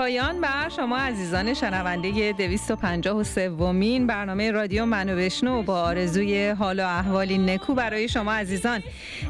پایان 0.00 0.40
بر 0.40 0.68
شما 0.68 0.98
عزیزان 0.98 1.54
شنونده 1.54 2.32
253 2.32 3.48
ومین 3.48 4.06
برنامه 4.06 4.50
رادیو 4.50 4.86
منو 4.86 5.16
بشنو 5.16 5.62
با 5.62 5.82
آرزوی 5.82 6.48
حال 6.48 6.80
و 6.80 6.86
احوالی 6.86 7.38
نکو 7.38 7.74
برای 7.74 8.08
شما 8.08 8.32
عزیزان. 8.32 8.82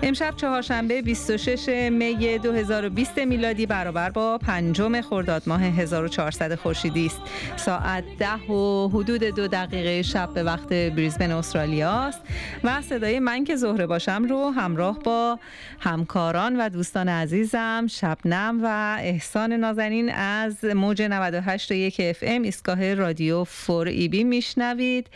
امشب 0.03 0.35
چهارشنبه 0.37 1.03
26 1.03 1.69
می 1.93 2.39
2020 2.39 3.19
میلادی 3.19 3.67
برابر 3.67 4.11
با 4.11 4.39
پنجم 4.39 5.01
خرداد 5.01 5.43
ماه 5.47 5.63
1400 5.63 6.55
خورشیدی 6.55 7.07
است. 7.07 7.21
ساعت 7.57 8.05
ده 8.19 8.53
و 8.53 8.89
حدود 8.89 9.25
دو 9.25 9.49
دقیقه 9.49 10.03
شب 10.03 10.35
به 10.35 10.43
وقت 10.43 10.69
بریزبن 10.69 11.31
استرالیا 11.31 11.91
است 11.91 12.21
و 12.65 12.83
صدای 12.83 13.19
من 13.19 13.45
که 13.45 13.57
زهره 13.57 13.87
باشم 13.87 14.25
رو 14.29 14.51
همراه 14.51 14.99
با 14.99 15.39
همکاران 15.81 16.61
و 16.61 16.69
دوستان 16.69 17.09
عزیزم 17.09 17.87
شبنم 17.91 18.61
و 18.65 18.97
احسان 19.01 19.53
نازنین 19.53 20.11
از 20.13 20.65
موج 20.65 21.03
98 21.03 21.71
و 21.71 21.75
یک 21.75 21.97
اف 22.01 22.19
ام 22.23 22.43
ایستگاه 22.43 22.95
رادیو 22.95 23.45
فور 23.45 23.89
ای 23.89 24.09
بی 24.09 24.25
میشنوید. 24.25 25.07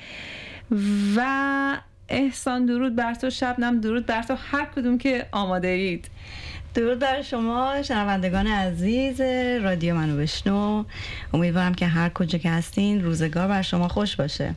و 1.17 1.77
احسان 2.09 2.67
درود 2.67 2.97
بر 2.97 3.15
تو 3.15 3.31
شبنم 3.31 3.81
درود 3.81 4.07
بر 4.07 4.23
تو 4.23 4.37
هر 4.51 4.65
کدوم 4.65 4.99
که 4.99 5.27
آماده 5.33 5.69
اید. 5.69 6.09
درود 6.75 6.99
بر 6.99 7.23
شما 7.23 7.83
شنوندگان 7.83 8.47
عزیز 8.47 9.21
رادیو 9.65 9.95
منو 9.95 10.17
بشنو. 10.17 10.85
امیدوارم 11.35 11.75
که 11.75 11.87
هر 11.87 12.09
کجا 12.09 12.39
که 12.39 12.51
هستین 12.51 13.05
روزگار 13.05 13.49
بر 13.49 13.63
شما 13.63 13.89
خوش 13.89 14.17
باشه. 14.17 14.55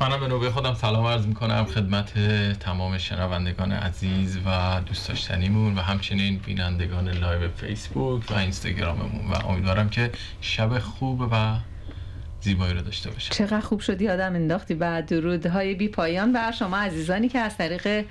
منم 0.00 0.20
به 0.20 0.28
نوبه 0.28 0.50
خودم 0.50 0.74
سلام 0.74 1.06
عرض 1.06 1.26
می‌کنم 1.26 1.64
خدمت 1.64 2.18
تمام 2.58 2.98
شنوندگان 2.98 3.72
عزیز 3.72 4.38
و 4.46 4.80
دوست 4.86 5.08
داشتنیمون 5.08 5.74
و 5.74 5.80
همچنین 5.80 6.38
بینندگان 6.38 7.08
live 7.08 7.50
فیسبوک 7.56 8.30
و 8.30 8.34
اینستاگراممون. 8.34 9.30
و 9.32 9.46
امیدوارم 9.46 9.88
که 9.88 10.10
شب 10.40 10.78
خوب 10.78 11.20
و 11.20 11.56
زیبایی 12.46 12.74
رو 12.74 12.82
داشته 12.82 13.10
باشه 13.10 13.34
چقدر 13.34 13.60
خوب 13.60 13.80
شد 13.80 14.08
یادم 14.08 14.34
انداختی. 14.34 14.74
بعد 14.74 15.06
درودهای 15.06 15.74
بی 15.74 15.88
پایان 15.88 16.32
بر 16.32 16.52
شما 16.52 16.78
عزیزانی 16.78 17.28
که 17.28 17.38
از 17.38 17.56
طریق 17.56 18.04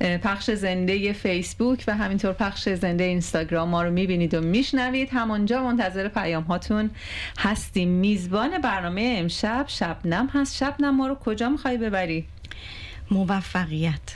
پخش 0.00 0.50
زنده 0.50 1.12
فیسبوک 1.12 1.84
و 1.88 1.96
همینطور 1.96 2.32
پخش 2.32 2.68
زنده 2.68 3.04
اینستاگرام 3.04 3.68
ما 3.68 3.82
رو 3.82 3.90
می‌بینید 3.90 4.34
و 4.34 4.40
میشنوید. 4.40 5.08
همانجا 5.12 5.62
منتظر 5.62 6.08
پیام 6.08 6.42
هاتون 6.42 6.90
هستیم. 7.38 7.88
میزبان 7.88 8.58
برنامه 8.58 9.14
امشب 9.18 9.64
شبنم 9.68 10.28
هست. 10.32 10.56
شبنم 10.56 10.96
ما 10.96 11.06
رو 11.06 11.14
کجا 11.14 11.48
می‌خوای 11.48 11.78
ببری؟ 11.78 12.24
موفقیت. 13.10 14.14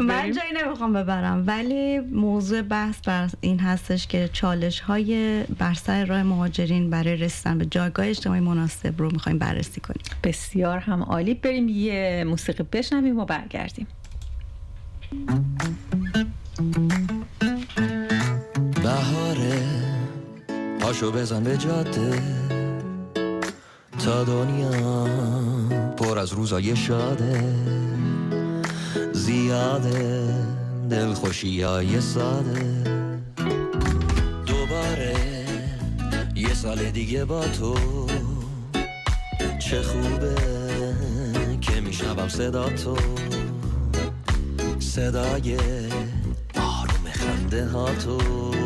من 0.00 0.32
جایی 0.32 0.52
نمی‌خوام 0.64 0.92
ببرم 0.92 1.44
ولی 1.46 1.98
موضوع 1.98 2.62
بحث 2.62 3.00
بر 3.00 3.28
این 3.40 3.60
هستش 3.60 4.06
که 4.06 4.30
چالش 4.32 4.80
های 4.80 5.42
بر 5.58 5.74
سر 5.74 6.04
راه 6.04 6.22
مهاجرین 6.22 6.90
برای 6.90 7.16
رسیدن 7.16 7.58
به 7.58 7.66
جایگاه 7.66 8.06
اجتماعی 8.06 8.40
مناسب 8.40 8.98
رو 8.98 9.10
می‌خوایم 9.12 9.38
بررسی 9.38 9.80
کنیم. 9.80 10.02
بسیار 10.24 10.78
هم 10.78 11.02
عالی. 11.02 11.34
بریم 11.34 11.68
یه 11.68 12.24
موسیقی 12.26 12.62
بشنویم 12.72 13.18
و 13.18 13.24
برگردیم. 13.24 13.86
بهاره 18.82 19.62
پاشو 20.80 21.12
بزن 21.12 21.44
به 21.44 21.56
جاده. 21.56 22.22
تا 24.04 24.24
دنیا 24.24 25.04
پر 25.96 26.18
از 26.18 26.32
روزای 26.32 26.76
شاده 26.76 27.54
زیاده 29.12 30.34
دلخوشی 30.90 31.62
های 31.62 32.00
ساده. 32.00 32.82
دوباره 34.46 35.16
یه 36.34 36.54
سال 36.54 36.90
دیگه 36.90 37.24
با 37.24 37.44
تو 37.44 37.74
چه 39.58 39.82
خوبه 39.82 40.34
که 41.60 41.80
میشنوم 41.80 42.28
صدا 42.28 42.68
تو. 42.68 42.96
صدای 44.78 45.56
آروم 46.54 47.10
خنده 47.12 47.66
ها 47.66 47.94
تو. 47.94 48.65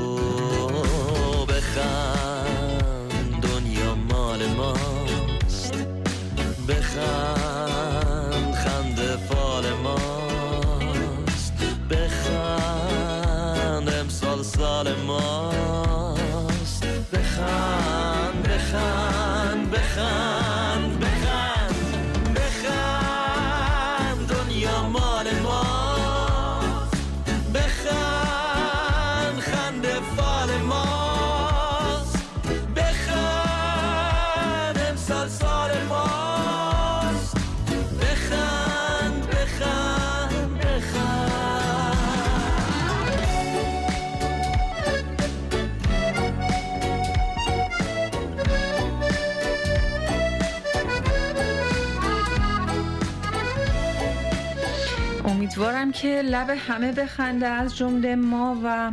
امیدوارم 55.61 55.93
که 55.93 56.23
لب 56.23 56.51
همه 56.51 56.93
بخنده 56.93 57.47
از 57.47 57.77
جمله 57.77 58.17
ما 58.17 58.61
و 58.65 58.93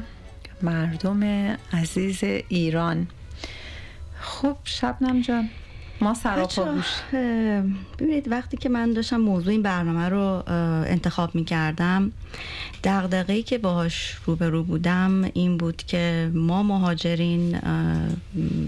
مردم 0.62 1.24
عزیز 1.74 2.24
ایران. 2.48 3.08
خب 4.20 4.58
شبنم 4.64 5.22
جان. 5.22 5.50
ما 6.02 6.14
سراپا 6.14 6.74
گوش. 6.74 6.86
ببینید 8.00 8.32
وقتی 8.32 8.58
که 8.58 8.70
من 8.70 8.94
داشتم 8.94 9.18
موضوع 9.18 9.52
این 9.52 9.62
برنامه 9.62 10.10
رو 10.10 10.44
انتخاب 10.88 11.36
می 11.36 11.46
کردم 11.46 12.12
دقدقهی 12.84 13.44
که 13.44 13.58
باهاش 13.58 14.18
روبرو 14.26 14.64
بودم 14.64 15.32
این 15.34 15.58
بود 15.58 15.78
که 15.78 16.32
ما 16.34 16.64
مهاجرین 16.64 17.60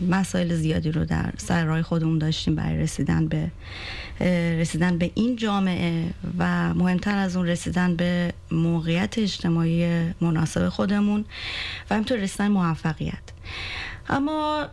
مسائل 0.10 0.56
زیادی 0.56 0.92
رو 0.92 1.06
در 1.06 1.34
سر 1.38 1.66
راه 1.66 1.82
خودمون 1.82 2.18
داشتیم 2.18 2.56
برای 2.56 2.78
رسیدن 2.78 3.28
به 3.28 3.52
رسیدن 4.60 4.98
به 4.98 5.12
این 5.16 5.36
جامعه 5.36 6.14
و 6.38 6.74
مهمتر 6.74 7.18
از 7.18 7.36
اون 7.36 7.48
رسیدن 7.48 7.96
به 7.96 8.34
موقعیت 8.52 9.18
اجتماعی 9.18 10.04
مناسب 10.22 10.70
خودمون 10.70 11.26
و 11.90 11.94
همینطور 11.94 12.18
رسیدن 12.18 12.48
موفقیت. 12.48 13.24
اما 14.10 14.68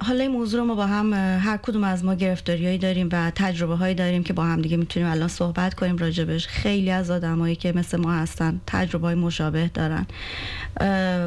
حالا 0.00 0.22
این 0.22 0.30
موضوع 0.30 0.60
رو 0.60 0.66
ما 0.66 0.74
با 0.74 0.86
هم 0.86 1.12
هر 1.38 1.56
کدوم 1.56 1.84
از 1.84 2.04
ما 2.04 2.14
گرفتاریایی 2.14 2.78
داریم 2.78 3.08
و 3.12 3.32
تجربه 3.34 3.76
هایی 3.76 3.94
داریم 3.94 4.22
که 4.22 4.32
با 4.32 4.44
هم 4.44 4.62
دیگه 4.62 4.76
می‌تونیم 4.76 5.08
الان 5.08 5.28
صحبت 5.28 5.74
کنیم 5.74 5.96
راجبش 5.96 6.46
خیلی 6.46 6.90
از 6.90 7.10
آدمایی 7.10 7.56
که 7.56 7.72
مثل 7.72 8.00
ما 8.00 8.12
هستن 8.12 8.60
تجربه 8.66 9.06
های 9.06 9.14
مشابه 9.14 9.70
دارن. 9.74 10.06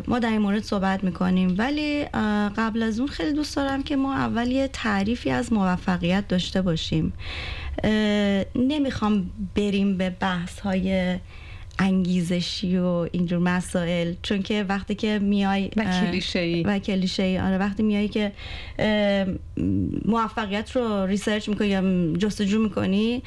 ما 0.07 0.19
در 0.19 0.29
این 0.29 0.41
مورد 0.41 0.63
صحبت 0.63 1.03
می‌کنیم. 1.03 1.55
ولی 1.57 2.05
قبل 2.57 2.83
از 2.83 2.99
اون 2.99 3.07
خیلی 3.07 3.33
دوست 3.33 3.55
دارم 3.55 3.83
که 3.83 3.95
ما 3.95 4.15
اول 4.15 4.51
یه 4.51 4.67
تعریفی 4.67 5.29
از 5.29 5.53
موفقیت 5.53 6.27
داشته 6.27 6.61
باشیم. 6.61 7.13
نمی‌خوام 8.55 9.29
بریم 9.55 9.97
به 9.97 10.09
بحث 10.09 10.59
های 10.59 11.17
انگیزشی 11.79 12.77
و 12.77 13.07
اینجور 13.11 13.39
مسائل. 13.39 14.13
چون 14.21 14.41
که 14.41 14.65
وقتی 14.69 14.95
که 14.95 15.19
میای 15.19 15.69
و 15.75 15.83
کلیشه 15.83 16.63
و 16.65 16.79
کلیشه 16.79 17.41
آره 17.45 17.57
وقتی 17.57 17.83
میای 17.83 18.07
که 18.07 18.31
موفقیت 20.05 20.71
رو 20.75 21.05
ریسرچ 21.05 21.49
می‌کنی 21.49 21.67
یا 21.67 22.13
جستجو 22.17 22.59
می‌کنی 22.59 23.23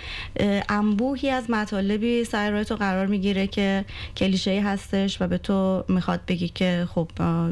انبوهی 0.69 1.31
از 1.31 1.51
مطالبی 1.51 2.25
سر 2.25 2.51
راه 2.51 2.65
تو 2.65 2.77
قرار 2.77 3.07
می‌گیره 3.07 3.47
که 3.47 3.85
کلیشه 4.17 4.63
هستش 4.63 5.23
و 5.23 5.27
به 5.27 5.39
تو 5.39 5.85
می‌خواد 5.89 6.21
بگی 6.29 6.49
که 6.49 6.89
خب 6.95 7.09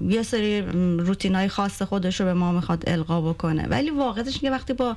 یه 0.08 0.22
سری 0.22 0.60
روتین 0.98 1.34
های 1.34 1.48
خاص 1.48 1.82
خودش 1.82 2.20
رو 2.20 2.26
به 2.26 2.34
ما 2.34 2.52
می‌خواد 2.52 2.84
القا 2.86 3.20
بکنه. 3.20 3.66
ولی 3.66 3.90
واقعیتش 3.90 4.38
که 4.38 4.50
وقتی 4.50 4.72
با 4.72 4.96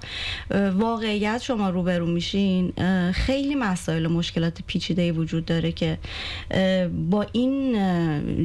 واقعیت 0.75 1.41
شما 1.41 1.69
روبرو 1.69 2.05
میشین 2.05 2.73
خیلی 3.11 3.55
مسائل 3.55 4.05
و 4.05 4.09
مشکلات 4.09 4.59
پیچیده 4.67 5.11
وجود 5.11 5.45
داره 5.45 5.71
که 5.71 5.88
با 7.09 7.25
این 7.31 7.75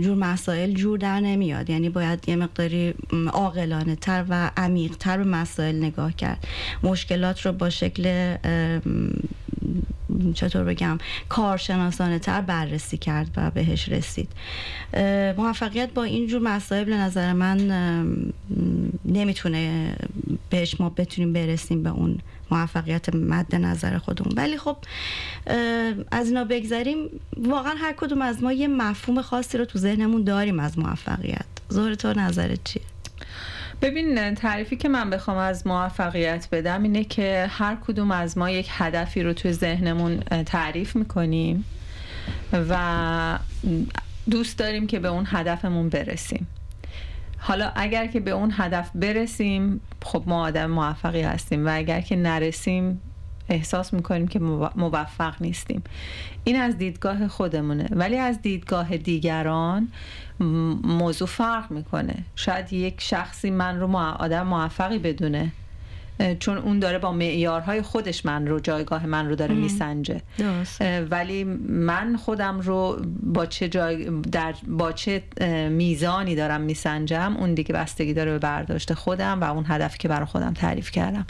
جور 0.01 0.17
مسائل 0.17 0.73
جور 0.73 0.99
در 0.99 1.21
نمیاد. 1.21 1.71
یعنی 1.71 1.89
باید 1.89 2.29
یه 2.29 2.37
مقداری 2.37 2.95
عاقلانه 3.33 3.97
تر 3.97 4.25
و 4.29 4.51
عمیق 4.57 4.97
تر 4.97 5.17
به 5.17 5.25
مسائل 5.25 5.77
نگاه 5.77 6.13
کرد. 6.13 6.47
مشکلات 6.83 7.47
رو 7.47 7.53
با 7.53 7.71
شکل 7.71 8.37
چطور 10.35 10.65
بگم 10.65 10.99
کارشناسانه 11.29 12.19
تر 12.19 12.41
بررسی 12.41 12.97
کرد 12.97 13.31
و 13.37 13.51
بهش 13.51 13.89
رسید. 13.89 14.29
موفقیت 15.37 15.91
با 15.95 16.03
اینجور 16.03 16.43
مسائل 16.43 16.85
به 16.85 16.97
نظر 16.97 17.33
من 17.33 17.57
نمی‌تونه 19.05 19.93
بهش 20.51 20.81
ما 20.81 20.89
بتونیم 20.91 21.33
برسیم 21.33 21.83
به 21.83 21.91
اون 21.91 22.19
موفقیت 22.51 23.15
مد 23.15 23.55
نظر 23.55 23.99
خودمون. 23.99 24.33
ولی 24.37 24.59
خب 24.59 24.77
از 26.11 26.29
اینا 26.29 26.45
بگذریم 26.45 27.09
واقعا 27.37 27.75
هر 27.75 27.93
کدوم 27.93 28.23
از 28.23 28.43
ما 28.43 28.53
یه 28.53 28.69
مفهوم 28.69 29.23
خاصی 29.23 29.59
رو 29.59 29.65
تو 29.65 29.79
ذهنمون 29.79 30.25
داریم 30.25 30.61
از 30.61 30.79
موفقیت. 30.79 31.47
ظاهر 31.73 31.95
تو 31.95 32.13
نظرت 32.13 32.65
چیه؟ 32.65 32.83
ببین 33.83 34.35
تعریفی 34.35 34.77
که 34.77 34.89
من 34.89 35.11
بخوام 35.11 35.37
از 35.37 35.67
موفقیت 35.67 36.49
بدم 36.53 36.83
اینه 36.83 37.05
که 37.05 37.47
هر 37.51 37.77
کدوم 37.87 38.11
از 38.11 38.39
ما 38.39 38.51
یک 38.51 38.67
هدفی 38.71 39.23
رو 39.23 39.33
توی 39.33 39.53
ذهنمون 39.53 40.21
تعریف 40.47 40.97
می‌کنیم 40.97 41.65
و 42.53 43.39
دوست 44.31 44.59
داریم 44.59 44.87
که 44.87 44.99
به 44.99 45.09
اون 45.09 45.25
هدفمون 45.29 45.89
برسیم. 45.89 46.47
حالا 47.47 47.73
اگر 47.75 48.07
که 48.07 48.21
به 48.21 48.31
اون 48.31 48.53
هدف 48.57 48.91
برسیم 48.95 49.81
خب 50.03 50.23
ما 50.27 50.47
آدم 50.47 50.67
موفقی 50.67 51.23
هستیم 51.23 51.67
و 51.67 51.77
اگر 51.77 52.01
که 52.01 52.17
نرسیم 52.17 53.01
احساس 53.49 53.93
می‌کنیم 53.93 54.29
که 54.29 54.39
موفق 54.77 55.35
نیستیم. 55.41 55.83
این 56.45 56.57
از 56.61 56.79
دیدگاه 56.79 57.29
خودمونه. 57.29 57.89
ولی 57.91 58.17
از 58.17 58.43
دیدگاه 58.43 58.97
دیگران 58.97 59.89
موضوع 60.85 61.29
فرق 61.29 61.71
می‌کنه. 61.71 62.15
شاید 62.37 62.73
یک 62.73 63.01
شخصی 63.01 63.51
من 63.51 63.81
رو 63.81 63.97
آدم 63.97 64.47
موفقی 64.47 64.99
بدونه. 64.99 65.53
چون 66.41 66.59
اون 66.59 66.79
داره 66.79 66.99
با 66.99 67.13
معیارهای 67.13 67.83
خودش 67.83 68.27
من 68.27 68.47
رو 68.47 68.61
جایگاه 68.61 69.07
من 69.07 69.29
رو 69.29 69.35
داره 69.35 69.55
میسنجه. 69.55 70.23
ولی 71.11 71.45
من 71.69 72.17
خودم 72.17 72.61
رو 72.61 73.03
با 73.23 73.47
چه 73.47 73.69
جای 73.69 74.11
در 74.33 74.55
با 74.69 74.93
چه 74.93 75.23
میزانی 75.71 76.35
دارم 76.35 76.61
میسنجم 76.61 77.37
اون 77.39 77.55
دیگه 77.55 77.75
بستگی 77.75 78.15
داره 78.15 78.31
به 78.31 78.39
برداشت 78.39 78.95
خودم 78.95 79.41
و 79.41 79.45
اون 79.45 79.65
هدفی 79.69 79.99
که 79.99 80.09
برای 80.09 80.27
خودم 80.27 80.53
تعریف 80.53 80.91
کردم. 80.91 81.27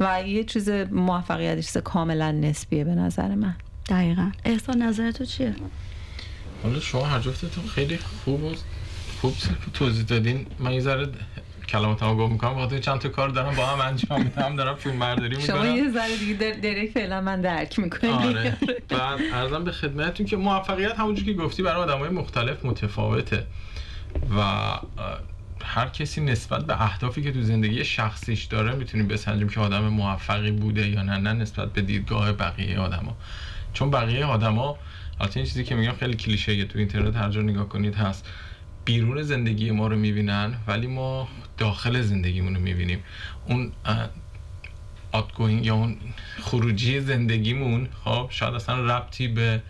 و 0.00 0.22
یه 0.26 0.44
چیز 0.44 0.68
موفقیت 0.90 1.60
چیز 1.60 1.76
کاملا 1.76 2.30
نسبیه 2.30 2.84
به 2.84 2.94
نظر 2.94 3.34
من. 3.34 3.54
دقیقا. 3.88 4.30
احسان 4.44 4.82
نظر 4.82 5.10
تو 5.10 5.24
چیه؟ 5.24 5.54
حالا 6.62 6.80
شما 6.80 7.04
هر 7.04 7.20
جفتتون 7.20 7.66
خیلی 7.66 7.98
خوب 8.24 8.40
خوب 9.20 9.34
توضیح 9.74 10.04
دادین. 10.04 10.46
من 10.58 10.72
یه 10.72 10.80
ذره 10.80 11.08
کلامتامو 11.68 12.22
گفت 12.22 12.32
می‌کنم. 12.32 12.58
وقتی 12.58 12.80
چند 12.80 12.98
تا 12.98 13.08
کار 13.08 13.28
دارم 13.28 13.54
با 13.54 13.66
هم 13.66 13.80
انجام 13.80 14.22
میدم 14.22 14.56
دارم 14.56 14.74
فیلم 14.74 14.98
برداری 14.98 15.36
می‌کنم. 15.36 15.56
شما 15.56 15.66
یه 15.66 15.90
ذره 15.90 16.16
دیگه 16.16 16.34
درک 16.62 16.90
فعلا 16.90 17.20
من 17.20 17.40
درک 17.40 17.78
می‌کنم 17.78 18.10
آره. 18.28 18.56
بعد 18.88 19.20
ارزم 19.32 19.64
به 19.64 19.72
خدمتتون 19.72 20.26
که 20.26 20.36
موفقیت 20.36 20.98
همونجور 20.98 21.24
که 21.24 21.32
گفتی 21.32 21.62
برای 21.62 21.82
آدمای 21.82 22.08
مختلف 22.08 22.64
متفاوته. 22.64 23.46
و 24.36 24.40
هر 25.64 25.88
کسی 25.88 26.20
نسبت 26.20 26.66
به 26.66 26.82
اهدافی 26.82 27.22
که 27.22 27.32
تو 27.32 27.42
زندگی 27.42 27.84
شخصیش 27.84 28.44
داره 28.44 28.74
می‌تونیم 28.74 29.08
بسنجیم 29.08 29.48
که 29.48 29.60
آدم 29.60 29.88
موفقی 29.88 30.50
بوده 30.50 30.88
یا 30.88 31.02
نه 31.02 31.18
نه 31.18 31.32
نسبت 31.32 31.72
به 31.72 31.82
دیدگاه 31.82 32.32
بقیه 32.32 32.78
آدما. 32.78 33.16
چون 33.72 33.90
بقیه 33.90 34.24
آدما 34.24 34.78
البته 35.20 35.40
این 35.40 35.46
چیزی 35.46 35.64
که 35.64 35.74
میگم 35.74 35.92
خیلی 35.92 36.14
کلیشه 36.16 36.64
تو 36.64 36.78
اینترنت 36.78 37.16
هر 37.16 37.30
جا 37.30 37.40
نگاه 37.42 37.68
کنید 37.68 37.94
هست. 37.94 38.28
بیرون 38.84 39.22
زندگی 39.22 39.70
ما 39.70 39.86
رو 39.86 39.96
می‌بینن 39.96 40.54
ولی 40.66 40.86
ما 40.86 41.28
داخل 41.58 42.02
زندگیمون 42.02 42.54
رو 42.54 42.60
می‌بینیم. 42.60 43.02
اون 43.46 43.72
آتگوینگ 45.12 45.66
یا 45.66 45.74
اون 45.74 45.96
خروجی 46.40 47.00
زندگیمون 47.00 47.88
خب 48.04 48.26
شاید 48.30 48.54
اصلا 48.54 48.96
ربطی 48.96 49.28
به 49.28 49.62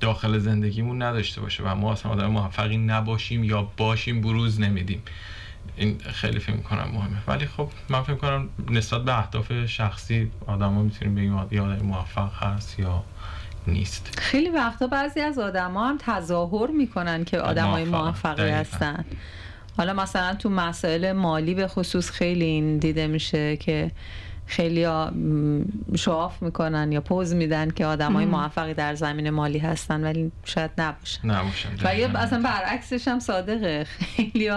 داخل 0.00 0.38
زندگیمون 0.38 1.02
نداشته 1.02 1.40
باشه 1.40 1.62
و 1.62 1.74
ما 1.74 1.92
اصلا 1.92 2.12
آدم 2.12 2.26
موفقی 2.26 2.76
نباشیم 2.76 3.44
یا 3.44 3.62
باشیم 3.62 4.20
بروز 4.20 4.60
نمیدیم. 4.60 5.02
این 5.76 5.98
خیلی 5.98 6.38
فکر 6.38 6.56
کنم 6.56 6.88
مهمه. 6.92 7.16
ولی 7.26 7.46
خب 7.46 7.70
من 7.88 8.02
فکر 8.02 8.14
کنم 8.14 8.48
نسبت 8.70 9.04
به 9.04 9.18
اهداف 9.18 9.66
شخصی 9.66 10.30
آدم 10.46 10.74
ها 10.74 10.82
می‌تونیم 10.82 11.14
بگیم 11.14 11.48
یا 11.50 11.64
آدم 11.64 11.82
موفق 11.82 12.42
هست 12.42 12.78
یا 12.78 13.04
نیست. 13.66 14.18
خیلی 14.18 14.50
وقتا 14.50 14.86
بعضی 14.86 15.20
از 15.20 15.38
آدما 15.38 15.88
هم 15.88 15.98
تظاهر 15.98 16.70
می‌کنن 16.70 17.24
که 17.24 17.38
آدمای 17.38 17.84
موفقی 17.84 18.50
هستن. 18.50 19.04
حالا 19.78 19.92
مثلا 19.92 20.34
تو 20.34 20.50
مسائل 20.50 21.12
مالی 21.12 21.54
به 21.54 21.68
خصوص 21.68 22.10
خیلی 22.10 22.44
این 22.44 22.78
دیده 22.78 23.06
میشه 23.06 23.56
که 23.56 23.90
خیلی 24.48 24.86
شواف 25.96 26.42
می‌کنن 26.42 26.92
یا 26.92 27.00
پوز 27.00 27.34
میدن 27.34 27.70
که 27.70 27.86
آدم 27.86 28.12
های 28.12 28.24
موفقی 28.24 28.74
در 28.74 28.94
زمین 28.94 29.30
مالی 29.30 29.58
هستن 29.58 30.04
ولی 30.04 30.32
شاید 30.44 30.70
نباشن 30.78 31.28
نباشن 31.28 31.68
و 31.84 31.96
یا 31.98 32.08
اصلا 32.08 32.42
برعکسش 32.42 33.08
هم 33.08 33.18
صادقه. 33.18 33.84
خیلی 33.84 34.50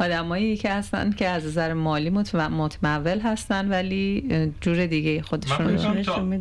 آدمایی 0.00 0.56
که 0.56 0.72
هستن 0.72 1.12
که 1.12 1.28
از 1.28 1.46
نظر 1.46 1.72
مالی 1.72 2.10
متمول 2.10 3.20
هستن 3.20 3.68
ولی 3.68 4.28
جور 4.60 4.86
دیگه 4.86 5.22
خودشون 5.22 5.78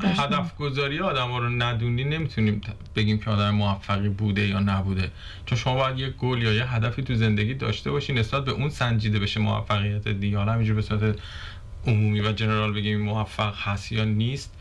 هدف 0.03 0.55
گذاری 0.57 0.99
آدم 0.99 1.31
ها 1.31 1.37
رو 1.37 1.49
ندونی 1.49 2.03
نمی‌تونیم 2.03 2.61
بگیم 2.95 3.19
که 3.19 3.29
آدم 3.29 3.51
موفقی 3.51 4.09
بوده 4.09 4.47
یا 4.47 4.59
نبوده. 4.59 5.11
چون 5.45 5.57
شما 5.57 5.75
باید 5.75 5.99
یه 5.99 6.09
گل 6.09 6.41
یا 6.41 6.53
یه 6.53 6.73
هدفی 6.73 7.03
تو 7.03 7.15
زندگی 7.15 7.53
داشته 7.53 7.91
باشی 7.91 8.13
نسبت 8.13 8.45
به 8.45 8.51
اون 8.51 8.69
سنجیده 8.69 9.19
بشه 9.19 9.39
موفقیت 9.39 10.07
دیگه. 10.07 10.37
حالا 10.37 10.51
همینجور 10.51 10.75
به 10.75 10.81
صورت 10.81 11.15
عمومی 11.87 12.21
و 12.21 12.31
جنرال 12.31 12.73
بگیم 12.73 13.01
موفق 13.01 13.55
هست 13.57 13.91
یا 13.91 14.03
نیست 14.03 14.51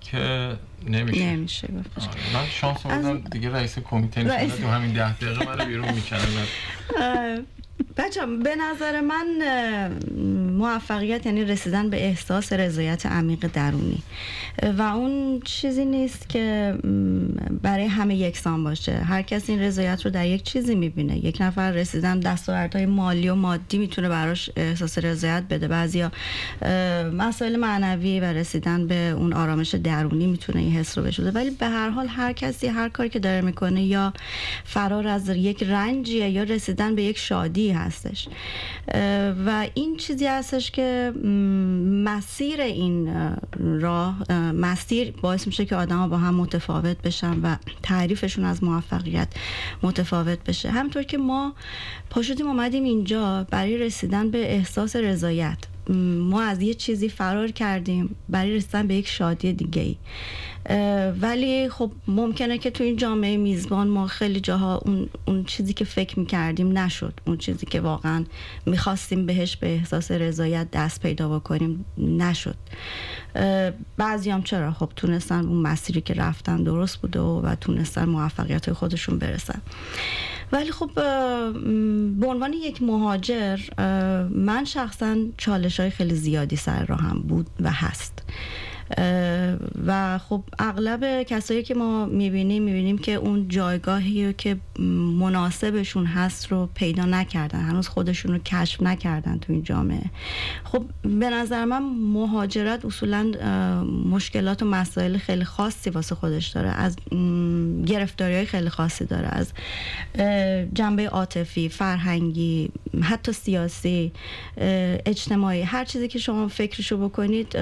که 0.00 0.52
نمیشه. 0.88 1.24
نمیشه 1.24 1.68
آره، 1.96 2.34
من 2.34 2.46
شانس 2.46 2.86
آوردم 2.86 3.18
دیگه 3.18 3.50
رئیس 3.50 3.78
کمیته 3.78 4.22
نیست 4.22 4.60
تو 4.60 4.68
همین 4.68 4.92
ده 4.92 5.12
دقیقه 5.12 5.56
من 5.56 5.64
بیرون 5.64 5.92
می‌کنم 5.94 6.46
بچه 7.96 8.26
به 8.26 8.56
نظر 8.56 9.00
من 9.00 9.26
موفقیت 10.56 11.26
یعنی 11.26 11.44
رسیدن 11.44 11.90
به 11.90 12.04
احساس 12.04 12.52
رضایت 12.52 13.06
عمیق 13.06 13.50
درونی. 13.52 14.02
و 14.78 14.82
اون 14.82 15.40
چیزی 15.44 15.84
نیست 15.84 16.28
که 16.28 16.74
برای 17.62 17.86
همه 17.86 18.16
یکسان 18.16 18.64
باشه. 18.64 18.92
هر 18.92 19.22
کس 19.22 19.50
این 19.50 19.60
رضایت 19.60 20.04
رو 20.04 20.10
در 20.10 20.26
یک 20.26 20.42
چیزی 20.42 20.74
می‌بینه. 20.74 21.24
یک 21.24 21.36
نفر 21.40 21.70
رسیدن 21.70 22.20
دستاوردهای 22.20 22.86
مالی 22.86 23.28
و 23.28 23.34
مادی 23.34 23.78
می‌تونه 23.78 24.08
براش 24.08 24.50
احساس 24.56 24.98
رضایت 24.98 25.42
بده. 25.50 25.68
بعضیا 25.68 26.12
مسائل 27.12 27.56
معنوی 27.56 28.20
و 28.20 28.24
رسیدن 28.24 28.86
به 28.86 28.94
اون 28.94 29.32
آرامش 29.32 29.74
درونی 29.74 30.26
می‌تونه 30.26 30.60
این 30.60 30.72
حس 30.72 30.98
رو 30.98 31.04
بشوده 31.04 31.30
ولی 31.30 31.50
به 31.50 31.66
هر 31.66 31.88
حال 31.88 32.08
هر 32.08 32.32
کسی 32.32 32.66
هر 32.66 32.88
کاری 32.88 33.08
که 33.08 33.18
داره 33.18 33.40
می‌کنه 33.40 33.82
یا 33.82 34.12
فرار 34.64 35.08
از 35.08 35.28
یک 35.28 35.62
رنجیه 35.62 36.28
یا 36.28 36.42
رسیدن 36.42 36.94
به 36.94 37.02
یک 37.02 37.18
شادی 37.18 37.70
هستش. 37.70 38.28
و 39.46 39.66
این 39.74 39.96
چیزی 39.96 40.26
است 40.26 40.45
هستش 40.46 40.70
که 40.70 41.12
مسیر 42.04 42.60
این 42.60 43.14
راه 43.80 44.32
مسیر 44.32 45.10
باعث 45.10 45.46
میشه 45.46 45.64
که 45.64 45.76
آدم 45.76 45.98
ها 45.98 46.08
با 46.08 46.16
هم 46.16 46.34
متفاوت 46.34 47.02
بشن 47.02 47.40
و 47.42 47.56
تعریفشون 47.82 48.44
از 48.44 48.64
موفقیت 48.64 49.28
متفاوت 49.82 50.44
بشه. 50.44 50.70
همطور 50.70 51.02
که 51.02 51.18
ما 51.18 51.54
پاشدیم 52.10 52.46
اومدیم 52.46 52.84
اینجا 52.84 53.46
برای 53.50 53.78
رسیدن 53.78 54.30
به 54.30 54.54
احساس 54.54 54.96
رضایت. 54.96 55.58
ما 56.20 56.42
از 56.42 56.62
یه 56.62 56.74
چیزی 56.74 57.08
فرار 57.08 57.50
کردیم 57.50 58.16
برای 58.28 58.56
رسیدن 58.56 58.86
به 58.86 58.94
یک 58.94 59.08
شادی 59.08 59.52
دیگه 59.52 59.82
ای 59.82 59.96
ولی 61.20 61.68
خب 61.68 61.92
ممکنه 62.08 62.58
که 62.58 62.70
تو 62.70 62.84
این 62.84 62.96
جامعه 62.96 63.36
میزبان 63.36 63.88
ما 63.88 64.06
خیلی 64.06 64.40
جاها 64.40 64.76
اون, 64.76 65.08
اون 65.24 65.44
چیزی 65.44 65.72
که 65.72 65.84
فکر 65.84 66.18
می‌کردیم 66.18 66.78
نشد. 66.78 67.20
اون 67.26 67.36
چیزی 67.36 67.66
که 67.66 67.80
واقعا 67.80 68.24
می‌خواستیم 68.66 69.26
بهش 69.26 69.56
به 69.56 69.66
احساس 69.74 70.10
رضایت 70.10 70.70
دست 70.70 71.00
پیدا 71.00 71.38
بکنیم 71.38 71.84
نشد. 71.98 72.56
بعضی 73.96 74.30
هم 74.30 74.42
چرا؟ 74.42 74.72
خب 74.72 74.90
تونستن 74.96 75.46
اون 75.46 75.62
مسیری 75.62 76.00
که 76.00 76.14
رفتن 76.14 76.62
درست 76.62 76.96
بوده 76.96 77.20
و, 77.20 77.40
و 77.40 77.54
تونستن 77.54 78.04
موفقیت 78.04 78.72
خودشون 78.72 79.18
برسن. 79.18 79.60
ولی 80.52 80.72
خب 80.72 80.90
به 82.20 82.26
عنوان 82.26 82.52
یک 82.52 82.82
مهاجر 82.82 83.58
من 84.30 84.64
شخصا 84.64 85.16
چالش 85.36 85.80
های 85.80 85.90
خیلی 85.90 86.14
زیادی 86.14 86.56
سر 86.56 86.84
راهم 86.84 87.22
بود 87.22 87.46
و 87.60 87.70
هست. 87.70 88.22
و 89.86 90.18
خب 90.18 90.42
اغلب 90.58 91.22
کسایی 91.22 91.62
که 91.62 91.74
ما 91.74 92.06
می‌بینیم 92.06 92.62
می‌بینیم 92.62 92.98
که 92.98 93.14
اون 93.14 93.48
جایگاهی 93.48 94.32
که 94.32 94.56
مناسبشون 95.18 96.06
هست 96.06 96.52
رو 96.52 96.68
پیدا 96.74 97.04
نکردن 97.04 97.60
هنوز 97.60 97.88
خودشون 97.88 98.32
رو 98.32 98.38
کشف 98.38 98.82
نکردن 98.82 99.38
تو 99.38 99.52
این 99.52 99.62
جامعه. 99.62 100.10
خب 100.64 100.84
به 101.02 101.30
نظر 101.30 101.64
من 101.64 101.82
مهاجرت 102.12 102.84
اصولا 102.84 103.32
مشکلات 104.10 104.62
و 104.62 104.66
مسائل 104.66 105.18
خیلی 105.18 105.44
خاصی 105.44 105.90
واسه 105.90 106.14
خودش 106.14 106.48
داره. 106.48 106.68
از 106.68 106.96
گرفتاری 107.86 108.34
های 108.34 108.44
خیلی 108.44 108.68
خاصی 108.68 109.04
داره. 109.04 109.28
از 109.28 109.52
جنبه 110.74 111.08
عاطفی 111.08 111.68
فرهنگی 111.68 112.70
حتی 113.02 113.32
سیاسی 113.32 114.12
اجتماعی 115.06 115.62
هر 115.62 115.84
چیزی 115.84 116.08
که 116.08 116.18
شما 116.18 116.48
فکرشو 116.48 117.08
بکنید 117.08 117.56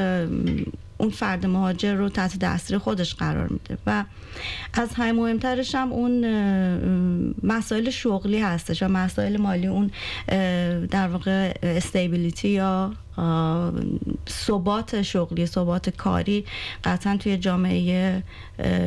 اون 0.99 1.11
فرد 1.11 1.47
مهاجر 1.47 1.95
رو 1.95 2.09
تحت 2.09 2.39
دستور 2.39 2.79
خودش 2.79 3.15
قرار 3.15 3.49
میده. 3.49 3.79
و 3.87 4.05
از 4.75 4.95
های 4.95 5.13
مهمترش 5.13 5.75
هم 5.75 5.93
اون 5.93 6.25
مسائل 7.43 7.91
شغلی 7.91 8.41
هستش 8.41 8.83
و 8.83 8.89
مسائل 8.89 9.37
مالی 9.37 9.67
اون 9.67 9.91
در 10.87 11.09
واقع 11.09 11.55
استیبیلیتی 11.63 12.49
یا 12.49 12.93
ثبات 14.29 15.03
شغلی 15.03 15.47
ثبات 15.47 15.91
کاری 15.91 16.45
قطعا 16.85 17.17
توی 17.17 17.37
جامعه 17.37 18.23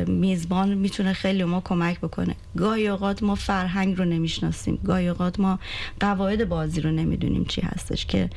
میزبان 0.06 0.74
می‌تونه 0.74 1.12
خیلی 1.12 1.44
ما 1.44 1.60
کمک 1.60 2.00
بکنه. 2.00 2.34
گاهی 2.56 2.88
اوقات 2.88 3.22
ما 3.22 3.34
فرهنگ 3.34 3.98
رو 3.98 4.04
نمی‌شناسیم. 4.04 4.78
گاهی 4.84 5.08
اوقات 5.08 5.40
ما 5.40 5.58
قواعد 6.00 6.48
بازی 6.48 6.80
رو 6.80 6.90
نمی‌دونیم 6.90 7.44
چی 7.44 7.60
هستش 7.60 8.06
که 8.06 8.30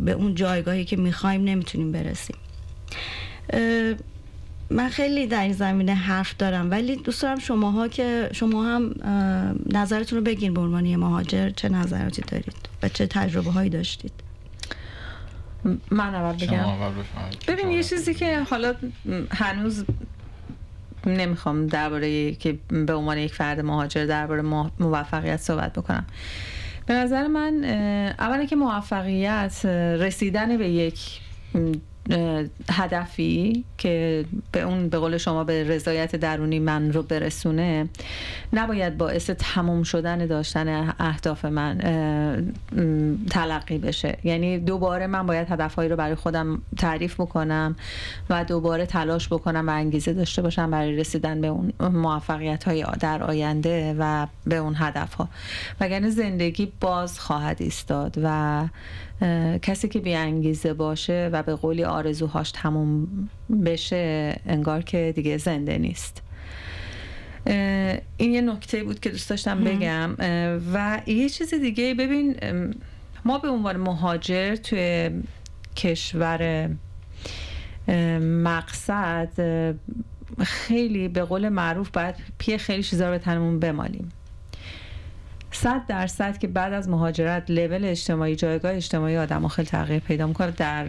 به 0.00 0.12
اون 0.12 0.34
جایگاهی 0.34 0.84
که 0.84 0.96
می‌خوایم 0.96 1.44
نمی‌تونیم 1.44 1.92
برسیم. 1.92 2.36
من 4.70 4.88
خیلی 4.88 5.26
در 5.26 5.42
این 5.42 5.52
زمینه 5.52 5.94
حرف 5.94 6.36
دارم 6.36 6.70
ولی 6.70 6.96
دوست 6.96 7.22
دارم 7.22 7.38
شماها 7.38 7.88
که 7.88 8.30
شما 8.32 8.64
هم 8.64 8.94
نظرتون 9.72 10.18
رو 10.18 10.24
بگین 10.24 10.54
به 10.54 10.60
عنوان 10.60 10.96
مهاجر 10.96 11.50
چه 11.50 11.68
نظراتی 11.68 12.22
دارید 12.22 12.68
و 12.82 12.88
چه 12.88 13.06
تجربه 13.06 13.50
هایی 13.50 13.70
داشتید؟ 13.70 14.12
من 15.90 16.14
اول 16.14 16.46
بگم. 16.46 16.64
ببین 17.48 17.70
یه 17.70 17.82
چیزی 17.82 18.14
که 18.14 18.40
حالا 18.40 18.74
هنوز 19.30 19.84
نمی‌خوام 21.06 21.66
درباره 21.66 22.32
که 22.32 22.58
به 22.68 22.94
عنوان 22.94 23.18
یک 23.18 23.34
فرد 23.34 23.60
مهاجر 23.60 24.06
درباره 24.06 24.42
موفقیت 24.80 25.36
صحبت 25.36 25.72
بکنم. 25.72 26.06
به 26.86 26.94
نظر 26.94 27.26
من 27.26 27.64
اولا 28.18 28.44
که 28.44 28.56
موفقیت 28.56 29.66
رسیدن 30.00 30.58
به 30.58 30.68
یک 30.68 31.20
هدفی 32.70 33.64
که 33.78 34.24
به 34.52 34.60
اون 34.60 34.88
به 34.88 34.98
قول 34.98 35.18
شما 35.18 35.44
به 35.44 35.64
رضایت 35.64 36.16
درونی 36.16 36.58
من 36.58 36.92
رو 36.92 37.02
برسونه 37.02 37.88
نباید 38.52 38.98
باعث 38.98 39.30
تموم 39.30 39.82
شدن 39.82 40.26
داشتن 40.26 40.94
اهداف 40.98 41.44
من 41.44 41.78
تلقی 43.30 43.78
بشه. 43.78 44.18
یعنی 44.24 44.58
دوباره 44.58 45.06
من 45.06 45.26
باید 45.26 45.48
هدفهایی 45.50 45.88
رو 45.88 45.96
برای 45.96 46.14
خودم 46.14 46.62
تعریف 46.76 47.20
بکنم 47.20 47.76
و 48.30 48.44
دوباره 48.44 48.86
تلاش 48.86 49.28
بکنم 49.28 49.68
و 49.68 49.72
انگیزه 49.72 50.12
داشته 50.12 50.42
باشم 50.42 50.70
برای 50.70 50.96
رسیدن 50.96 51.40
به 51.40 51.46
اون 51.46 51.72
موفقیت 51.80 52.64
های 52.64 52.86
در 53.00 53.22
آینده 53.22 53.96
و 53.98 54.26
به 54.46 54.56
اون 54.56 54.74
هدف 54.76 55.14
ها 55.14 55.28
وگرنه 55.80 56.10
زندگی 56.10 56.72
باز 56.80 57.20
خواهد 57.20 57.62
ایستاد 57.62 58.18
و 58.22 58.64
کسی 59.62 59.88
که 59.88 60.18
انگیزه 60.18 60.74
باشه 60.74 61.30
و 61.32 61.42
به 61.42 61.54
قولی 61.54 61.84
آرزوهاش 61.84 62.50
تموم 62.50 63.08
بشه 63.64 64.36
انگار 64.46 64.82
که 64.82 65.12
دیگه 65.16 65.36
زنده 65.36 65.78
نیست. 65.78 66.22
این 68.16 68.34
یه 68.34 68.40
نکته 68.40 68.84
بود 68.84 69.00
که 69.00 69.10
دوست 69.10 69.30
داشتم 69.30 69.64
بگم. 69.64 70.16
و 70.72 71.00
یه 71.06 71.28
چیز 71.28 71.54
دیگه 71.54 71.94
ببین 71.94 72.36
ما 73.24 73.38
به 73.38 73.48
عنوان 73.48 73.76
مهاجر 73.76 74.56
توی 74.56 75.10
کشور 75.76 76.70
مقصد 78.20 79.28
خیلی 80.44 81.08
به 81.08 81.22
قول 81.22 81.48
معروف 81.48 81.90
باید 81.90 82.14
پی 82.38 82.58
خیلی 82.58 82.82
چیزا 82.82 83.06
رو 83.06 83.12
به 83.12 83.18
تنمون 83.18 83.60
بمالیم. 83.60 84.08
صد 85.56 85.86
درصد 85.86 86.38
که 86.38 86.46
بعد 86.48 86.72
از 86.72 86.88
مهاجرت 86.88 87.50
لول 87.50 87.84
اجتماعی 87.84 88.36
جایگاه 88.36 88.72
اجتماعی 88.72 89.16
آدم 89.16 89.48
خیلی 89.48 89.68
تغییر 89.68 90.00
پیدا 90.00 90.26
می‌کنه 90.26 90.50
در 90.50 90.86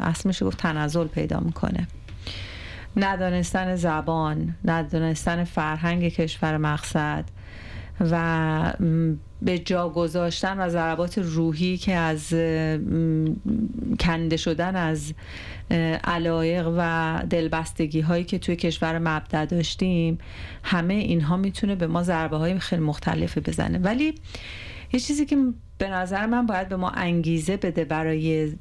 اصل 0.00 0.28
میشه 0.28 0.46
گفت 0.46 0.58
تنزل 0.58 1.06
پیدا 1.06 1.40
می‌کنه. 1.40 1.86
ندانستن 2.96 3.76
زبان 3.76 4.54
ندانستن 4.64 5.44
فرهنگ 5.44 6.08
کشور 6.08 6.56
مقصد 6.56 7.24
و 8.00 8.72
به 9.42 9.58
جا 9.58 9.88
گذاشتن 9.88 10.60
و 10.60 10.68
ضربات 10.68 11.18
روحی 11.18 11.76
که 11.76 11.94
از 11.94 12.28
کنده 14.00 14.36
شدن 14.36 14.76
از 14.76 15.14
علایق 16.04 16.74
و 16.78 17.22
دلبستگی 17.30 18.00
هایی 18.00 18.24
که 18.24 18.38
توی 18.38 18.56
کشور 18.56 18.98
مبدع 18.98 19.44
داشتیم 19.44 20.18
همه 20.62 20.94
اینها 20.94 21.36
می‌تونه 21.36 21.74
به 21.74 21.86
ما 21.86 22.02
ضربه 22.02 22.36
های 22.36 22.58
خیلی 22.58 22.82
مختلفی 22.82 23.40
بزنه. 23.40 23.78
ولی 23.78 24.14
یه 24.92 25.00
چیزی 25.00 25.26
که 25.26 25.36
به 25.78 25.88
نظر 25.88 26.26
من 26.26 26.46
باید 26.46 26.68
به 26.68 26.76
ما 26.76 26.90
انگیزه 26.90 27.56
بده 27.56 27.84
برای 27.84 28.52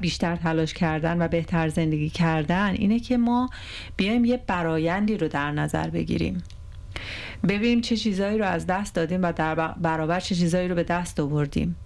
بیشتر 0.00 0.36
تلاش 0.36 0.74
کردن 0.74 1.22
و 1.22 1.28
بهتر 1.28 1.68
زندگی 1.68 2.10
کردن 2.10 2.70
اینه 2.74 3.00
که 3.00 3.16
ما 3.16 3.50
بیایم 3.96 4.24
یه 4.24 4.40
برایندی 4.46 5.16
رو 5.16 5.28
در 5.28 5.52
نظر 5.52 5.90
بگیریم. 5.90 6.42
ببینیم 7.48 7.80
چه 7.80 7.96
چیزایی 7.96 8.38
رو 8.38 8.44
از 8.44 8.66
دست 8.66 8.94
دادیم 8.94 9.22
و 9.22 9.32
در 9.32 9.54
برابر 9.54 10.20
چه 10.20 10.34
چیزایی 10.34 10.68
رو 10.68 10.74
به 10.74 10.82
دست 10.82 11.20
آوردیم. 11.20 11.76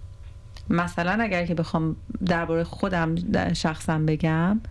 مثلا 0.69 1.23
اگر 1.23 1.45
که 1.45 1.53
بخوام 1.53 1.95
درباره 2.25 2.63
خودم 2.63 3.15
شخصا 3.53 3.99
بگم 3.99 4.61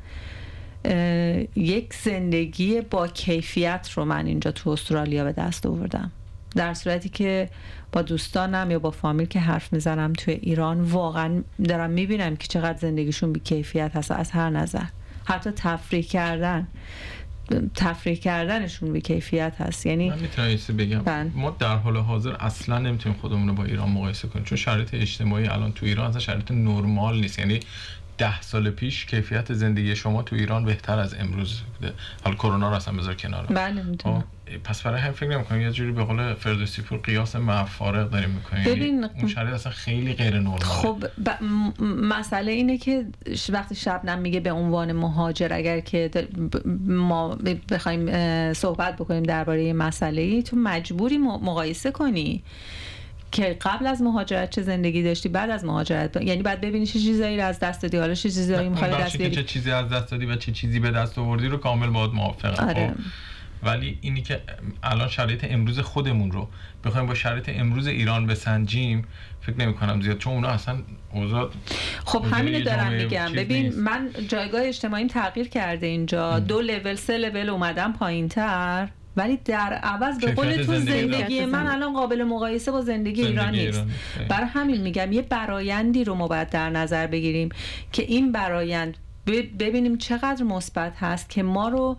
یک 1.56 1.94
زندگی 1.94 2.80
با 2.80 3.08
کیفیت 3.08 3.90
رو 3.94 4.04
من 4.04 4.26
اینجا 4.26 4.50
تو 4.50 4.70
استرالیا 4.70 5.24
به 5.24 5.32
دست 5.32 5.66
آوردم. 5.66 6.10
در 6.56 6.74
صورتی 6.74 7.08
که 7.08 7.48
با 7.92 8.02
دوستانم 8.02 8.70
یا 8.70 8.78
با 8.78 8.90
فامیل 8.90 9.26
که 9.26 9.40
حرف 9.40 9.72
می‌زنم 9.72 10.12
توی 10.12 10.34
ایران 10.34 10.80
واقعا 10.80 11.42
دارم 11.64 11.90
می‌بینم 11.90 12.36
که 12.36 12.46
چقدر 12.46 12.78
زندگیشون 12.78 13.32
بی 13.32 13.40
کیفیت 13.40 13.96
هست 13.96 14.10
از 14.10 14.30
هر 14.30 14.50
نظر. 14.50 14.84
حتی 15.24 15.50
تفریح 15.50 16.02
کردن. 16.02 16.66
تفریح 17.74 18.16
کردنشون 18.16 18.92
به 18.92 19.00
کیفیت 19.00 19.54
هست. 19.58 19.86
یعنی 19.86 20.10
من 20.10 20.18
می‌تونم 20.18 20.76
بگم. 20.78 20.98
بند. 20.98 21.32
بله. 21.32 21.42
ما 21.42 21.50
در 21.50 21.76
حال 21.76 21.96
حاضر 21.96 22.32
اصلا 22.32 22.78
نمی‌تونیم 22.78 23.18
خودمون 23.18 23.48
رو 23.48 23.54
با 23.54 23.64
ایران 23.64 23.88
مقایسه 23.88 24.28
کنیم. 24.28 24.44
چون 24.44 24.58
شرایط 24.58 24.94
اجتماعی 24.94 25.46
الان 25.46 25.72
تو 25.72 25.86
ایران 25.86 26.06
اصلا 26.06 26.20
شرایط 26.20 26.50
نرمال 26.50 27.20
نیست. 27.20 27.38
یعنی 27.38 27.60
ده 28.18 28.40
سال 28.40 28.70
پیش 28.70 29.06
کیفیت 29.06 29.52
زندگی 29.52 29.96
شما 29.96 30.22
تو 30.22 30.36
ایران 30.36 30.64
بهتر 30.64 30.98
از 30.98 31.14
امروز 31.14 31.60
بوده. 31.60 31.94
حالا 32.24 32.36
کرونا 32.36 32.68
رو 32.68 32.74
اصلا 32.76 32.94
بذار 32.94 33.14
کنار 33.14 33.46
بله 33.46 33.82
می‌تونم. 33.82 34.20
خب، 34.20 34.24
پس 34.58 34.82
برای 34.82 35.00
هم 35.00 35.12
فکر 35.12 35.28
نمی‌کنم 35.28 35.60
یه 35.60 35.70
جوری 35.70 35.92
به 35.92 36.04
قول 36.04 36.34
فردوسی 36.34 36.82
پور 36.82 36.98
قیاس 36.98 37.36
مفارق 37.36 38.10
داریم 38.10 38.30
می‌کنیم. 38.30 38.62
یعنی 38.62 38.80
ببین 38.80 39.04
اون 39.04 39.28
شرایط 39.28 39.54
اصلا 39.54 39.72
خیلی 39.72 40.12
غیر 40.12 40.38
نرماله. 40.38 40.64
خب 40.64 41.04
ب... 41.26 41.44
مسئله 41.84 42.52
اینه 42.52 42.78
که 42.78 43.06
وقتی 43.48 43.74
شبنم 43.74 44.18
میگه 44.18 44.40
به 44.40 44.52
عنوان 44.52 44.92
مهاجر 44.92 45.52
اگر 45.52 45.80
که 45.80 46.10
ما 46.86 47.38
بخوایم 47.70 48.52
صحبت 48.52 48.96
بکنیم 48.96 49.22
درباره 49.22 49.72
مسئله 49.72 50.22
ای 50.22 50.42
تو 50.42 50.56
مجبوری 50.56 51.18
مقایسه 51.18 51.90
کنی 51.90 52.42
که 53.32 53.56
قبل 53.60 53.86
از 53.86 54.02
مهاجرت 54.02 54.50
چه 54.50 54.62
زندگی 54.62 55.02
داشتی 55.02 55.28
بعد 55.28 55.50
از 55.50 55.64
مهاجرت. 55.64 56.16
یعنی 56.16 56.42
بعد 56.42 56.60
ببینی 56.60 56.86
چه 56.86 56.98
چیزایی 56.98 57.36
رو 57.36 57.44
از 57.44 57.58
دست 57.58 57.82
دادی. 57.82 57.96
حالا 57.96 58.14
چه 58.14 58.30
چیزایی 58.30 58.68
می‌خوای 58.68 58.90
دست 58.90 59.16
بیاری 59.16 59.34
چه 59.34 59.44
چیزی 59.44 59.70
از 59.70 59.88
دست 59.88 60.10
دادی 60.10 60.26
و 60.26 60.36
چه 60.36 60.52
چیزی 60.52 60.80
به 60.80 60.90
دست 60.90 61.18
آوردی 61.18 61.48
رو 61.48 61.56
کامل 61.56 61.86
باید 61.86 62.10
موافقم. 62.10 62.68
آره. 62.68 62.88
خب؟ 62.88 62.94
ولی 63.62 63.98
اینی 64.00 64.22
که 64.22 64.40
الان 64.82 65.08
شرایط 65.08 65.44
امروز 65.50 65.78
خودمون 65.78 66.30
رو 66.30 66.48
بخوایم 66.84 67.06
با 67.06 67.14
شرایط 67.14 67.48
امروز 67.48 67.86
ایران 67.86 68.26
بسنجیم 68.26 69.04
فکر 69.40 69.56
نمی 69.56 69.74
کنم 69.74 70.00
زیاد 70.00 70.18
چون 70.18 70.32
اونا 70.32 70.48
اصلا 70.48 70.78
اوضاع 71.12 71.50
خب 72.04 72.24
همینو 72.32 72.60
دارم 72.60 72.92
میگم. 72.92 73.32
ببین 73.32 73.64
نیست. 73.64 73.78
من 73.78 74.10
جایگاه 74.28 74.62
اجتماعیم 74.64 75.06
تغییر 75.06 75.48
کرده 75.48 75.86
اینجا. 75.86 76.38
دو 76.38 76.60
لول 76.60 76.94
سه 76.94 77.18
لول 77.18 77.50
اومدم 77.50 77.92
پایین 77.92 78.28
تر 78.28 78.88
ولی 79.16 79.36
در 79.44 79.72
عوض 79.72 80.18
به 80.18 80.32
قول 80.32 80.56
تو 80.56 80.62
زندگی, 80.62 81.12
زندگی 81.12 81.44
من 81.44 81.66
الان 81.66 81.92
قابل 81.92 82.24
مقایسه 82.24 82.70
با 82.70 82.80
زندگی, 82.80 83.22
زندگی 83.22 83.28
ایران 83.28 83.54
نیست. 83.54 83.82
برای 84.28 84.46
همین 84.46 84.80
میگم 84.80 85.12
یه 85.12 85.22
برایندی 85.22 86.04
رو 86.04 86.14
ما 86.14 86.28
باید 86.28 86.50
در 86.50 86.70
نظر 86.70 87.06
بگیریم 87.06 87.48
که 87.92 88.02
این 88.02 88.32
برایند 88.32 88.96
ببینیم 89.26 89.96
چقدر 89.96 90.42
مثبت 90.42 90.92
هست 90.96 91.30
که 91.30 91.42
ما 91.42 91.68
رو 91.68 91.96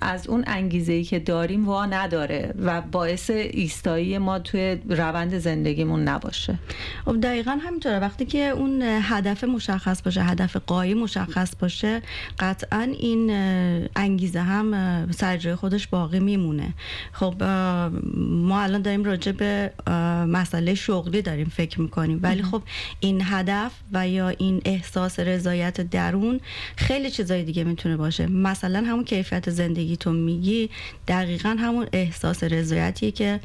از 0.00 0.26
اون 0.26 0.44
انگیزه 0.46 0.92
ای 0.92 1.04
که 1.04 1.18
داریم 1.18 1.66
وا 1.66 1.86
نداره 1.86 2.54
و 2.64 2.80
باعث 2.80 3.30
ایستایی 3.30 4.18
ما 4.18 4.38
توی 4.38 4.78
روند 4.88 5.38
زندگیمون 5.38 6.02
نباشه. 6.02 6.58
خب 7.04 7.20
دقیقا 7.20 7.58
همینطوره. 7.62 7.98
وقتی 7.98 8.24
که 8.26 8.48
اون 8.48 8.82
هدف 8.82 9.44
مشخص 9.44 10.02
باشه 10.02 10.22
هدف 10.22 10.56
قایی 10.56 10.94
مشخص 10.94 11.56
باشه 11.60 12.02
قطعا 12.38 12.80
این 12.98 13.30
انگیزه 13.96 14.40
هم 14.40 15.10
سر 15.10 15.36
جای 15.36 15.54
خودش 15.54 15.86
باقی 15.86 16.20
میمونه. 16.20 16.74
خب 17.12 17.42
ما 18.22 18.60
الان 18.60 18.82
داریم 18.82 19.04
راجع 19.04 19.32
به 19.32 19.72
مسئله 20.28 20.74
شغلی 20.74 21.22
داریم 21.22 21.52
فکر 21.56 21.80
می‌کنیم. 21.80 22.20
ولی 22.22 22.42
خب 22.42 22.62
این 23.00 23.20
هدف 23.24 23.72
و 23.92 24.08
یا 24.08 24.28
این 24.28 24.62
احساس 24.64 25.20
رضایت 25.20 25.80
درون 25.80 26.17
اون 26.24 26.40
خیلی 26.76 27.10
چیزای 27.10 27.44
دیگه 27.44 27.64
می‌تونه 27.64 27.96
باشه 27.96 28.26
مثلا 28.26 28.78
همون 28.86 29.04
کیفیت 29.04 29.50
زندگی 29.50 29.96
تو 29.96 30.12
میگی 30.12 30.70
دقیقا 31.08 31.56
همون 31.58 31.86
احساس 31.92 32.44
رضایتیه 32.44 33.10
که 33.10 33.40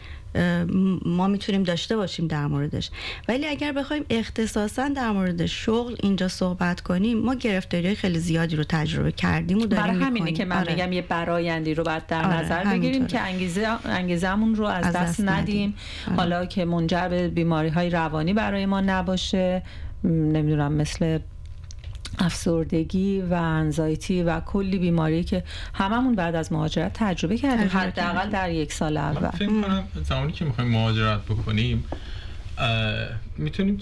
ما 1.05 1.27
می‌تونیم 1.27 1.63
داشته 1.63 1.97
باشیم 1.97 2.27
در 2.27 2.47
موردش 2.47 2.89
ولی 3.27 3.47
اگر 3.47 3.71
بخوایم 3.71 4.05
اختصاصا 4.09 4.89
در 4.89 5.11
مورد 5.11 5.45
شغل 5.45 5.95
اینجا 6.03 6.27
صحبت 6.27 6.81
کنیم 6.81 7.17
ما 7.17 7.35
گرفتاری 7.35 7.95
خیلی 7.95 8.19
زیادی 8.19 8.55
رو 8.55 8.63
تجربه 8.63 9.11
کردیم 9.11 9.57
و 9.57 9.65
داریم 9.65 9.85
برای 9.85 10.03
همینه 10.03 10.31
که 10.31 10.45
من 10.45 10.57
آره. 10.57 10.75
میگم 10.75 10.93
یه 10.93 11.01
برایندی 11.01 11.73
رو 11.73 11.83
باید 11.83 12.07
در 12.07 12.25
آره. 12.25 12.39
نظر 12.39 12.63
بگیریم 12.63 13.07
که 13.07 13.19
انگیزه 13.19 13.67
انگیزمون 13.85 14.55
رو 14.55 14.65
از, 14.65 14.85
از 14.85 14.95
دست, 14.95 15.21
دست 15.21 15.29
ندیم 15.29 15.75
آره. 16.07 16.15
حالا 16.15 16.45
که 16.45 16.65
منجر 16.65 17.07
به 17.07 17.27
بیماری 17.27 17.69
های 17.69 17.89
روانی 17.89 18.33
برای 18.33 18.65
ما 18.65 18.81
نباشه 18.81 19.63
نمی‌دونم 20.03 20.73
مثل 20.73 21.19
افسردگی 22.19 23.21
و 23.21 23.33
انزایتی 23.33 24.23
و 24.23 24.39
کلی 24.39 24.77
بیماری 24.77 25.23
که 25.23 25.43
هممون 25.73 26.15
بعد 26.15 26.35
از 26.35 26.51
مهاجرت 26.51 26.91
تجربه 26.93 27.37
کردیم 27.37 27.69
حداقل 27.73 28.29
در 28.29 28.51
یک 28.51 28.73
سال 28.73 28.97
اول. 28.97 29.29
فکر 29.29 29.61
کنم 29.61 29.83
زمانی 30.03 30.31
که 30.31 30.45
می‌خوایم 30.45 30.71
مهاجرت 30.71 31.21
بکنیم 31.21 31.83
می‌تونیم 33.37 33.79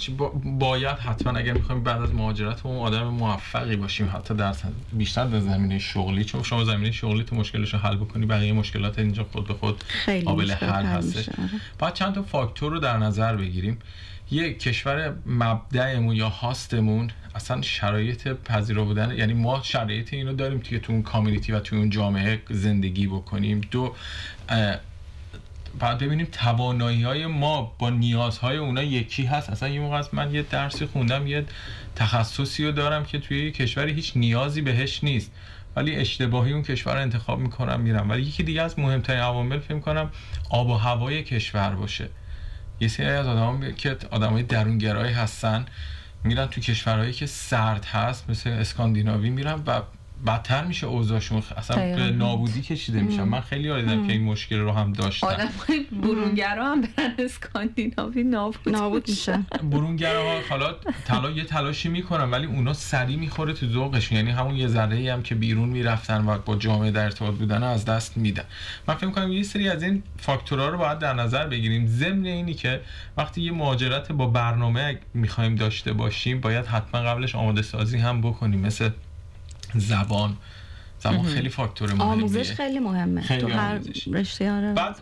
باید 0.59 0.97
حتما 0.97 1.39
اگر 1.39 1.53
می‌خوایم 1.53 1.83
بعد 1.83 2.01
از 2.01 2.13
مهاجرت 2.13 2.65
اون 2.65 2.77
آدم 2.77 3.03
موفقی 3.03 3.75
باشیم 3.75 4.11
حتی 4.13 4.33
در 4.33 4.55
بیشتر 4.93 5.25
در 5.25 5.39
زمینه 5.39 5.79
شغلی 5.79 6.23
چون 6.23 6.43
شما 6.43 6.63
زمینه 6.63 6.91
شغلی 6.91 7.23
تو 7.23 7.35
مشکلش 7.35 7.73
رو 7.73 7.79
حل 7.79 7.95
بکنی 7.95 8.25
بقیه 8.25 8.53
مشکلات 8.53 8.99
اینجا 8.99 9.25
خود 9.31 9.47
به 9.47 9.53
خود 9.53 9.83
قابل 10.25 10.51
حل 10.51 10.85
هستش. 10.85 11.29
آره. 11.29 11.49
باید 11.79 11.93
چند 11.93 12.15
تا 12.15 12.23
فاکتور 12.23 12.71
رو 12.71 12.79
در 12.79 12.97
نظر 12.97 13.35
بگیریم. 13.35 13.77
یه 14.31 14.53
کشور 14.53 15.15
مبدعمون 15.25 16.15
یا 16.15 16.29
هاستمون 16.29 17.09
اصلا 17.35 17.61
شرایط 17.61 18.27
پذیرا 18.27 18.85
بودن 18.85 19.11
یعنی 19.17 19.33
ما 19.33 19.61
شرایط 19.63 20.13
اینو 20.13 20.33
داریم 20.33 20.61
که 20.61 20.79
تو 20.79 20.93
اون 20.93 21.03
کامیونیتی 21.03 21.51
و 21.51 21.59
تو 21.59 21.75
اون 21.75 21.89
جامعه 21.89 22.41
زندگی 22.49 23.07
بکنیم. 23.07 23.61
دو 23.71 23.95
بعد 25.79 25.97
ببینیم 25.97 26.27
توانایی 26.31 27.03
های 27.03 27.25
ما 27.25 27.75
با 27.79 27.89
نیازهای 27.89 28.57
اونا 28.57 28.83
یکی 28.83 29.25
هست. 29.25 29.49
اصلا 29.49 29.69
یه 29.69 29.79
موقع 29.79 30.03
من 30.13 30.33
یه 30.33 30.41
درسی 30.41 30.85
خوندم 30.85 31.27
یه 31.27 31.45
تخصصی 31.95 32.65
رو 32.65 32.71
دارم 32.71 33.05
که 33.05 33.19
توی 33.19 33.45
یه 33.45 33.51
کشوری 33.51 33.93
هیچ 33.93 34.13
نیازی 34.15 34.61
بهش 34.61 35.03
نیست. 35.03 35.31
ولی 35.75 35.95
اشتباهی 35.95 36.53
اون 36.53 36.63
کشور 36.63 36.93
رو 36.93 37.01
انتخاب 37.01 37.39
می‌کنم 37.39 37.79
میرم. 37.79 38.09
ولی 38.09 38.21
یکی 38.21 38.43
دیگه 38.43 38.61
از 38.61 38.79
مهمترین 38.79 39.19
عوامل 39.19 39.59
فکر 39.59 39.79
کنم 39.79 40.09
آب 40.49 40.67
و 40.67 40.73
هوای 40.73 41.23
کشور 41.23 41.69
باشه. 41.69 42.09
یه 42.81 42.87
سری 42.87 43.05
از 43.05 43.27
آدم 43.27 43.71
که 43.71 43.97
آدمای 44.11 44.43
درونگرایی 44.43 45.13
هستن 45.13 45.65
میرن 46.23 46.45
تو 46.47 46.61
کشورهایی 46.61 47.13
که 47.13 47.25
سرد 47.25 47.85
هست 47.85 48.29
مثل 48.29 48.49
اسکاندیناوی 48.49 49.29
میرن 49.29 49.63
و 49.67 49.81
بدتر 50.27 50.65
میشه 50.65 50.87
اوضاعشون. 50.87 51.43
اصلا 51.57 51.95
به 51.95 52.11
نابودی 52.11 52.61
کشیده 52.61 53.01
میشن. 53.01 53.23
من 53.23 53.41
خیلی 53.41 53.81
دیدم 53.81 54.07
که 54.07 54.13
این 54.13 54.23
مشکل 54.23 54.59
رو 54.59 54.71
هم 54.71 54.93
داشتن 54.93 55.27
آدم 55.27 55.49
برونگرا 55.91 56.65
هم 56.65 56.81
برن 56.81 57.13
اسکاندیناوی 57.19 58.23
نابود, 58.23 58.69
نابود 58.69 59.09
میشن. 59.09 59.45
برونگرا 59.63 60.23
ها 60.23 60.39
حالا 60.49 60.75
تلا 61.05 61.31
یه 61.31 61.43
تلاشی 61.43 61.89
می‌کنن 61.89 62.31
ولی 62.31 62.45
اونا 62.45 62.73
سری 62.73 63.15
می‌خوره 63.15 63.53
تو 63.53 63.67
ذوقشون. 63.67 64.17
یعنی 64.17 64.31
همون 64.31 64.55
یه 64.55 64.67
ذره 64.67 64.95
ای 64.95 65.09
هم 65.09 65.23
که 65.23 65.35
بیرون 65.35 65.69
می‌رفتن 65.69 66.25
و 66.25 66.37
با 66.37 66.55
جامعه 66.55 66.91
در 66.91 67.03
ارتباط 67.03 67.33
بودن 67.33 67.63
از 67.63 67.85
دست 67.85 68.17
میدن. 68.17 68.43
من 68.87 68.95
فکر 68.95 69.05
می‌کنم 69.05 69.31
یه 69.31 69.43
سری 69.43 69.69
از 69.69 69.83
این 69.83 70.03
فاکتورها 70.17 70.69
رو 70.69 70.77
باید 70.77 70.99
در 70.99 71.13
نظر 71.13 71.47
بگیریم. 71.47 71.87
ضمن 71.87 72.25
اینی 72.25 72.53
که 72.53 72.81
وقتی 73.17 73.41
یه 73.41 73.51
مهاجرت 73.51 74.11
با 74.11 74.27
برنامه 74.27 74.99
می‌خوایم 75.13 75.55
داشته 75.55 75.93
باشیم 75.93 76.41
باید 76.41 76.65
حتما 76.65 77.01
قبلش 77.01 77.35
آماده 77.35 77.61
سازی 77.61 77.97
هم 77.97 78.21
بکنیم. 78.21 78.59
مثل 78.59 78.89
زبان. 79.75 80.37
زبان 80.99 81.23
خیلی 81.23 81.49
فاکتور 81.49 81.93
مهمیه. 81.93 82.05
آموزش 82.05 82.51
خیلی 82.51 82.79
مهمه. 82.79 83.21
خیلی 83.21 83.41
تو 83.41 83.47
هر 83.47 83.79
رشته 84.13 84.51
آره 84.51 84.73
بعد 84.73 84.99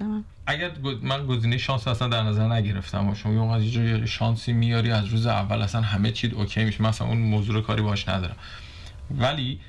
اگر 0.47 0.71
من 1.01 1.27
گزینه 1.27 1.57
شانس 1.57 1.87
اصلا 1.87 2.07
در 2.07 2.23
نظر 2.23 2.47
نگرفتم. 2.47 3.09
و 3.09 3.15
شما 3.15 3.57
یه 3.57 3.99
یه 3.99 4.05
شانسی 4.05 4.53
میاری 4.53 4.91
از 4.91 5.05
روز 5.05 5.25
اول 5.27 5.61
اصلا 5.61 5.81
همه 5.81 6.11
چیز 6.11 6.33
اوکی 6.33 6.65
میشه. 6.65 6.83
مثلا 6.83 7.07
اون 7.07 7.17
موضوع 7.17 7.55
رو 7.55 7.61
کاری 7.61 7.81
باش 7.81 8.09
ندارم. 8.09 8.35
ولی 9.11 9.59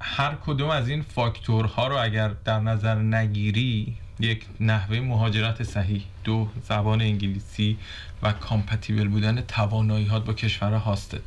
هر 0.00 0.34
کدوم 0.46 0.70
از 0.70 0.88
این 0.88 1.02
فاکتورها 1.02 1.86
رو 1.86 1.96
اگر 1.96 2.28
در 2.28 2.60
نظر 2.60 2.94
نگیری 2.94 3.96
یک 4.20 4.46
نحوه 4.60 5.00
مهاجرت 5.00 5.62
صحیح 5.62 6.04
دو 6.24 6.48
زبان 6.68 7.00
انگلیسی 7.00 7.78
و 8.22 8.32
کامپتیبل 8.32 9.08
بودن 9.08 9.40
توانایی 9.40 10.08
با 10.26 10.32
کشور 10.32 10.74
هاستت. 10.74 11.20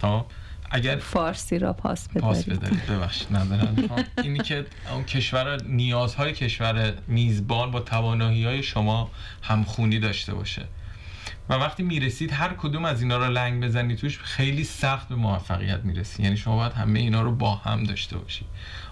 تا 0.00 0.26
اگر 0.74 0.96
فارسی 0.96 1.58
را 1.58 1.72
پاس 1.72 2.08
بدارید 2.08 2.24
پاس 2.24 2.44
بدارید 2.44 2.86
ببخشید 2.86 3.28
اینی 4.22 4.38
که 4.38 4.66
اون 4.92 5.04
کشور 5.04 5.62
نیازهای 5.62 6.32
کشور 6.32 6.94
میزبان 7.08 7.70
با 7.70 7.80
توانایی 7.80 8.44
های 8.44 8.62
شما 8.62 9.10
همخونی 9.42 9.98
داشته 9.98 10.34
باشه. 10.34 10.62
و 11.48 11.54
وقتی 11.54 11.82
می‌رسید 11.82 12.32
هر 12.32 12.54
کدوم 12.54 12.84
از 12.84 13.02
اینا 13.02 13.18
رو 13.18 13.32
لنگ 13.32 13.64
بزنید 13.64 13.98
توش 13.98 14.18
خیلی 14.18 14.64
سخت 14.64 15.08
به 15.08 15.14
موفقیت 15.14 15.80
می‌رسید 15.84 16.24
یعنی 16.24 16.36
شما 16.36 16.56
باید 16.56 16.72
همه 16.72 17.00
اینا 17.00 17.22
رو 17.22 17.32
با 17.32 17.54
هم 17.54 17.84
داشته 17.84 18.18
باشید 18.18 18.46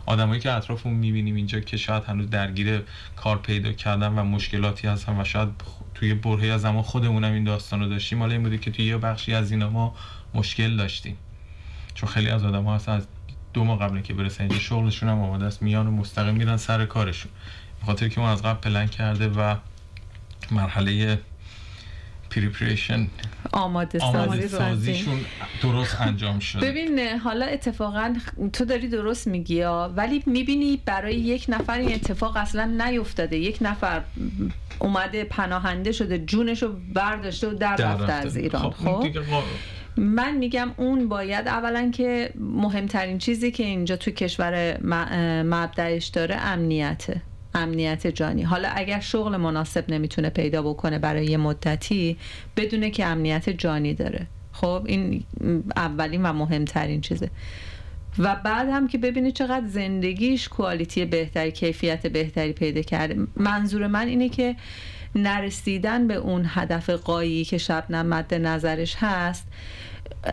آدمایی 0.06 0.40
که 0.40 0.52
اطرافمون 0.52 0.94
می‌بینیم 0.94 1.34
اینجا 1.34 1.60
که 1.60 1.76
شاید 1.76 2.04
هنوز 2.04 2.30
درگیر 2.30 2.82
کار 3.16 3.38
پیدا 3.38 3.72
کردن 3.72 4.18
و 4.18 4.24
مشکلاتی 4.24 4.88
هستن 4.88 5.20
و 5.20 5.24
شاید 5.24 5.48
توی 5.94 6.14
برهه 6.14 6.46
از 6.46 6.60
زمان 6.60 6.82
خودمونم 6.82 7.32
این 7.32 7.44
داستان 7.44 7.80
رو 7.80 7.88
داشتیم 7.88 8.18
حالا 8.18 8.32
این 8.32 8.42
بوده 8.42 8.58
که 8.58 8.70
توی 8.70 8.84
یه 8.84 8.98
بخشی 8.98 9.34
از 9.34 9.50
اینا 9.50 9.70
ما 9.70 9.94
مشکل 10.34 10.76
داشتیم. 10.76 11.16
چون 11.94 12.08
خیلی 12.08 12.28
از 12.28 12.44
آدم 12.44 12.64
ها 12.64 12.74
هستن 12.74 12.92
از 12.92 13.06
دو 13.52 13.64
ماه 13.64 13.78
قبل 13.78 14.00
که 14.00 14.14
برسن 14.14 14.44
اینجا 14.44 14.58
شغلشون 14.58 15.08
هم 15.08 15.20
آماده 15.20 15.44
است 15.44 15.62
میان 15.62 15.86
و 15.86 15.90
مستقیم 15.90 16.34
میرن 16.34 16.56
سر 16.56 16.86
کارشون. 16.86 17.32
به 17.80 17.86
خاطر 17.86 18.08
که 18.08 18.20
ما 18.20 18.30
از 18.30 18.42
قبل 18.42 18.60
پلن 18.60 18.86
کرده 18.86 19.28
و 19.28 19.56
مرحله 20.50 21.18
پریپریشن 22.30 23.06
آماده, 23.52 23.98
آماده 23.98 24.48
سازیشون 24.48 25.20
درست 25.62 26.00
انجام 26.00 26.38
شده. 26.38 26.70
ببین 26.70 27.18
حالا 27.18 27.46
اتفاقا 27.46 28.14
تو 28.52 28.64
داری 28.64 28.88
درست 28.88 29.26
میگی 29.26 29.62
ولی 29.62 30.22
می‌بینی 30.26 30.80
برای 30.84 31.14
یک 31.14 31.44
نفر 31.48 31.78
این 31.78 31.94
اتفاق 31.94 32.36
اصلا 32.36 32.64
نیفتاده. 32.64 33.36
یک 33.36 33.58
نفر 33.60 34.02
اومده 34.78 35.24
پناهنده 35.24 35.92
شده 35.92 36.18
جونشو 36.18 36.72
برداشته 36.94 37.48
و 37.48 37.54
در, 37.54 37.76
رفته 37.76 38.12
از 38.12 38.36
ایران. 38.36 38.70
خب, 38.70 38.70
خب؟ 38.70 39.42
من 39.96 40.36
میگم 40.36 40.70
اون 40.76 41.08
باید 41.08 41.48
اولا 41.48 41.90
که 41.90 42.30
مهمترین 42.40 43.18
چیزی 43.18 43.50
که 43.50 43.62
اینجا 43.62 43.96
تو 43.96 44.10
کشور 44.10 44.78
مبدعش 45.42 46.06
داره 46.06 46.36
امنیته 46.36 47.22
امنیت 47.54 48.06
جانی. 48.06 48.42
حالا 48.42 48.68
اگر 48.74 49.00
شغل 49.00 49.36
مناسب 49.36 49.90
نمی‌تونه 49.90 50.30
پیدا 50.30 50.62
بکنه 50.62 50.98
برای 50.98 51.26
یه 51.26 51.36
مدتی 51.36 52.16
بدونه 52.56 52.90
که 52.90 53.06
امنیت 53.06 53.50
جانی 53.50 53.94
داره. 53.94 54.26
خب 54.52 54.82
این 54.86 55.24
اولین 55.76 56.22
و 56.22 56.32
مهمترین 56.32 57.00
چیزه. 57.00 57.30
و 58.18 58.36
بعد 58.44 58.68
هم 58.68 58.88
که 58.88 58.98
ببینه 58.98 59.30
چقدر 59.30 59.66
زندگیش 59.66 60.48
کوالیتی 60.48 61.04
بهتری 61.04 61.52
کیفیت 61.52 62.06
بهتری 62.06 62.52
پیدا 62.52 62.82
کرده. 62.82 63.16
منظور 63.36 63.86
من 63.86 64.06
اینه 64.06 64.28
که 64.28 64.56
نرسیدن 65.14 66.06
به 66.06 66.14
اون 66.14 66.44
هدف 66.48 66.90
قایی 66.90 67.44
که 67.44 67.58
شبنم 67.58 68.06
مد 68.06 68.34
نظرش 68.34 68.96
هست 68.98 69.46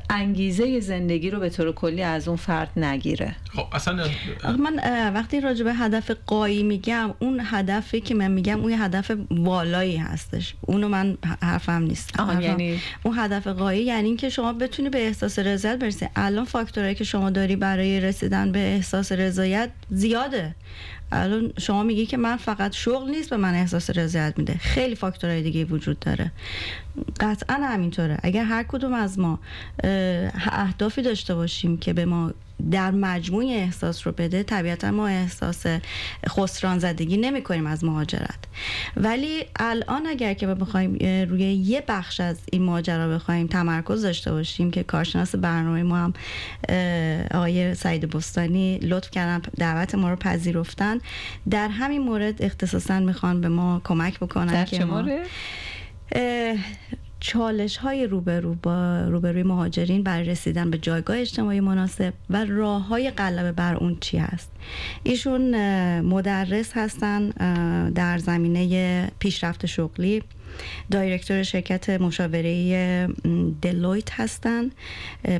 انگیزه 0.09 0.79
زندگی 0.79 1.29
رو 1.29 1.39
به 1.39 1.49
طور 1.49 1.71
کلی 1.71 2.03
از 2.03 2.27
اون 2.27 2.37
فرد 2.37 2.79
نگیره. 2.79 3.35
خب 3.55 3.67
اصلا 3.71 4.07
من 4.59 4.79
وقتی 5.13 5.41
راجع 5.41 5.63
به 5.63 5.73
هدف 5.73 6.11
قایی 6.25 6.63
میگم 6.63 7.13
اون 7.19 7.41
هدفی 7.43 8.01
که 8.01 8.15
من 8.15 8.31
میگم 8.31 8.59
اون 8.59 8.73
هدف 8.73 9.11
والایی 9.31 9.97
هستش. 9.97 10.55
اونو 10.61 10.89
من 10.89 11.17
حرفم 11.41 11.81
نیست. 11.81 12.19
آها 12.19 12.41
یعنی؟ 12.41 12.79
اون 13.03 13.19
هدف 13.19 13.47
قایی 13.47 13.83
یعنی 13.83 14.07
اینکه 14.07 14.29
شما 14.29 14.53
بتونی 14.53 14.89
به 14.89 15.07
احساس 15.07 15.39
رضایت 15.39 15.79
برسی. 15.79 16.07
الان 16.15 16.45
فاکتورهایی 16.45 16.95
که 16.95 17.03
شما 17.03 17.29
داری 17.29 17.55
برای 17.55 17.99
رسیدن 17.99 18.51
به 18.51 18.59
احساس 18.59 19.11
رضایت 19.11 19.69
زیاده. 19.89 20.55
الان 21.11 21.53
شما 21.59 21.83
میگی 21.83 22.05
که 22.05 22.17
من 22.17 22.37
فقط 22.37 22.73
شغل 22.73 23.09
نیست 23.09 23.29
به 23.29 23.37
من 23.37 23.53
احساس 23.53 23.89
رضایت 23.89 24.33
میده. 24.37 24.53
خیلی 24.53 24.95
فاکتورهای 24.95 25.41
دیگه 25.41 25.65
وجود 25.65 25.99
داره. 25.99 26.31
قطعا 27.19 27.55
همینطوره. 27.55 28.17
اگر 28.23 28.43
هر 28.43 28.63
کدوم 28.63 28.93
از 28.93 29.19
ما 29.19 29.39
اهدافی 30.33 31.01
داشته 31.01 31.35
باشیم 31.35 31.77
که 31.77 31.93
به 31.93 32.05
ما 32.05 32.33
در 32.71 32.91
مجموع 32.91 33.45
احساس 33.45 34.07
رو 34.07 34.13
بده 34.13 34.43
طبیعتا 34.43 34.91
ما 34.91 35.07
احساس 35.07 35.65
خسران 36.29 36.79
زدگی 36.79 37.17
نمی 37.17 37.41
کنیم 37.41 37.67
از 37.67 37.83
مهاجرت 37.83 38.39
ولی 38.97 39.45
الان 39.59 40.07
اگر 40.07 40.33
که 40.33 40.47
بخوایم 40.47 40.93
روی 41.29 41.43
یه 41.43 41.83
بخش 41.87 42.19
از 42.19 42.39
این 42.51 42.63
ماجرا 42.63 43.07
بخوایم 43.07 43.47
تمرکز 43.47 44.01
داشته 44.01 44.31
باشیم 44.31 44.71
که 44.71 44.83
کارشناس 44.83 45.35
برنامه 45.35 45.83
ما 45.83 45.97
هم 45.97 46.13
آقای 47.31 47.75
سعید 47.75 48.09
بستانی 48.09 48.77
لطف 48.77 49.11
کردن 49.11 49.41
دعوت 49.57 49.95
ما 49.95 50.09
رو 50.09 50.15
پذیرفتن 50.15 50.97
در 51.49 51.67
همین 51.67 52.01
مورد 52.01 52.41
اختصاصا 52.41 52.99
می‌خوان 52.99 53.41
به 53.41 53.49
ما 53.49 53.81
کمک 53.83 54.19
بکنن 54.19 54.53
در 54.53 54.65
که 54.65 54.77
چه 54.77 54.85
ما؟ 54.85 55.05
چالش 57.19 57.77
های 57.77 58.07
روبرو 58.07 58.55
با 58.55 59.01
روبروی 59.01 59.43
مهاجرین 59.43 60.03
برای 60.03 60.23
رسیدن 60.23 60.69
به 60.69 60.77
جایگاه 60.77 61.17
اجتماعی 61.17 61.59
مناسب 61.59 62.13
و 62.29 62.45
راه 62.45 62.87
های 62.87 63.11
غلبه 63.11 63.51
بر 63.51 63.75
اون 63.75 63.97
چی 63.99 64.17
هست؟ 64.17 64.51
ایشون 65.03 65.55
مدرس 66.01 66.71
هستن 66.73 67.29
در 67.89 68.17
زمینه 68.17 69.11
پیشرفت 69.19 69.65
شغلی. 69.65 70.23
دایرکتور 70.91 71.43
شرکت 71.43 71.89
مشاوره 71.89 73.07
دلویت 73.61 74.19
هستن. 74.19 74.69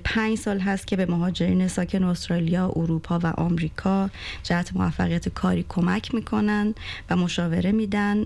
پنج 0.04 0.38
سال 0.38 0.60
هست 0.60 0.88
که 0.88 0.96
به 0.96 1.06
مهاجرین 1.06 1.68
ساکن 1.68 2.04
استرالیا، 2.04 2.74
اروپا 2.76 3.20
و 3.24 3.28
آمریکا 3.28 4.10
جهت 4.44 4.76
موفقیت 4.76 5.30
کاری 5.30 5.66
کمک 5.70 6.16
می‌کنن 6.16 6.74
و 7.10 7.16
مشاوره 7.16 7.72
میدن. 7.72 8.26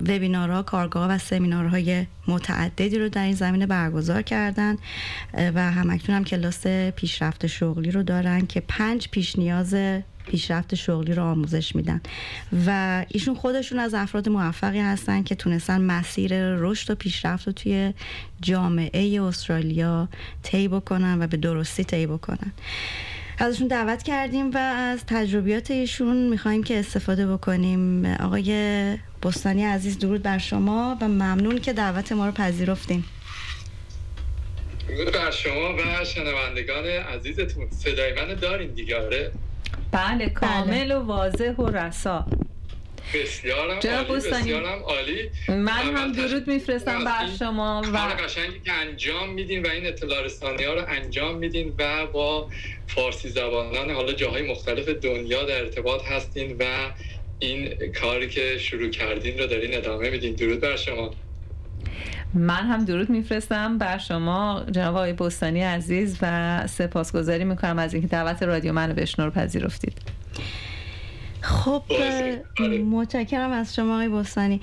وبینارها، 0.00 0.62
کارگاه 0.62 1.10
و 1.10 1.18
سمینارهای 1.18 2.06
متعددی 2.28 2.98
رو 2.98 3.08
در 3.08 3.24
این 3.24 3.34
زمینه 3.34 3.66
برگزار 3.66 4.22
کردن. 4.22 4.76
و 5.34 5.72
همکنون 5.72 6.16
هم 6.16 6.24
کلاس 6.24 6.66
پیشرفت 6.66 7.46
شغلی 7.46 7.90
رو 7.90 8.02
دارن 8.02 8.46
که 8.46 8.62
پنج 8.68 9.08
پیش 9.08 9.38
نیاز 9.38 9.74
پیشرفت 10.26 10.74
شغلی 10.74 11.14
رو 11.14 11.22
آموزش 11.22 11.76
میدن. 11.76 12.00
و 12.66 13.04
ایشون 13.08 13.34
خودشون 13.34 13.78
از 13.78 13.94
افراد 13.94 14.28
موفقی 14.28 14.80
هستن 14.80 15.22
که 15.22 15.34
تونستن 15.34 15.80
مسیر 15.80 16.56
رشد 16.56 16.90
و 16.90 16.94
پیشرفت 16.94 17.46
رو 17.46 17.52
توی 17.52 17.94
جامعه 18.40 19.22
استرالیا 19.22 20.08
طی 20.42 20.68
بکنن 20.68 21.22
و 21.22 21.26
به 21.26 21.36
درستی 21.36 21.84
طی 21.84 22.06
بکنن. 22.06 22.52
ازشون 23.38 23.66
دعوت 23.66 24.02
کردیم 24.02 24.50
و 24.50 24.56
از 24.56 25.06
تجربیات 25.06 25.70
ایشون 25.70 26.16
می‌خوایم 26.16 26.62
که 26.62 26.78
استفاده 26.78 27.26
بکنیم. 27.26 28.04
آقای 28.04 28.98
بستانی 29.22 29.64
عزیز 29.64 29.98
درود 29.98 30.22
بر 30.22 30.38
شما 30.38 30.98
و 31.00 31.08
ممنون 31.08 31.58
که 31.58 31.72
دعوت 31.72 32.12
ما 32.12 32.26
رو 32.26 32.32
پذیرفتیم 32.32 33.04
درود 34.88 35.12
بر 35.12 35.30
شما 35.30 35.74
و 35.74 36.04
شنوندگان 36.04 36.86
عزیزتون. 36.86 37.70
صدای 37.70 38.12
من 38.12 38.34
دارین 38.34 38.70
دیگه 38.70 39.04
آره. 39.04 39.32
بله 39.92 40.28
کامل 40.28 40.92
و 40.92 41.00
واضح 41.00 41.50
و 41.50 41.66
رسا. 41.66 42.26
بسیارم 43.14 43.80
جناب 43.80 44.06
عالی. 44.08 44.30
بسیارم 44.30 44.82
عالی. 44.82 45.30
من 45.48 45.96
هم 45.96 46.12
درود 46.12 46.48
میفرستم 46.48 47.04
بر 47.04 47.24
این 47.24 47.36
شما 47.36 47.82
کار 47.84 47.92
و 47.92 48.24
قشنگی 48.24 48.60
که 48.64 48.72
انجام 48.72 49.32
میدین 49.32 49.66
و 49.66 49.68
این 49.68 49.86
اطلاع 49.86 50.22
رسانی 50.22 50.64
ها 50.64 50.74
رو 50.74 50.84
انجام 50.88 51.38
میدین 51.38 51.74
و 51.78 52.06
با 52.06 52.48
فارسی 52.86 53.28
زبانان 53.28 53.90
حالا 53.90 54.12
جاهای 54.12 54.50
مختلف 54.50 54.88
دنیا 54.88 55.42
در 55.42 55.60
ارتباط 55.60 56.04
هستین 56.04 56.56
و 56.58 56.64
این 57.38 57.74
کاری 58.00 58.28
که 58.28 58.58
شروع 58.58 58.90
کردین 58.90 59.38
رو 59.38 59.46
دارین 59.46 59.76
ادامه 59.76 60.10
میدین. 60.10 60.34
درود 60.34 60.60
بر 60.60 60.76
شما. 60.76 61.10
من 62.34 62.66
هم 62.66 62.84
درود 62.84 63.10
میفرستم 63.10 63.78
بر 63.78 63.98
شما 63.98 64.64
جناب 64.70 64.96
آقای 64.96 65.12
بستانی 65.12 65.62
عزیز 65.62 66.18
و 66.22 66.66
سپاسگزاری 66.66 67.44
می‌کنم 67.44 67.78
از 67.78 67.94
اینکه 67.94 68.08
دعوت 68.08 68.42
رادیو 68.42 68.72
منو 68.72 68.94
بشنو 68.94 69.24
رو 69.24 69.30
پذیرفتید. 69.30 69.98
خب. 71.40 71.82
متشکرم 72.90 73.50
از 73.50 73.74
شما 73.74 73.92
آقای 73.94 74.08
بستانی. 74.08 74.60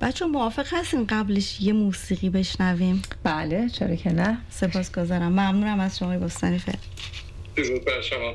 بچه 0.00 0.26
موافق 0.26 0.66
هستین 0.72 1.06
قبلش 1.08 1.60
یه 1.60 1.72
موسیقی 1.72 2.30
بشنویم؟ 2.30 3.02
بله 3.24 3.68
چرا 3.68 3.94
که 3.94 4.12
نه. 4.12 4.38
سپاسگزارم. 4.50 5.32
ممنونم 5.32 5.80
از 5.80 5.98
شما 5.98 6.08
آقای 6.08 6.18
بستانی. 6.18 6.58
فعلا 6.58 6.78
درود 7.56 7.84
بر 7.84 8.00
شما. 8.00 8.34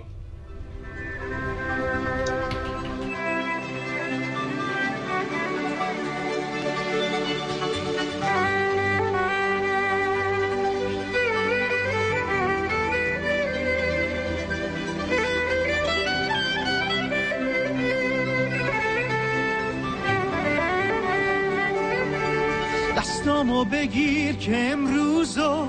بگیر 23.71 24.35
که 24.35 24.57
امروزو 24.57 25.67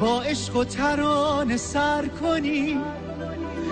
با 0.00 0.22
عشق 0.22 0.56
و 0.56 0.64
ترانه 0.64 1.56
سر 1.56 2.06
کنی. 2.06 2.78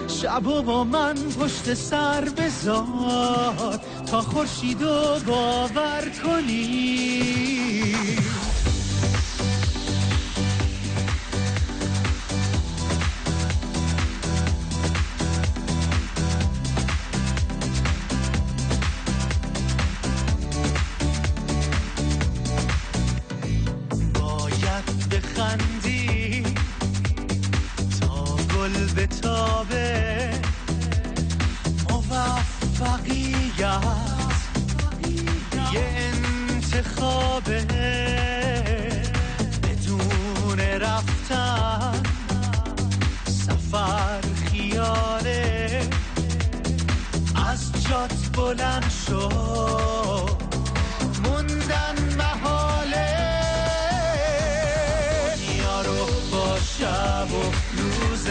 شب 0.09 0.47
و 0.47 0.63
با 0.63 0.85
من 0.85 1.15
پشت 1.15 1.75
سر 1.75 2.29
بذار 2.37 3.81
تا 4.07 4.21
خورشید 4.21 4.83
و 4.83 5.21
باور 5.27 6.05
کنی. 6.25 7.95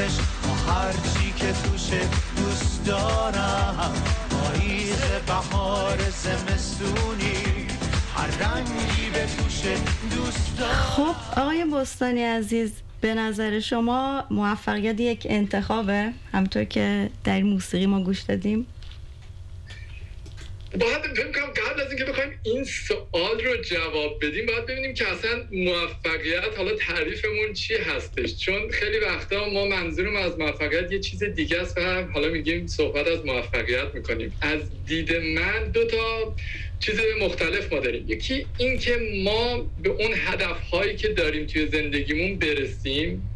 روزش 0.10 0.22
با 0.44 0.72
هرچی 0.72 1.34
که 1.38 1.54
توشه 1.64 2.02
دوست 2.38 2.86
دارم. 2.86 3.94
پاییز 4.30 5.02
بهار 5.28 5.98
زمستونی 5.98 7.68
هر 8.16 8.28
رنگی 8.28 9.10
به 9.14 9.26
توشه 9.38 9.76
دوست 10.16 10.58
دارم. 10.60 10.74
خب 10.74 11.40
آقای 11.42 11.66
بستانی 11.66 12.24
عزیز 12.24 12.72
به 13.02 13.14
نظر 13.14 13.60
شما 13.60 14.24
موفقیت 14.32 15.00
یک 15.00 15.28
انتخابه؟ 15.30 16.14
همطور 16.34 16.64
که 16.64 17.10
در 17.24 17.42
موسیقی 17.42 17.86
ما 17.86 18.00
گوش 18.00 18.22
دادیم. 18.22 18.66
باید 20.78 21.10
قبل 21.70 21.82
از 21.82 21.88
اینکه 21.88 22.06
بخوایم 22.06 22.40
این 22.44 22.64
سوال 22.64 23.44
رو 23.44 23.62
جواب 23.64 24.26
بدیم 24.26 24.46
باید 24.46 24.66
ببینیم 24.66 24.94
که 24.94 25.12
اصلا 25.12 25.48
موفقیت 25.52 26.58
حالا 26.58 26.76
تعریفمون 26.76 27.54
چی 27.54 27.76
هستش؟ 27.76 28.38
چون 28.38 28.70
خیلی 28.72 29.00
وقتا 29.00 29.50
ما 29.50 29.66
منظورم 29.66 30.16
از 30.16 30.40
موفقیت 30.40 30.92
یه 30.92 31.00
چیز 31.00 31.24
دیگه 31.24 31.62
است 31.62 31.78
و 31.78 32.04
حالا 32.04 32.28
میگیم 32.28 32.68
صحبت 32.68 33.08
از 33.08 33.26
موفقیت 33.26 33.96
می‌کنیم. 33.96 34.34
از 34.42 34.60
دید 34.86 35.16
من 35.16 35.72
دو 35.74 35.86
تا 35.86 36.36
چیز 36.80 37.00
مختلف 37.22 37.74
ما 37.74 37.80
داریم. 37.80 38.06
یکی 38.08 38.46
اینکه 38.58 38.98
ما 39.24 39.72
به 39.84 39.90
اون 39.90 40.12
هدف 40.16 40.62
هایی 40.62 40.96
که 40.96 41.08
داریم 41.08 41.46
توی 41.46 41.68
زندگیمون 41.68 42.40
برسیم 42.40 43.30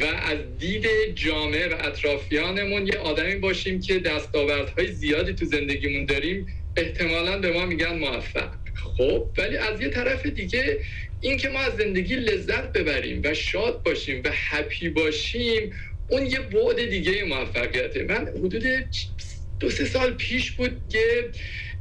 و 0.00 0.04
از 0.04 0.38
دید 0.58 0.86
جامعه 1.14 1.68
و 1.68 1.74
اطرافیانمون 1.86 2.86
یه 2.86 2.98
آدمی 2.98 3.34
باشیم 3.34 3.80
که 3.80 3.98
دستاوردهای 3.98 4.92
زیادی 4.92 5.32
تو 5.32 5.44
زندگیمون 5.44 6.04
داریم 6.04 6.46
احتمالا 6.78 7.38
به 7.38 7.52
ما 7.52 7.66
میگن 7.66 7.98
موفق. 7.98 8.50
خب 8.74 9.26
ولی 9.38 9.56
از 9.56 9.80
یه 9.80 9.88
طرف 9.88 10.26
دیگه 10.26 10.78
این 11.20 11.36
که 11.36 11.48
ما 11.48 11.60
از 11.60 11.76
زندگی 11.76 12.16
لذت 12.16 12.72
ببریم 12.72 13.20
و 13.24 13.34
شاد 13.34 13.82
باشیم 13.82 14.22
و 14.24 14.30
هپی 14.32 14.88
باشیم 14.88 15.72
اون 16.08 16.26
یه 16.26 16.40
بعد 16.40 16.90
دیگه 16.90 17.24
موفقیته. 17.24 18.02
من 18.02 18.28
حدود 18.28 18.64
دو 19.60 19.70
سه 19.70 19.84
سال 19.84 20.14
پیش 20.14 20.50
بود 20.50 20.80
که 20.88 21.30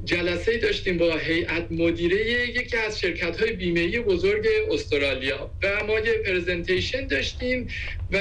جلسه 0.05 0.57
داشتیم 0.57 0.97
با 0.97 1.17
هیئت 1.17 1.71
مدیره 1.71 2.49
یکی 2.49 2.77
از 2.77 2.99
شرکت 2.99 3.41
های 3.41 3.51
بیمه 3.51 3.99
بزرگ 3.99 4.47
استرالیا 4.71 5.51
و 5.63 5.83
ما 5.83 5.99
یه 5.99 6.13
پرزنتیشن 6.13 7.07
داشتیم 7.07 7.67
و 8.11 8.19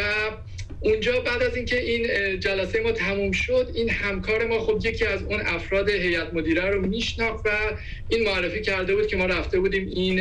اونجا 0.86 1.20
بعد 1.20 1.42
از 1.42 1.56
اینکه 1.56 1.80
این 1.80 2.40
جلسه 2.40 2.80
ما 2.80 2.92
تموم 2.92 3.32
شد 3.32 3.70
این 3.74 3.90
همکار 3.90 4.46
ما 4.46 4.58
خب 4.58 4.80
یکی 4.84 5.06
از 5.06 5.22
اون 5.22 5.40
افراد 5.40 5.88
هیئت 5.90 6.34
مدیره 6.34 6.70
رو 6.70 6.86
میشناخت 6.86 7.46
و 7.46 7.50
این 8.08 8.24
معرفی 8.28 8.62
کرده 8.62 8.94
بود 8.94 9.06
که 9.06 9.16
ما 9.16 9.26
رفته 9.26 9.60
بودیم 9.60 9.86
این 9.88 10.20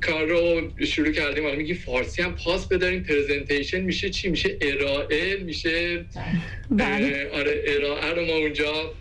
کار 0.00 0.26
رو 0.26 0.70
شروع 0.86 1.12
کردیم 1.12 1.44
حالا 1.44 1.56
میگی 1.56 1.74
فارسی 1.74 2.22
هم 2.22 2.34
پاس 2.34 2.68
بداریم 2.68 3.02
پرزنتیشن 3.02 3.80
میشه 3.80 4.10
چی 4.10 4.28
میشه 4.28 4.58
ارائه 4.60 5.36
میشه 5.36 6.06
بله. 6.70 7.30
آره 7.32 7.62
ارائه 7.66 8.14
رو 8.14 8.24
ما 8.24 8.32
اونجا 8.32 8.94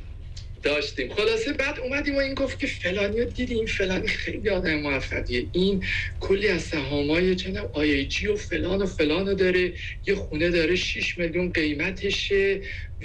داشتیم. 0.66 1.14
خلاصه 1.14 1.54
بعد 1.54 1.80
اومدیم 1.80 2.16
و 2.16 2.20
این 2.20 2.34
گفت 2.34 2.60
که 2.60 2.68
فلانی 2.68 3.22
رو 3.22 3.26
دیدی 3.26 3.66
فلانی 3.66 4.08
خیلی 4.08 4.50
آدم 4.50 4.76
موفقیه. 4.76 5.48
این 5.52 5.84
کلی 6.20 6.48
از 6.48 6.62
سهامای 6.62 7.36
جناب 7.36 7.72
آی 7.74 8.06
جی 8.06 8.28
و 8.28 8.36
فلان 8.36 8.82
و 8.82 8.86
فلان 8.86 9.36
داره 9.36 9.74
یه 10.08 10.16
خونه 10.16 10.50
داره 10.50 10.76
6 10.76 11.18
میلیون 11.18 11.52
قیمتشه 11.52 12.62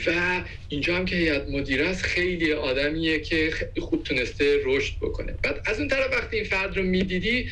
و 0.06 0.40
اینجا 0.68 0.96
هم 0.96 1.04
که 1.04 1.16
هیئت 1.16 1.48
مدیره 1.48 1.88
است 1.88 2.02
خیلی 2.02 2.52
آدمیه 2.52 3.20
که 3.20 3.50
خیلی 3.50 3.80
خوب 3.80 4.02
تونسته 4.02 4.60
رشد 4.64 4.94
بکنه. 5.00 5.34
بعد 5.42 5.62
از 5.66 5.78
اون 5.78 5.88
طرف 5.88 6.12
وقتی 6.12 6.36
این 6.36 6.44
فرد 6.44 6.76
رو 6.76 6.82
می‌دیدی 6.82 7.48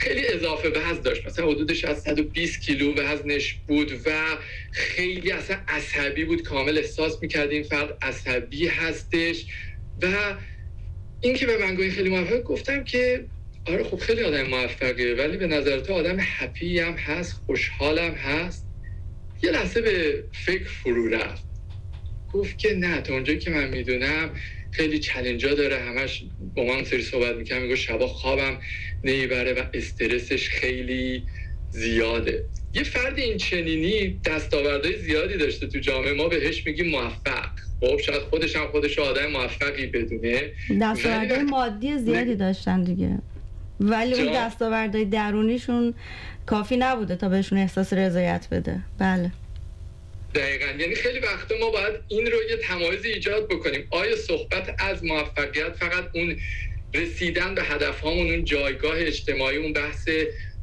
خیلی 0.00 0.26
اضافه 0.26 0.68
وزن 0.68 1.02
داشت. 1.02 1.26
مثلا 1.26 1.50
حدودش 1.50 1.84
از 1.84 2.02
120 2.02 2.62
کیلو 2.62 2.94
وزنش 2.94 3.54
بود 3.54 3.92
و 4.06 4.38
خیلی 4.72 5.32
اصلا 5.32 5.64
عصبی 5.68 6.24
بود. 6.24 6.42
کامل 6.42 6.78
احساس 6.78 7.22
می‌کرد 7.22 7.50
این 7.50 7.62
فرد 7.62 7.98
عصبی 8.02 8.66
هستش. 8.66 9.46
و 10.02 10.36
این 11.20 11.34
که 11.34 11.46
به 11.46 11.58
من 11.58 11.90
خیلی 11.90 12.10
موفق 12.10 12.42
گفتم 12.42 12.84
که 12.84 13.30
آره 13.66 13.84
خب 13.84 13.96
خیلی 13.96 14.22
آدم 14.22 14.42
موفقه 14.42 15.14
ولی 15.18 15.36
به 15.36 15.46
نظر 15.46 15.80
تو 15.80 15.92
آدم 15.92 16.16
هپی 16.20 16.78
هم 16.78 16.92
هست 16.92 17.32
خوشحالم 17.32 18.14
هست. 18.14 18.68
یه 19.42 19.50
لحظه 19.50 19.80
به 19.82 20.24
فکر 20.32 20.64
فرو 20.68 21.08
رفت. 21.08 21.46
گفت 22.32 22.58
که 22.58 22.74
نه 22.74 23.00
تا 23.00 23.14
اونجایی 23.14 23.38
که 23.38 23.50
من 23.50 23.68
می‌دونم 23.68 24.34
خیلی 24.72 24.98
چلنجا 24.98 25.54
داره. 25.54 25.78
همش 25.78 26.24
با 26.40 26.64
من 26.64 26.84
سری 26.84 27.02
صحبت 27.02 27.36
می‌کنم 27.36 27.62
میگه 27.62 27.76
شبا 27.76 28.06
خوابم. 28.06 28.60
نمی‌بره 29.04 29.52
و 29.52 29.62
استرسش 29.74 30.48
خیلی 30.48 31.22
زیاده. 31.70 32.44
یه 32.74 32.82
فرد 32.82 33.18
این 33.18 33.36
چنینی 33.36 34.20
دستاوردهای 34.24 34.98
زیادی 34.98 35.36
داشته 35.36 35.66
تو 35.66 35.78
جامعه. 35.78 36.12
ما 36.12 36.28
بهش 36.28 36.66
میگیم 36.66 36.90
موفق. 36.90 37.48
خب 37.80 37.98
شاید 37.98 38.22
خودش 38.22 38.56
هم 38.56 38.66
خودش 38.66 38.98
آدم 38.98 39.26
موفقی 39.26 39.86
بدونه. 39.86 40.42
دستاوردهای 40.80 41.42
مادی 41.42 41.98
زیادی 41.98 42.34
داشتن 42.34 42.82
دیگه. 42.84 43.18
ولی 43.80 44.14
اون؟ 44.14 44.32
دستاوردهای 44.32 45.04
درونیشون 45.04 45.94
کافی 46.46 46.76
نبوده 46.76 47.16
تا 47.16 47.28
بهشون 47.28 47.58
احساس 47.58 47.92
رضایت 47.92 48.46
بده. 48.50 48.80
بله. 48.98 49.30
دقیقا. 50.34 50.66
یعنی 50.78 50.94
خیلی 50.94 51.18
وقتا 51.18 51.54
ما 51.60 51.70
باید 51.70 51.94
این 52.08 52.26
رو 52.26 52.38
یه 52.50 52.56
تمایزی 52.62 53.08
ایجاد 53.08 53.48
بکنیم. 53.48 53.86
آیا 53.90 54.16
صحبت 54.16 54.74
از 54.78 55.04
موفقیت 55.04 55.72
فقط 55.72 56.04
اون 56.14 56.36
رسیدن 56.94 57.54
به 57.54 57.62
هدف 57.62 58.04
اون 58.04 58.44
جایگاه 58.44 58.94
اجتماعی 58.96 59.56
اون 59.56 59.72
بحث 59.72 60.08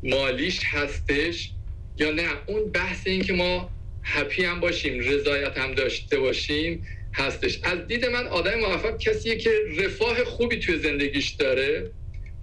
مالیش 0.04 0.60
هستش 0.66 1.52
یا 1.98 2.12
نه؟ 2.12 2.30
اون 2.46 2.72
بحث 2.72 3.08
این 3.08 3.22
که 3.22 3.34
ما 3.34 3.70
هپی 4.04 4.44
هم 4.44 4.60
باشیم 4.60 5.00
رضایت 5.00 5.58
هم 5.58 5.74
داشته 5.74 6.20
باشیم 6.20 6.88
هستش. 7.14 7.60
از 7.64 7.88
دید 7.88 8.06
من 8.06 8.28
آدم 8.28 8.60
موفق 8.60 8.98
کسیه 8.98 9.36
که 9.38 9.52
رفاه 9.78 10.24
خوبی 10.24 10.60
توی 10.60 10.78
زندگیش 10.78 11.30
داره 11.30 11.92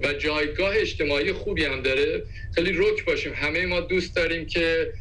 و 0.01 0.13
جایگاه 0.13 0.77
اجتماعی 0.77 1.33
خوبی 1.33 1.65
هم 1.65 1.83
داره. 1.83 2.23
خیلی 2.55 2.73
رک 2.73 3.05
باشیم. 3.05 3.33
همه 3.35 3.67
ما 3.67 3.81
دوست 3.81 4.17
داریم 4.17 4.47
که 4.47 4.93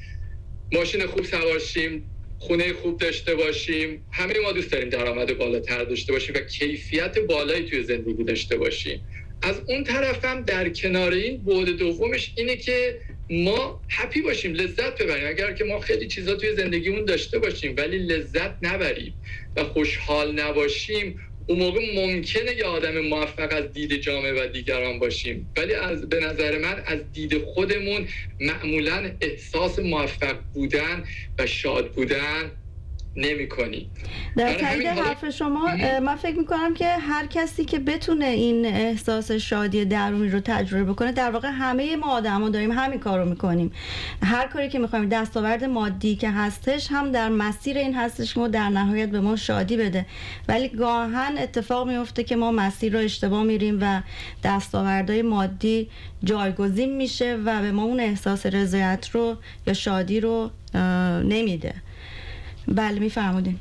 ماشین 0.72 1.06
خوب 1.06 1.24
سوار 1.26 1.60
شیم. 1.60 2.13
خونه 2.48 2.74
خوب 2.74 2.98
داشته 2.98 3.36
باشیم. 3.36 4.06
همه 4.12 4.40
ما 4.40 4.52
دوست 4.52 4.72
داریم 4.72 4.90
درآمد 4.90 5.38
بالاتر 5.38 5.84
داشته 5.84 6.14
باشیم 6.14 6.36
و 6.36 6.40
کیفیت 6.40 7.20
بالایی 7.20 7.66
توی 7.70 7.84
زندگی 7.84 8.24
داشته 8.24 8.58
باشیم. 8.58 9.02
از 9.42 9.62
اون 9.68 9.84
طرف 9.84 10.26
هم 10.26 10.42
در 10.42 10.70
کنار 10.70 11.12
این 11.12 11.44
بعد 11.44 11.70
دومش 11.70 12.34
اینه 12.36 12.56
که 12.56 13.00
ما 13.30 13.82
هپی 13.90 14.22
باشیم 14.22 14.54
لذت 14.54 15.02
ببریم. 15.02 15.28
اگر 15.28 15.52
که 15.52 15.64
ما 15.64 15.80
خیلی 15.80 16.08
چیزا 16.08 16.36
توی 16.36 16.56
زندگیمون 16.56 17.06
داشته 17.06 17.40
باشیم 17.40 17.76
ولی 17.78 17.98
لذت 17.98 18.54
نبریم 18.62 19.14
و 19.56 19.64
خوشحال 19.64 20.40
نباشیم 20.40 21.20
اون 21.48 21.60
موقع 21.60 21.80
ممکنه 21.96 22.52
یه 22.58 22.66
آدم 22.66 23.00
موفق 23.00 23.50
از 23.52 23.74
دید 23.74 23.96
جامعه 23.96 24.34
و 24.34 24.48
دیگران 24.48 25.00
باشیم. 25.00 25.52
ولی 25.58 25.74
از 25.74 26.10
به 26.10 26.20
نظر 26.20 26.58
من 26.58 26.84
از 26.86 27.12
دید 27.12 27.44
خودمون 27.46 28.08
معمولا 28.40 29.12
احساس 29.22 29.80
موفق 29.80 30.38
بودن 30.54 31.06
و 31.40 31.46
شاد 31.48 31.92
بودن 31.92 32.52
نمی 33.16 33.50
کنیم 33.50 33.90
در 34.38 34.54
تایید 34.54 34.88
حرف 34.88 35.30
شما 35.30 35.76
من 36.02 36.16
فکر 36.16 36.38
می‌کنم 36.38 36.74
که 36.74 36.88
هر 36.88 37.26
کسی 37.26 37.66
که 37.66 37.80
بتونه 37.80 38.26
این 38.26 38.66
احساس 38.66 39.32
شادی 39.32 39.86
درونی 39.86 40.30
رو 40.30 40.40
تجربه 40.40 40.92
بکنه 40.92 41.12
در 41.12 41.32
واقع 41.32 41.50
همه 41.52 41.96
ما 41.96 42.12
آدما 42.12 42.50
داریم 42.50 42.72
همین 42.72 43.00
کار 43.00 43.20
رو 43.20 43.30
می‌کنیم. 43.30 43.72
هر 44.24 44.48
کاری 44.48 44.70
که 44.70 44.80
می‌خوایم 44.80 45.10
دستاورد 45.10 45.64
مادی 45.64 46.16
که 46.16 46.30
هستش 46.30 46.88
هم 46.92 47.12
در 47.12 47.30
مسیر 47.30 47.78
این 47.78 47.94
هستش 47.94 48.34
که 48.34 48.40
ما 48.40 48.48
در 48.48 48.70
نهایت 48.70 49.10
به 49.10 49.20
ما 49.20 49.36
شادی 49.36 49.78
بده. 49.78 50.06
ولی 50.48 50.70
گاهن 50.70 51.38
اتفاق 51.38 51.88
میفته 51.88 52.24
که 52.24 52.36
ما 52.36 52.52
مسیر 52.52 52.94
رو 52.94 53.00
اشتباه 53.00 53.44
میریم 53.44 53.78
و 53.82 54.02
دستاوردهای 54.44 55.22
مادی 55.22 55.90
جایگزین 56.24 56.96
میشه 56.96 57.38
و 57.46 57.62
به 57.62 57.72
ما 57.72 57.84
اون 57.84 58.00
احساس 58.00 58.46
رضایت 58.46 59.10
رو 59.14 59.38
یا 59.68 59.74
شادی 59.74 60.20
رو 60.20 60.52
نمیده. 61.24 61.74
بله 62.68 63.00
میفرمودین. 63.00 63.60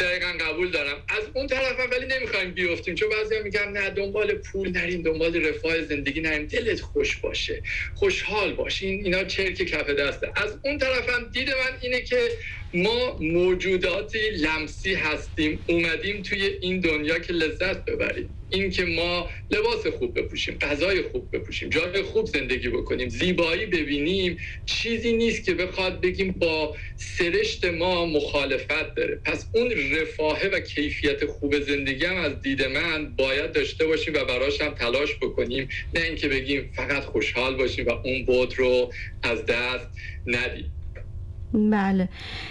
دقیقا 0.00 0.32
قبول 0.40 0.70
دارم. 0.70 0.96
از 1.08 1.24
اون 1.34 1.46
طرف 1.46 1.80
هم 1.80 1.90
ولی 1.90 2.06
نمی‌خوایم 2.06 2.50
بیفتیم 2.50 2.94
چون 2.94 3.08
بعضی 3.08 3.34
میگم 3.44 3.68
نه 3.72 3.90
دنبال 3.90 4.34
پول 4.34 4.70
نریم 4.70 5.02
دنبال 5.02 5.44
رفاه 5.44 5.82
زندگی 5.82 6.20
نریم. 6.20 6.46
دلت 6.46 6.80
خوش 6.80 7.16
باشه 7.16 7.62
خوشحال 7.94 8.52
باش. 8.52 8.82
این 8.82 9.04
اینا 9.04 9.24
چرک 9.24 9.54
کف 9.54 9.90
دسته. 9.90 10.32
از 10.36 10.58
اون 10.64 10.78
طرف 10.78 11.08
هم 11.08 11.30
دید 11.32 11.48
من 11.50 11.78
اینه 11.80 12.00
که 12.00 12.28
ما 12.74 13.18
موجوداتی 13.20 14.30
لمسی 14.30 14.94
هستیم. 14.94 15.64
اومدیم 15.68 16.22
توی 16.22 16.50
این 16.62 16.80
دنیا 16.80 17.18
که 17.18 17.32
لذت 17.32 17.84
ببریم. 17.84 18.38
این 18.50 18.70
که 18.70 18.84
ما 18.84 19.30
لباس 19.50 19.86
خوب 19.86 20.18
بپوشیم 20.18 20.58
غذای 20.58 21.02
خوب 21.02 21.36
بپوشیم 21.36 21.68
جای 21.68 22.02
خوب 22.02 22.26
زندگی 22.26 22.68
بکنیم 22.68 23.08
زیبایی 23.08 23.66
ببینیم 23.66 24.38
چیزی 24.66 25.12
نیست 25.12 25.44
که 25.44 25.54
بخواد 25.54 26.00
بگیم 26.00 26.32
با 26.32 26.76
سرشت 26.96 27.64
ما 27.64 28.06
مخالفت 28.06 28.94
داره. 28.94 29.20
پس 29.24 29.50
اون 29.54 29.72
رفاهه 29.92 30.48
و 30.48 30.60
کیفیت 30.60 31.26
خوب 31.26 31.60
زندگی 31.60 32.04
هم 32.04 32.16
از 32.16 32.40
دید 32.42 32.62
من 32.62 33.16
باید 33.16 33.52
داشته 33.52 33.86
باشیم 33.86 34.14
و 34.14 34.24
براش 34.24 34.60
هم 34.60 34.74
تلاش 34.74 35.16
بکنیم. 35.22 35.68
نه 35.94 36.02
اینکه 36.02 36.28
بگیم 36.28 36.70
فقط 36.74 37.04
خوشحال 37.04 37.56
باشیم 37.56 37.86
و 37.86 37.90
اون 38.04 38.24
بود 38.24 38.58
رو 38.58 38.92
از 39.22 39.46
دست 39.46 39.88
ندیم. 40.26 40.81
بله. 41.54 42.08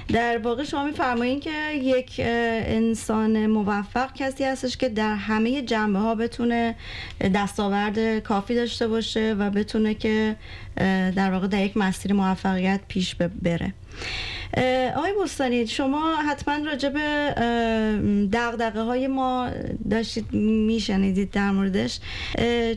در 0.07 0.37
واقع 0.37 0.63
شما 0.63 0.85
میفرمایین 0.85 1.39
که 1.39 1.71
یک 1.71 2.15
انسان 2.19 3.45
موفق 3.45 4.13
کسی 4.13 4.43
هستش 4.43 4.77
که 4.77 4.89
در 4.89 5.15
همه 5.15 5.61
جنبه 5.61 5.99
ها 5.99 6.15
بتونه 6.15 6.75
دستاورد 7.35 8.19
کافی 8.19 8.55
داشته 8.55 8.87
باشه 8.87 9.35
و 9.39 9.49
بتونه 9.49 9.93
که 9.93 10.35
در 11.15 11.31
واقع 11.31 11.47
در 11.47 11.65
یک 11.65 11.77
مسیر 11.77 12.13
موفقیت 12.13 12.79
پیش 12.87 13.15
بره. 13.15 13.73
آقای 14.95 15.13
بستانی 15.23 15.67
شما 15.67 16.15
حتما 16.15 16.65
راجع 16.65 16.89
به 16.89 17.33
دقدقه 18.33 18.81
های 18.81 19.07
ما 19.07 19.49
داشتید 19.89 20.33
میشنیدید 20.33 21.31
در 21.31 21.51
موردش. 21.51 21.99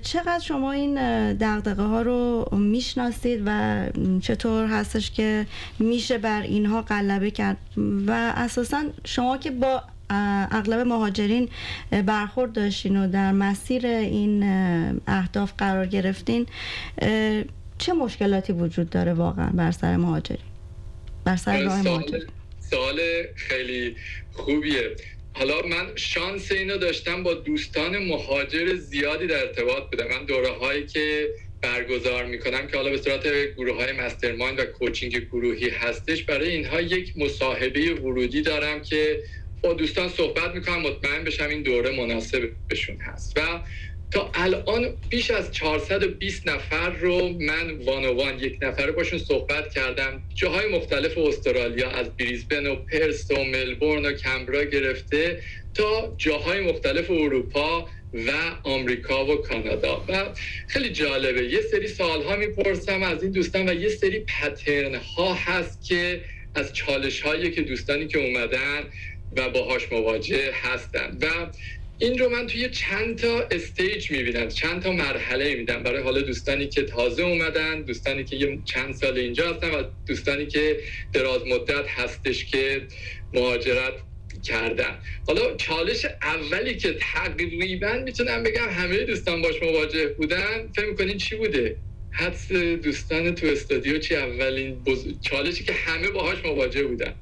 چقدر 0.02 0.40
شما 0.42 0.72
این 0.72 0.94
دقدقه 1.32 1.82
ها 1.82 2.02
رو 2.02 2.48
می‌شناسید 2.52 3.42
و 3.46 3.82
چطور 4.22 4.66
هستش 4.66 5.10
که 5.10 5.46
میشه 5.78 6.18
بر 6.18 6.42
اینها 6.42 6.82
غلبه 6.82 7.30
کرد؟ 7.30 7.56
و 8.06 8.32
اساسا 8.37 8.82
شما 9.04 9.37
که 9.37 9.50
با 9.50 9.82
اغلب 10.50 10.87
مهاجرین 10.87 11.48
برخورد 12.06 12.52
داشتین 12.52 12.96
و 12.96 13.08
در 13.08 13.32
مسیر 13.32 13.87
این 13.87 14.42
اهداف 15.06 15.52
قرار 15.58 15.87
گرفتین 15.87 16.46
چه 17.78 17.92
مشکلاتی 17.92 18.52
وجود 18.52 18.90
داره 18.90 19.14
واقعا 19.14 19.50
بر 19.54 19.70
سر 19.70 19.96
مهاجرین؟ 19.96 20.53
بر 21.24 21.37
سر 21.37 21.62
راه 21.62 21.82
مهاجرین 21.82 22.26
سوال 22.70 23.00
خیلی 23.34 23.96
خوبیه. 24.32 24.96
حالا 25.32 25.62
من 25.62 25.96
شانس 25.96 26.52
اینو 26.52 26.78
داشتم 26.78 27.22
با 27.22 27.34
دوستان 27.34 27.98
مهاجر 27.98 28.74
زیادی 28.74 29.26
در 29.26 29.40
ارتباط 29.40 29.90
بودم 29.90 30.08
من 30.08 30.24
دوره 30.24 30.50
هایی 30.50 30.87
که 30.87 31.28
برگزار 31.62 32.24
می‌کنم 32.24 32.66
که 32.66 32.76
حالا 32.76 32.90
به 32.90 32.98
صورت 32.98 33.26
گروه 33.56 33.76
های 33.76 33.92
مسترمایند 33.92 34.58
و 34.58 34.64
کوچینگ 34.64 35.16
گروهی 35.16 35.68
هستش 35.68 36.22
برای 36.22 36.50
اینها 36.50 36.80
یک 36.80 37.12
مصاحبه 37.16 37.94
ورودی 37.94 38.42
دارم 38.42 38.82
که 38.82 39.22
با 39.62 39.72
دوستان 39.72 40.08
صحبت 40.08 40.54
می‌کنم 40.54 40.80
مطمئن 40.80 41.24
بشم 41.24 41.48
این 41.48 41.62
دوره 41.62 42.06
مناسب 42.06 42.50
بهشون 42.68 42.96
هست. 42.96 43.38
و 43.38 43.60
تا 44.14 44.31
الان 44.35 44.96
بیش 45.09 45.31
از 45.31 45.53
420 45.53 46.48
نفر 46.48 46.90
رو 46.90 47.29
من 47.29 47.70
وان 47.70 48.07
وان 48.07 48.38
یک 48.38 48.59
نفره 48.62 48.92
باشون 48.92 49.18
صحبت 49.18 49.74
کردم. 49.74 50.22
جاهای 50.35 50.68
مختلف 50.68 51.18
استرالیا 51.18 51.90
از 51.90 52.16
بریزبن 52.16 52.66
و 52.66 52.77
پرس 52.77 53.31
و 53.31 53.44
ملبورن 53.44 54.07
و 54.07 54.12
کمبرا 54.12 54.64
گرفته 54.64 55.42
تا 55.74 56.14
جاهای 56.16 56.61
مختلف 56.61 57.11
اروپا 57.11 57.88
و 58.14 58.31
آمریکا 58.62 59.27
و 59.27 59.37
کانادا. 59.37 60.05
و 60.09 60.24
خیلی 60.68 60.88
جالبه 60.88 61.44
یه 61.44 61.61
سری 61.61 61.88
سالها 61.88 62.37
می‌پرسم 62.37 63.03
از 63.03 63.22
این 63.22 63.33
دوستان 63.33 63.68
و 63.68 63.74
یه 63.74 63.88
سری 63.88 64.20
پترن 64.20 64.94
ها 64.94 65.35
هست 65.35 65.85
که 65.88 66.20
از 66.55 66.72
چالش 66.72 67.20
هایی 67.20 67.50
که 67.50 67.62
دوستانی 67.62 68.07
که 68.07 68.18
اومدن 68.18 68.85
و 69.37 69.48
باهاش 69.48 69.92
مواجه 69.92 70.50
هستن. 70.53 71.18
و 71.20 71.27
این 71.98 72.18
رو 72.18 72.28
من 72.28 72.46
توی 72.46 72.68
چند 72.68 73.18
تا 73.18 73.48
استیج 73.50 74.11
می‌بینم 74.11 74.48
چند 74.48 74.83
تا 74.83 74.92
مرحله 74.92 75.54
میدم 75.54 75.83
برای 75.83 76.02
حالا 76.02 76.20
دوستانی 76.20 76.68
که 76.68 76.83
تازه 76.83 77.22
اومدن 77.22 77.83
دوستانی 77.83 78.24
که 78.24 78.37
یه 78.37 78.59
چند 78.64 78.94
سال 78.94 79.18
اینجا 79.18 79.52
هستن 79.54 79.70
و 79.70 79.83
دوستانی 80.07 80.46
که 80.46 80.80
دراز 81.12 81.46
مدت 81.46 81.88
هستش 81.88 82.44
که 82.44 82.87
مهاجرت 83.35 83.92
کردن. 84.42 84.98
حالا 85.26 85.57
چالش 85.57 86.07
اولی 86.22 86.76
که 86.76 86.96
تقریبا 87.00 87.92
می‌تونم 88.04 88.42
بگم 88.42 88.68
همه 88.70 89.04
دوستان 89.04 89.42
باش 89.42 89.62
مواجه 89.62 90.07
بودن 90.09 90.68
فکر 90.76 90.87
می‌کنین 90.87 91.16
چی 91.16 91.37
بوده؟ 91.37 91.76
حدس 92.11 92.52
دوستان 92.52 93.35
تو 93.35 93.46
استودیو 93.46 93.98
چی 93.98 94.14
اولین 94.16 94.83
چالشی 95.20 95.64
که 95.64 95.72
همه 95.72 96.11
باهاش 96.11 96.38
مواجه 96.44 96.85
بودن؟ 96.85 97.14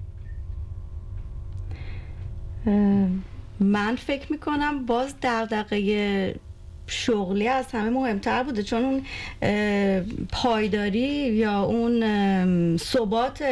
من 3.62 3.96
فکر 3.96 4.33
می‌کنم 4.33 4.87
باز 4.87 5.14
دقدقه 5.22 6.35
شغلی 6.87 7.48
از 7.48 7.66
همه 7.72 7.90
مهمتر 7.90 8.42
بوده 8.42 8.62
چون 8.62 8.85
اون 8.85 9.03
پایداری 10.33 11.33
یا 11.35 11.62
اون 11.62 12.77
ثبات 12.77 13.42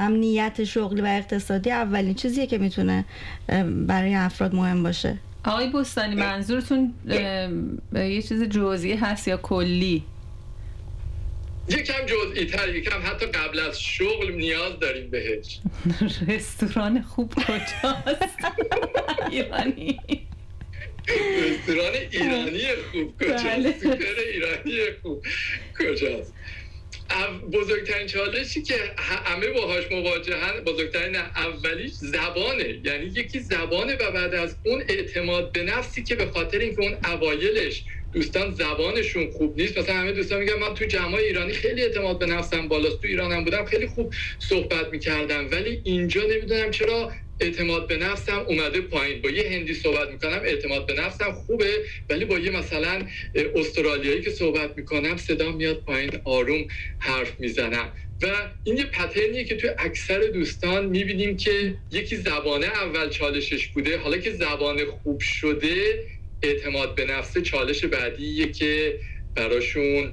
امنیت 0.00 0.64
شغلی 0.64 1.00
و 1.00 1.06
اقتصادی 1.06 1.70
اولین 1.70 2.14
چیزیه 2.14 2.46
که 2.46 2.58
می‌تونه 2.58 3.04
برای 3.86 4.14
افراد 4.14 4.54
مهم 4.54 4.82
باشه. 4.82 5.18
آقای 5.44 5.70
بستانی 5.70 6.14
منظورتون 6.14 6.94
یه 7.94 8.22
چیز 8.22 8.42
جزئی 8.42 8.92
هست 8.92 9.28
یا 9.28 9.36
کلی؟ 9.36 10.02
یکم 11.68 12.06
جزئی 12.06 12.46
تر 12.46 12.74
یکم 12.74 13.00
حتی 13.04 13.26
قبل 13.26 13.60
از 13.60 13.82
شغل 13.82 14.32
نیاز 14.32 14.78
داریم 14.80 15.10
بهش. 15.10 15.60
رستوران 16.28 17.02
خوب 17.02 17.34
کجاست؟ 17.34 18.38
ایرانی. 19.30 20.00
رستوران 21.42 21.92
ایرانی 22.10 22.74
خوب 22.92 23.18
کجاست؟ 23.18 23.44
بله. 23.44 23.74
سوپر 23.78 24.20
ایرانی 24.32 24.92
خوب 25.02 25.26
کجاست؟ 25.78 26.34
بزرگترین 27.52 28.06
چالشی 28.06 28.62
که 28.62 28.74
همه 29.24 29.50
باهاش 29.50 29.84
مواجهن 29.90 30.60
بزرگترین 30.60 31.16
اولیش 31.16 31.92
زبانه. 31.92 32.80
یعنی 32.84 33.04
یکی 33.04 33.40
زبانه 33.40 33.94
و 33.94 34.10
بعد 34.10 34.34
از 34.34 34.56
اون 34.64 34.82
اعتماد 34.88 35.52
به 35.52 35.62
نفسی 35.62 36.02
که 36.02 36.14
به 36.14 36.26
خاطر 36.26 36.58
اینکه 36.58 36.82
اون 36.82 36.96
اوایلش 37.04 37.84
دوستان 38.14 38.50
زبانشون 38.50 39.30
خوب 39.30 39.60
نیست. 39.60 39.78
مثلا 39.78 39.94
همه 39.94 40.12
دوستان 40.12 40.40
میگن 40.40 40.54
من 40.54 40.74
تو 40.74 40.84
جمع 40.84 41.14
ایرانی 41.14 41.52
خیلی 41.52 41.82
اعتماد 41.82 42.18
به 42.18 42.26
نفسم 42.26 42.68
بالاست. 42.68 43.00
تو 43.00 43.08
ایرانم 43.08 43.44
بودم 43.44 43.64
خیلی 43.64 43.86
خوب 43.86 44.14
صحبت 44.38 44.92
می‌کردم. 44.92 45.48
ولی 45.50 45.80
اینجا 45.84 46.22
نمی‌دونم 46.22 46.70
چرا 46.70 47.12
اعتماد 47.40 47.88
به 47.88 47.96
نفسم 47.96 48.44
اومده 48.48 48.80
پایین. 48.80 49.22
با 49.22 49.30
یه 49.30 49.50
هندی 49.50 49.74
صحبت 49.74 50.10
می‌کنم 50.10 50.40
اعتماد 50.44 50.86
به 50.86 50.94
نفسم 50.94 51.32
خوبه. 51.32 51.72
ولی 52.10 52.24
با 52.24 52.38
یه 52.38 52.50
مثلا 52.50 53.06
استرالیایی 53.54 54.22
که 54.22 54.30
صحبت 54.30 54.74
می‌کنم 54.76 55.16
صدا 55.16 55.52
میاد 55.52 55.76
پایین 55.80 56.10
آروم 56.24 56.66
حرف 56.98 57.40
می‌زنم. 57.40 57.92
و 58.22 58.26
این 58.62 58.76
یه 58.76 58.84
پترنیه 58.84 59.44
که 59.44 59.56
توی 59.56 59.70
اکثر 59.78 60.20
دوستان 60.20 60.86
می‌بینیم 60.86 61.36
که 61.36 61.76
یکی 61.90 62.16
زبانه 62.16 62.66
اول 62.66 63.08
چالشش 63.08 63.68
بوده 63.68 63.98
حالا 63.98 64.18
که 64.18 64.30
زبان 64.32 64.84
خوب 64.84 65.20
شده 65.20 66.04
اعتماد 66.42 66.94
به 66.94 67.04
نفس 67.04 67.38
چالش 67.38 67.84
بعدیه 67.84 68.52
که 68.52 68.98
براشون 69.34 70.12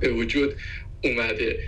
به 0.00 0.08
وجود 0.08 0.56
اومده. 1.04 1.58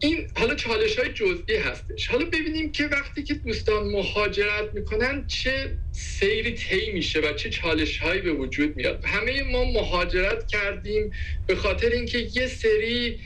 این 0.00 0.30
حالا 0.36 0.54
چالش 0.54 0.98
های 0.98 1.12
جزئی 1.12 1.56
هستش. 1.56 2.06
حالا 2.06 2.24
ببینیم 2.24 2.72
که 2.72 2.86
وقتی 2.86 3.22
که 3.22 3.34
دوستان 3.34 3.88
مهاجرت 3.88 4.74
می‌کنن 4.74 5.26
چه 5.26 5.78
سیری 5.92 6.52
طی 6.52 6.92
میشه 6.92 7.20
و 7.20 7.32
چه 7.32 7.50
چالش 7.50 7.98
هایی 7.98 8.20
به 8.20 8.32
وجود 8.32 8.76
میاد. 8.76 9.04
همه 9.04 9.42
ما 9.42 9.64
مهاجرت 9.64 10.46
کردیم 10.46 11.12
به 11.46 11.56
خاطر 11.56 11.88
اینکه 11.88 12.18
یه 12.18 12.46
سری 12.46 13.20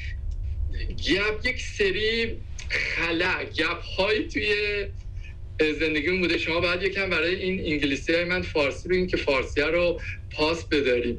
گپ 1.08 1.46
یک 1.46 1.60
سری 1.60 2.36
خلا 2.68 3.44
گپ 3.44 3.82
های 3.82 4.28
توی 4.28 4.54
زندگیمون 5.60 6.20
بوده. 6.20 6.38
شما 6.38 6.60
باید 6.60 6.82
یکم 6.82 7.10
برای 7.10 7.34
این 7.34 7.72
انگلیسی 7.72 8.12
های 8.14 8.24
من 8.24 8.42
فارسی 8.42 8.88
بگیم 8.88 9.06
که 9.06 9.16
فارسی 9.16 9.60
رو 9.60 10.00
پاس 10.30 10.64
بداریم. 10.64 11.18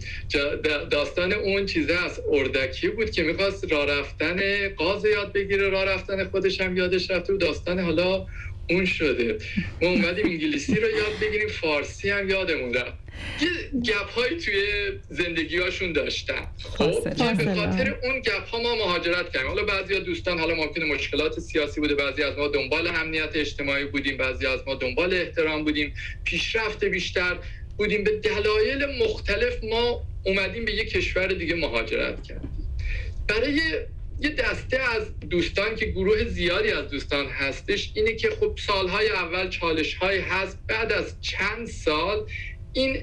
داستان 0.91 1.33
اون 1.33 1.65
چیزه 1.65 1.93
از 1.93 2.21
اردکی 2.31 2.87
بود 2.87 3.11
که 3.11 3.23
می‌خواست 3.23 3.71
راه 3.71 3.85
رفتن 3.85 4.69
قاز 4.69 5.05
یاد 5.05 5.33
بگیره. 5.33 5.69
راه 5.69 5.85
رفتن 5.85 6.25
خودش 6.25 6.61
هم 6.61 6.77
یادش 6.77 7.11
رفته 7.11 7.33
و 7.33 7.37
داستان 7.37 7.79
حالا 7.79 8.25
اون 8.69 8.85
شده. 8.85 9.37
ما 9.81 9.89
اومدیم 9.89 10.25
انگلیسی 10.25 10.75
رو 10.75 10.89
یاد 10.89 11.19
بگیریم 11.21 11.47
فارسی 11.47 12.09
هم 12.09 12.29
یادمون 12.29 12.73
رفت. 12.73 13.03
یه 13.41 13.49
گپ 13.81 14.09
هایی 14.09 14.37
توی 14.37 14.63
زندگی 15.09 15.57
هاشون 15.57 15.93
داشتن. 15.93 16.47
خب 16.77 17.03
به 17.03 17.55
خاطر 17.55 17.99
اون 18.03 18.19
گپ 18.19 18.47
ها 18.47 18.61
ما 18.61 18.75
مهاجرت 18.75 19.31
کردیم. 19.31 19.47
حالا 19.47 19.63
بعضی 19.63 19.99
دوستان 19.99 20.39
حالا 20.39 20.55
ممکنه 20.55 20.85
مشکلات 20.85 21.39
سیاسی 21.39 21.81
بوده. 21.81 21.95
بعضی 21.95 22.23
از 22.23 22.37
ما 22.37 22.47
دنبال 22.47 22.87
امنیت 22.87 23.29
اجتماعی 23.35 23.85
بودیم. 23.85 24.17
بعضی 24.17 24.45
از 24.45 24.59
ما 24.67 24.75
دنبال 24.75 25.13
احترام 25.13 25.63
بودیم. 25.63 25.93
پیشرفت 26.23 26.85
بیشتر 26.85 27.39
بودیم. 27.77 28.03
به 28.03 28.11
دلایل 28.11 28.85
مختلف 29.03 29.63
ما 29.63 30.01
اومدیم 30.25 30.65
به 30.65 30.73
یه 30.73 30.85
کشور 30.85 31.27
دیگه 31.27 31.55
مهاجرت 31.55 32.23
کردیم. 32.23 32.49
برای 33.27 33.61
یه 34.19 34.29
دسته 34.29 34.79
از 34.95 35.19
دوستان 35.19 35.75
که 35.75 35.85
گروه 35.85 36.23
زیادی 36.23 36.71
از 36.71 36.89
دوستان 36.89 37.25
هستش 37.25 37.91
اینه 37.95 38.13
که 38.13 38.29
خب 38.29 38.57
سالهای 38.67 39.09
اول 39.09 39.49
چالش 39.49 39.95
های 39.95 40.19
هست. 40.19 40.57
بعد 40.67 40.91
از 40.91 41.21
چند 41.21 41.67
سال 41.67 42.25
این 42.73 42.97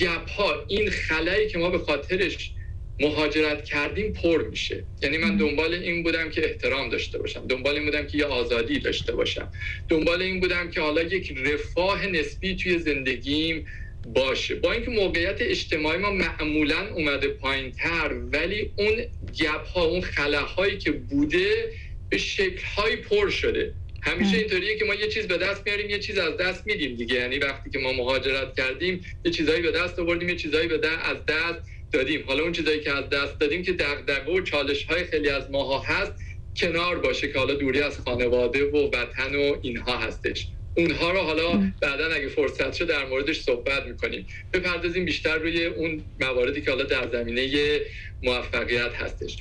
گپ 0.00 0.30
ها 0.30 0.64
این 0.68 0.90
خلایی 0.90 1.48
که 1.48 1.58
ما 1.58 1.70
به 1.70 1.78
خاطرش 1.78 2.52
مهاجرت 3.00 3.64
کردیم 3.64 4.12
پر 4.12 4.48
میشه. 4.48 4.84
یعنی 5.02 5.18
من 5.18 5.36
دنبال 5.36 5.74
این 5.74 6.02
بودم 6.02 6.30
که 6.30 6.44
احترام 6.44 6.88
داشته 6.88 7.18
باشم. 7.18 7.46
دنبال 7.46 7.74
این 7.74 7.84
بودم 7.84 8.06
که 8.06 8.18
یه 8.18 8.24
آزادی 8.24 8.78
داشته 8.78 9.12
باشم. 9.12 9.48
دنبال 9.88 10.22
این 10.22 10.40
بودم 10.40 10.70
که 10.70 10.80
حالا 10.80 11.02
یک 11.02 11.34
رفاه 11.38 12.06
نسبی 12.06 12.56
توی 12.56 12.78
زندگیم 12.78 13.66
باشه. 14.06 14.54
با 14.54 14.72
اینکه 14.72 14.90
موقعیت 14.90 15.36
اجتماعی 15.40 15.98
ما 15.98 16.10
معمولا 16.10 16.88
اومده 16.94 17.28
پایین 17.28 17.72
تر 17.72 18.12
ولی 18.32 18.70
اون 18.76 18.96
گپ 19.38 19.66
ها 19.66 19.84
اون 19.84 20.00
خلاهایی 20.00 20.78
که 20.78 20.92
بوده 20.92 21.72
به 22.10 22.18
شکل 22.18 22.64
های 22.76 22.96
پر 22.96 23.30
شده. 23.30 23.74
همیشه 24.02 24.36
اینطوریه 24.36 24.78
که 24.78 24.84
ما 24.84 24.94
یه 24.94 25.08
چیز 25.08 25.26
به 25.26 25.38
دست 25.38 25.66
میاریم 25.66 25.90
یه 25.90 25.98
چیز 25.98 26.18
از 26.18 26.36
دست 26.36 26.66
میدیم 26.66 26.96
دیگه. 26.96 27.14
یعنی 27.14 27.38
وقتی 27.38 27.70
که 27.70 27.78
ما 27.78 27.92
مهاجرت 27.92 28.56
کردیم 28.56 29.04
یه 29.24 29.30
چیزایی 29.30 29.62
به 29.62 29.70
دست 29.70 29.98
آوردیم 29.98 30.28
یه 30.28 30.36
چیزایی 30.36 30.68
به 30.68 30.78
دست 30.78 31.04
از 31.04 31.16
دست 31.26 31.60
دادیم. 31.92 32.24
حالا 32.26 32.42
اون 32.42 32.52
چیزایی 32.52 32.80
که 32.80 32.92
از 32.92 33.08
دست 33.08 33.38
دادیم 33.38 33.62
که 33.62 33.72
دغدغه 33.72 34.32
و 34.32 34.40
چالش 34.40 34.84
های 34.84 35.04
خیلی 35.04 35.28
از 35.28 35.50
ماها 35.50 35.78
هست 35.78 36.12
کنار 36.56 36.98
باشه 36.98 37.32
که 37.32 37.38
حالا 37.38 37.54
دوری 37.54 37.80
از 37.80 37.98
خانواده 37.98 38.64
و 38.64 38.76
وطن 38.76 39.34
و 39.34 39.56
اینها 39.62 39.98
هستش. 39.98 40.46
اونها 40.76 41.10
رو 41.10 41.18
حالا 41.18 41.72
بعدا 41.80 42.06
اگه 42.12 42.28
فرصت 42.28 42.72
شد 42.72 42.86
در 42.86 43.04
موردش 43.04 43.40
صحبت 43.40 43.86
می‌کنیم. 43.86 44.26
بپردازیم 44.52 45.04
بیشتر 45.04 45.38
روی 45.38 45.64
اون 45.64 46.04
مواردی 46.20 46.60
که 46.60 46.70
حالا 46.70 46.84
در 46.84 47.10
زمینه 47.12 47.80
موفقیت 48.22 48.94
هستش. 48.94 49.36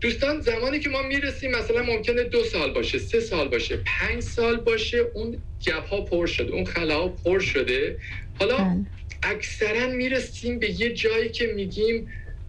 دوستان 0.00 0.40
زمانی 0.40 0.80
که 0.80 0.88
ما 0.88 1.02
می‌رسیم 1.02 1.50
مثلا 1.50 1.82
ممکنه 1.82 2.24
دو 2.24 2.44
سال 2.44 2.72
باشه 2.72 2.98
سه 2.98 3.20
سال 3.20 3.48
باشه 3.48 3.76
پنج 3.86 4.22
سال 4.22 4.56
باشه 4.56 4.98
اون 4.98 5.42
گپ 5.66 5.86
ها 5.86 6.00
پر 6.00 6.26
شده 6.26 6.52
اون 6.52 6.64
خلاها 6.64 7.08
پر 7.08 7.40
شده. 7.40 7.98
حالا 8.40 8.56
بله. 8.56 8.86
اکثرا 9.22 9.86
می‌رسیم 9.86 10.58
به 10.58 10.80
یه 10.80 10.92
جایی 10.92 11.28
که 11.28 11.46
میگیم 11.46 12.08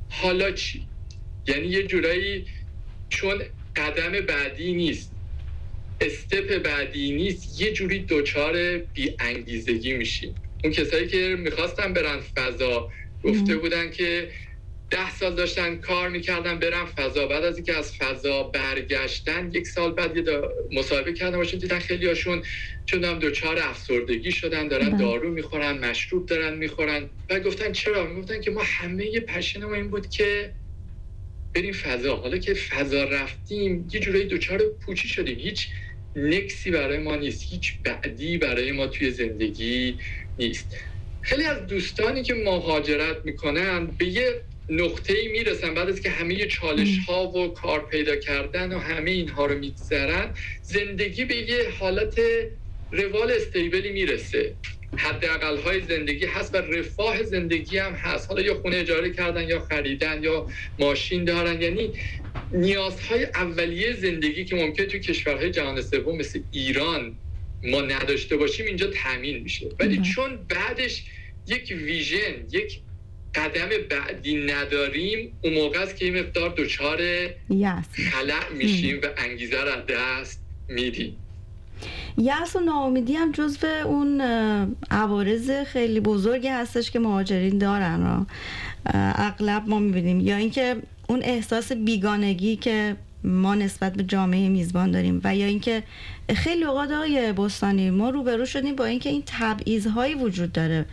حالا 0.10 0.52
چی؟ 0.52 0.90
یعنی 1.48 1.68
یه 1.68 1.84
جورایی 1.84 2.48
چون 3.10 3.42
قدم 3.76 4.12
بعدی 4.12 4.74
نیست. 4.74 5.13
استپ 6.04 6.58
بعدی 6.58 7.12
نیست 7.12 7.62
یه 7.62 7.74
جوری 7.74 8.00
دوچار 8.00 8.78
بی 8.78 9.16
انگیزگی 9.20 9.94
میشیم. 9.94 10.36
اون 10.64 10.74
کسایی 10.74 11.08
که 11.08 11.36
می‌خواستن 11.40 11.94
برن 11.94 12.20
فضا 12.20 12.90
گفته 13.24 13.56
بودن 13.56 13.92
که 13.92 14.32
ده 14.90 15.12
سال 15.12 15.36
داشتن 15.36 15.76
کار 15.76 16.10
می‌کردن 16.10 16.60
برن 16.60 16.86
فضا. 16.86 17.28
بعد 17.28 17.44
از 17.44 17.56
اینکه 17.56 17.74
از 17.74 17.92
فضا 17.92 18.44
برگشتن 18.44 19.52
یک 19.54 19.68
سال 19.68 19.92
بعد 19.94 20.18
یه 20.18 20.24
مصاحبه 20.72 21.14
کردن 21.14 21.38
باشون 21.38 21.60
دیدن 21.60 21.80
خیلی 21.80 22.08
هاشون 22.08 22.44
چون 22.86 23.04
هم 23.04 23.20
دوچار 23.20 23.60
افسردگی 23.60 24.32
شدن 24.32 24.68
دارن 24.68 24.90
بله. 24.90 24.98
دارو 24.98 25.32
می‌خورن 25.32 25.78
مشروب 25.78 26.26
دارن 26.26 26.58
می‌خورن. 26.58 27.10
و 27.30 27.40
گفتن 27.40 27.72
چرا؟ 27.72 28.16
گفتن 28.16 28.42
که 28.42 28.52
ما 28.52 28.62
همه 28.66 29.20
پشن 29.20 29.66
ما 29.66 29.76
این 29.76 29.90
بود 29.90 30.10
که 30.10 30.56
بریم 31.56 31.74
فضا. 31.74 32.16
حالا 32.16 32.38
که 32.38 32.54
فضا 32.54 33.04
رفتیم 33.04 33.88
یه 33.94 34.00
جورایی 34.00 34.26
دوچار 34.26 34.62
پوچی 34.82 35.08
شدیم. 35.08 35.40
هیچ 35.40 35.70
نکسی 36.16 36.72
برای 36.72 36.98
ما 36.98 37.16
نیست. 37.16 37.54
هیچ 37.54 37.82
بعدی 37.84 38.38
برای 38.38 38.72
ما 38.72 38.88
توی 38.88 39.12
زندگی 39.12 40.00
نیست. 40.38 40.76
خیلی 41.22 41.44
از 41.44 41.68
دوستانی 41.68 42.24
که 42.24 42.34
مهاجرت 42.34 43.18
می‌کنن 43.26 43.88
به 43.98 44.06
یه 44.06 44.46
نقطه 44.70 45.14
ای 45.18 45.28
می‌رسن 45.28 45.74
بعد 45.74 45.90
از 45.90 46.02
که 46.02 46.10
همه 46.10 46.46
چالش 46.46 46.98
ها 47.08 47.28
و 47.32 47.48
کار 47.48 47.88
پیدا 47.88 48.16
کردن 48.16 48.74
و 48.74 48.80
همه 48.80 49.12
اینها 49.12 49.46
رو 49.46 49.60
میگذرن 49.60 50.34
زندگی 50.64 51.26
به 51.26 51.36
یه 51.36 51.70
حالت 51.80 52.20
روال 52.92 53.32
استیبلی 53.32 53.92
می‌رسه. 53.92 54.58
حداقل 54.98 55.58
های 55.58 55.82
زندگی 55.82 56.26
هست 56.26 56.56
و 56.56 56.58
رفاه 56.58 57.24
زندگی 57.24 57.78
هم 57.78 57.94
هست. 57.94 58.30
حالا 58.30 58.42
یا 58.42 58.62
خونه 58.62 58.78
اجاره 58.78 59.14
کردن 59.14 59.48
یا 59.48 59.60
خریدن 59.60 60.24
یا 60.24 60.48
ماشین 60.80 61.26
دارن. 61.26 61.62
یعنی 61.62 61.90
نیازهای 62.52 63.24
اولیه 63.24 63.94
زندگی 63.94 64.46
که 64.46 64.56
ممکن 64.56 64.86
تو 64.86 64.98
کشورهای 64.98 65.52
جهان 65.52 65.82
سوم 65.82 66.18
مثل 66.18 66.40
ایران 66.52 67.16
ما 67.64 67.82
نداشته 67.82 68.38
باشیم 68.38 68.66
اینجا 68.66 68.88
تامین 68.88 69.44
میشه. 69.44 69.70
ولی. 69.80 70.02
چون 70.02 70.40
بعدش 70.50 71.04
یک 71.48 71.72
ویژن 71.72 72.34
یک 72.52 72.80
قدم 73.36 73.70
بعدی 73.90 74.46
نداریم 74.46 75.38
اون 75.42 75.54
موقع 75.54 75.80
است 75.80 75.98
که 75.98 76.06
این 76.06 76.20
مقدار 76.20 76.54
دچار 76.58 77.00
خلع 78.12 78.50
میشیم 78.58 79.00
و 79.04 79.08
انگیزه 79.18 79.62
رو 79.62 79.70
از 79.70 79.86
دست 79.86 80.42
میدیم. 80.68 81.18
یأس 82.18 82.56
و 82.56 82.60
ناامیدی 82.60 83.14
هم 83.14 83.32
جزو 83.32 83.68
اون 83.86 84.22
عوارض 84.92 85.52
خیلی 85.52 86.00
بزرگی 86.00 86.48
هستش 86.48 86.92
که 86.92 87.00
مهاجرین 87.00 87.58
دارن 87.58 88.26
اغلب 89.16 89.68
ما 89.68 89.80
می‌بینیم. 89.80 90.20
یا 90.20 90.36
اینکه 90.36 90.76
اون 91.10 91.20
احساس 91.24 91.72
بیگانگی 91.72 92.56
که 92.56 92.96
ما 93.24 93.56
نسبت 93.56 93.94
به 93.94 94.04
جامعه 94.04 94.50
میزبان 94.50 94.92
داریم 94.92 95.22
و 95.24 95.36
یا 95.36 95.46
اینکه 95.46 95.84
خیلی 96.36 96.64
اوقات 96.64 96.92
آقای 96.92 97.34
بستانی 97.34 97.90
ما 97.90 98.10
روبرو 98.10 98.46
شدیم 98.46 98.76
با 98.76 98.86
اینکه 98.86 99.10
این 99.10 99.24
تبعیض‌هایی 99.26 100.16
وجود 100.16 100.52
داره. 100.52 100.86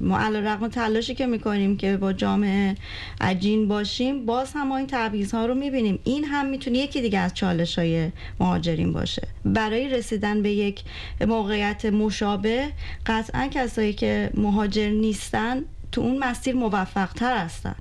ما 0.00 0.18
علیرغم 0.18 0.68
تلاشی 0.68 1.14
که 1.14 1.26
می‌کنیم 1.26 1.76
که 1.76 1.96
با 1.96 2.12
جامعه 2.12 2.74
عجین 3.20 3.68
باشیم 3.68 4.26
باز 4.26 4.52
هم 4.54 4.68
ما 4.68 4.76
این 4.76 4.86
تبعیض‌ها 4.86 5.46
رو 5.46 5.54
می‌بینیم. 5.54 5.98
این 6.04 6.24
هم 6.24 6.46
می‌تونه 6.46 6.78
یکی 6.78 7.00
دیگه 7.00 7.18
از 7.18 7.34
چالش 7.34 7.78
های 7.78 8.10
مهاجرین 8.40 8.92
باشه. 8.92 9.28
برای 9.44 9.88
رسیدن 9.88 10.42
به 10.42 10.50
یک 10.50 10.82
موقعیت 11.26 11.84
مشابه 11.84 12.66
قطعا 13.06 13.48
کسایی 13.50 13.92
که 13.92 14.30
مهاجر 14.34 14.88
نیستن 14.88 15.64
تو 15.92 16.00
اون 16.00 16.18
مسیر 16.18 16.54
موفق 16.54 17.12
تر 17.12 17.36
هستن. 17.36 17.74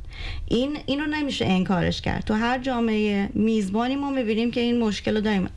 این 0.48 0.78
اینو 0.86 1.06
نمیشه 1.06 1.46
انکارش 1.46 2.02
کرد. 2.02 2.24
تو 2.24 2.34
هر 2.34 2.60
جامعه 2.60 3.30
میزبانی 3.34 3.96
ما 3.96 4.10
می‌بینیم 4.12 4.52
که 4.52 4.62
این 4.62 4.80
مشکل 4.80 5.16
رو 5.16 5.22
داریم. 5.22 5.50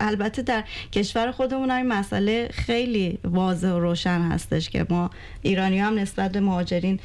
البته 0.00 0.42
در 0.42 0.64
کشور 0.92 1.30
خودمون 1.30 1.70
این 1.70 1.86
مسئله 1.86 2.48
خیلی 2.52 3.18
واضح 3.24 3.68
و 3.68 3.78
روشن 3.78 4.20
هستش 4.20 4.70
که 4.70 4.86
ما 4.90 5.10
ایرانی 5.42 5.80
هم 5.80 5.98
نسبت 5.98 6.32
به 6.32 6.40
مهاجرین 6.40 7.00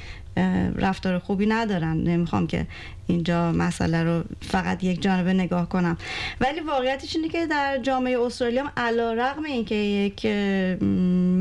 رفتار 0.76 1.20
خوبی 1.20 1.46
ندارن. 1.46 1.98
نمی‌خوام 1.98 2.48
که 2.48 2.68
اینجا 3.08 3.52
مسئله 3.52 4.04
رو 4.04 4.24
فقط 4.42 4.84
یک 4.84 5.02
جانبه 5.02 5.34
نگاه 5.34 5.70
کنم. 5.70 5.98
ولی 6.42 6.60
واقعیتش 6.60 7.16
اینه 7.16 7.30
که 7.30 7.46
در 7.46 7.78
جامعه 7.78 8.20
استرالیا 8.20 8.64
هم 8.64 8.72
علا 8.78 9.14
رقم 9.14 9.44
اینکه 9.44 9.76
یک 9.76 10.22
اه، 10.26 10.32
م- 10.84 11.35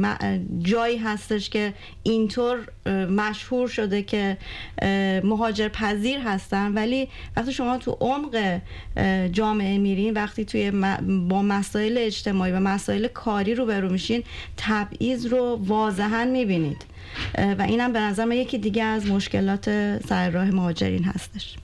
جایی 0.58 0.98
هستش 0.98 1.50
که 1.50 1.74
اینطور 2.02 2.58
مشهور 3.10 3.68
شده 3.68 4.02
که 4.02 4.36
مهاجر 5.24 5.68
پذیر 5.68 6.18
هستن. 6.20 6.72
ولی 6.72 7.08
وقتی 7.36 7.52
شما 7.52 7.78
تو 7.78 7.96
عمق 8.00 8.60
جامعه 9.32 9.78
میرین 9.78 10.14
وقتی 10.14 10.44
توی 10.44 10.70
با 11.28 11.42
مسائل 11.42 11.98
اجتماعی 11.98 12.52
و 12.52 12.60
مسائل 12.60 13.08
کاری 13.08 13.54
روبرو 13.54 13.88
میشین 13.88 14.22
تبعیض 14.56 15.26
رو 15.26 15.60
واضحا 15.66 16.24
می‌بینید. 16.24 16.84
و 17.58 17.62
اینم 17.62 17.92
به 17.92 18.00
نظر 18.00 18.32
یکی 18.32 18.58
دیگه 18.58 18.84
از 18.84 19.06
مشکلات 19.06 19.64
سر 20.06 20.30
راه 20.30 20.50
مهاجرین 20.50 21.04
هستش. 21.04 21.56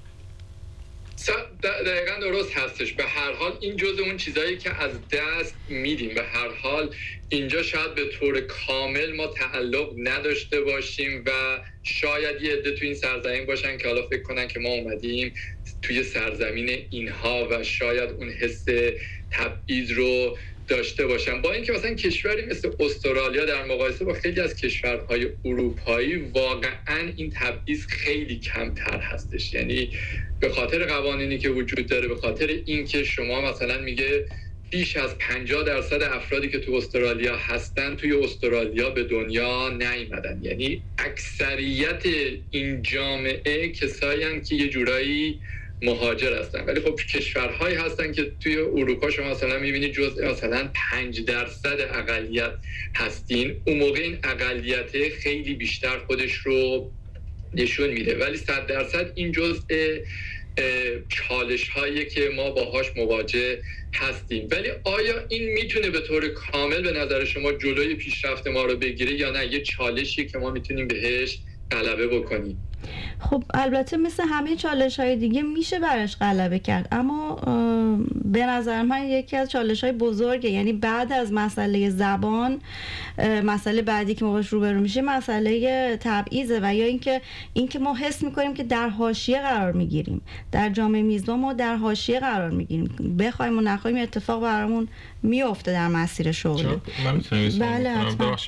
دقیقا 1.62 2.20
درست 2.20 2.58
هستش. 2.58 2.92
به 2.92 3.04
هر 3.04 3.32
حال 3.32 3.58
این 3.60 3.76
جز 3.76 3.98
اون 4.00 4.16
چیزایی 4.16 4.58
که 4.58 4.82
از 4.82 5.08
دست 5.08 5.54
میدیم. 5.68 6.14
به 6.14 6.22
هر 6.22 6.48
حال 6.48 6.94
اینجا 7.28 7.62
شاید 7.62 7.94
به 7.94 8.04
طور 8.04 8.40
کامل 8.40 9.16
ما 9.16 9.26
تعلق 9.26 9.92
نداشته 9.96 10.60
باشیم 10.60 11.24
و 11.26 11.60
شاید 11.82 12.42
یه 12.42 12.52
عده 12.52 12.72
تو 12.72 12.84
این 12.84 12.94
سرزمین 12.94 13.46
باشن 13.46 13.78
که 13.78 13.88
حالا 13.88 14.06
فکر 14.06 14.22
کنن 14.22 14.48
که 14.48 14.60
ما 14.60 14.68
اومدیم 14.68 15.34
توی 15.82 16.02
سرزمین 16.02 16.86
اینها 16.90 17.48
و 17.50 17.64
شاید 17.64 18.10
اون 18.10 18.30
حس 18.30 18.64
تبعیض 19.30 19.90
رو 19.90 20.38
داشته 20.70 21.06
باشن 21.06 21.42
با 21.42 21.52
اینکه 21.52 21.72
مثلا 21.72 21.94
کشوری 21.94 22.46
مثل 22.46 22.70
استرالیا 22.80 23.44
در 23.44 23.64
مقایسه 23.64 24.04
با 24.04 24.12
خیلی 24.12 24.40
از 24.40 24.56
کشورهای 24.56 25.28
اروپایی 25.44 26.16
واقعا 26.16 27.12
این 27.16 27.30
تبعیض 27.30 27.86
خیلی 27.86 28.38
کمتر 28.38 28.98
هستش. 29.00 29.54
یعنی 29.54 29.90
به 30.40 30.48
خاطر 30.48 30.84
قوانینی 30.84 31.38
که 31.38 31.48
وجود 31.48 31.86
داره 31.86 32.08
به 32.08 32.16
خاطر 32.16 32.46
اینکه 32.66 33.04
شما 33.04 33.40
مثلا 33.40 33.78
میگه 33.78 34.26
بیش 34.70 34.96
از 34.96 35.18
50 35.18 35.64
درصد 35.64 36.02
افرادی 36.02 36.48
که 36.48 36.58
تو 36.58 36.74
استرالیا 36.74 37.36
هستن 37.36 37.96
توی 37.96 38.12
استرالیا 38.12 38.90
به 38.90 39.04
دنیا 39.04 39.70
نیومدن. 39.70 40.40
یعنی 40.42 40.82
اکثریت 40.98 42.02
این 42.50 42.82
جامعه 42.82 43.68
کسایی 43.68 44.40
که 44.40 44.54
یه 44.54 44.68
جورایی 44.68 45.40
مهاجر 45.82 46.38
هستن. 46.38 46.64
ولی 46.64 46.80
خب 46.80 46.96
کشورهایی 47.14 47.76
هستن 47.76 48.12
که 48.12 48.24
توی 48.40 48.56
اروپا 48.56 49.10
شما 49.10 49.30
مثلا 49.30 49.58
می‌بینید 49.58 49.92
جزء 49.92 50.30
مثلا 50.30 50.70
5 50.74 51.20
درصد 51.20 51.80
اقلیت 51.80 52.54
هستین. 52.96 53.62
اون 53.66 53.78
موقع 53.78 54.00
این 54.00 54.18
اقلیت 54.24 55.08
خیلی 55.08 55.54
بیشتر 55.54 55.98
خودش 55.98 56.32
رو 56.32 56.92
نشون 57.54 57.90
میده. 57.90 58.18
ولی 58.18 58.36
صد 58.36 58.66
درصد 58.66 59.12
این 59.14 59.32
جزء 59.32 59.98
چالش 61.08 61.68
هایی 61.68 62.04
که 62.06 62.28
ما 62.28 62.50
باهاش 62.50 62.86
مواجه 62.96 63.62
هستیم. 63.94 64.48
ولی 64.50 64.70
آیا 64.84 65.26
این 65.28 65.52
می‌تونه 65.52 65.90
به 65.90 66.00
طور 66.00 66.28
کامل 66.28 66.82
به 66.82 66.92
نظر 66.92 67.24
شما 67.24 67.52
جلوی 67.52 67.94
پیشرفت 67.94 68.46
ما 68.46 68.64
رو 68.64 68.76
بگیره 68.76 69.12
یا 69.12 69.30
نه؟ 69.30 69.52
یه 69.54 69.60
چالشی 69.60 70.26
که 70.26 70.38
ما 70.38 70.50
می‌تونیم 70.50 70.86
بهش 70.88 71.38
غلبه 71.70 72.06
بکنیم. 72.06 72.69
خب 73.20 73.44
البته 73.54 73.96
مثل 73.96 74.22
همه 74.30 74.56
چالش 74.56 75.00
های 75.00 75.16
دیگه 75.16 75.42
میشه 75.42 75.78
براش 75.78 76.16
غلبه 76.16 76.58
کرد. 76.58 76.88
اما 76.92 77.34
به 78.24 78.46
نظر 78.46 78.82
من 78.82 79.04
یکی 79.04 79.36
از 79.36 79.50
چالش 79.50 79.84
های 79.84 79.92
بزرگه. 79.92 80.50
یعنی 80.50 80.72
بعد 80.72 81.12
از 81.12 81.32
مسئله 81.32 81.90
زبان 81.90 82.60
مسئله 83.44 83.82
بعدی 83.82 84.14
که 84.14 84.24
ما 84.24 84.32
باش 84.32 84.48
روبرو 84.48 84.80
میشه 84.80 85.02
مسئله 85.02 85.96
تبعیضه 86.00 86.60
و 86.62 86.74
یا 86.74 86.84
اینکه 86.84 87.20
اینکه 87.52 87.78
ما 87.78 87.94
حس 87.94 88.22
می‌کنیم 88.22 88.54
که 88.54 88.64
در 88.64 88.88
حاشیه 88.88 89.40
قرار 89.40 89.72
می‌گیریم. 89.72 90.20
در 90.52 90.68
جامعه 90.70 91.02
میزبان 91.02 91.40
ما 91.40 91.52
در 91.52 91.76
حاشیه 91.76 92.20
قرار 92.20 92.50
می‌گیریم. 92.50 93.16
بخوایم 93.18 93.58
و 93.58 93.60
نخوایم 93.60 93.96
اتفاق 93.96 94.42
برامون 94.42 94.88
میفته 95.22 95.72
در 95.72 95.88
مسیر 95.88 96.32
شغل. 96.32 96.76
من 97.04 97.14
می‌تونم 97.14 97.58
بله 97.58 97.94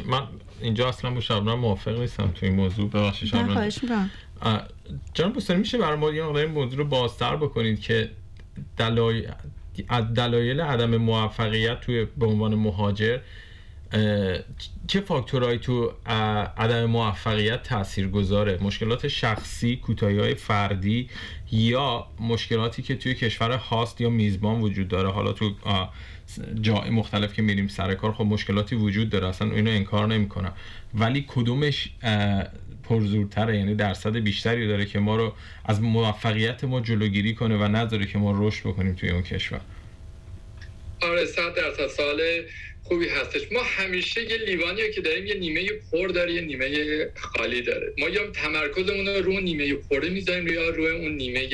من 0.06 0.22
اینجا 0.62 0.88
اصلا 0.88 1.10
با 1.10 1.20
شبنم 1.20 1.58
موافق 1.58 1.98
نیستم 1.98 2.30
تو 2.34 2.46
این 2.46 2.54
موضوع. 2.54 2.90
ببخشید 2.90 3.28
شبنم. 3.28 3.52
خواهش 3.52 3.82
می‌کنم. 3.82 4.10
جناب 5.14 5.36
بستانی 5.36 5.60
میشه 5.60 5.78
برای 5.78 5.98
ما 5.98 6.10
یه 6.10 6.22
مقدار 6.22 6.42
این 6.42 6.52
موضوع 6.52 6.78
رو 6.78 6.84
بازتر 6.84 7.36
بکنید 7.36 7.80
که 7.80 8.10
دلای 8.76 9.28
از 9.88 10.14
دلایل 10.14 10.60
عدم 10.60 10.96
موفقیت 10.96 11.80
توی 11.80 12.04
به 12.04 12.26
عنوان 12.26 12.54
مهاجر 12.54 13.18
چه 14.86 15.00
فاکتورهایی 15.00 15.58
تو 15.58 15.92
عدم 16.56 16.84
موفقیت 16.84 17.62
تأثیر 17.62 18.08
گذاره؟ 18.08 18.58
مشکلات 18.62 19.08
شخصی 19.08 19.76
کوتاهی 19.76 20.18
های 20.18 20.34
فردی 20.34 21.08
یا 21.52 22.06
مشکلاتی 22.20 22.82
که 22.82 22.96
توی 22.96 23.14
کشور 23.14 23.52
هاست 23.52 24.00
یا 24.00 24.10
میزبان 24.10 24.60
وجود 24.60 24.88
داره؟ 24.88 25.10
حالا 25.10 25.32
تو 25.32 25.54
جای 26.60 26.90
مختلف 26.90 27.34
که 27.34 27.42
میریم 27.42 27.68
سر 27.68 27.94
کار 27.94 28.12
خب 28.12 28.24
مشکلاتی 28.24 28.76
وجود 28.76 29.10
داره. 29.10 29.26
اصلا 29.28 29.52
اینو 29.52 29.70
انکار 29.70 30.06
نمی‌کنم 30.06 30.52
ولی 30.94 31.24
کدومش 31.28 31.88
پرزورتره؟ 32.82 33.58
یعنی 33.58 33.74
درصد 33.74 34.16
بیشتری 34.16 34.68
داره 34.68 34.86
که 34.86 34.98
ما 34.98 35.16
رو 35.16 35.34
از 35.64 35.82
موفقیت 35.82 36.64
ما 36.64 36.80
جلوگیری 36.80 37.34
کنه 37.34 37.56
و 37.56 37.62
نداره 37.62 38.06
که 38.06 38.18
ما 38.18 38.48
رشد 38.48 38.60
بکنیم 38.60 38.94
توی 38.94 39.10
اون 39.10 39.22
کشور. 39.22 39.60
آره 41.00 41.24
صد 41.24 41.54
درصد. 41.54 41.86
سال 41.86 42.20
خوبی 42.84 43.08
هستش. 43.08 43.52
ما 43.52 43.60
همیشه 43.62 44.22
یه 44.22 44.36
لیوانی 44.36 44.90
که 44.94 45.00
داریم 45.00 45.26
یه 45.26 45.34
نیمه 45.34 45.66
پر 45.92 46.08
داره 46.08 46.32
یه 46.32 46.40
نیمه 46.40 46.66
خالی 47.16 47.62
داره. 47.62 47.92
ما 47.98 48.08
یا 48.08 48.30
تمرکزمون 48.30 49.06
رو 49.06 49.22
رو 49.22 49.40
نیمه 49.40 49.74
پره 49.74 50.08
می‌ذاریم 50.08 50.46
یا 50.46 50.68
روی 50.68 50.90
اون 50.90 51.16
نیمه 51.16 51.48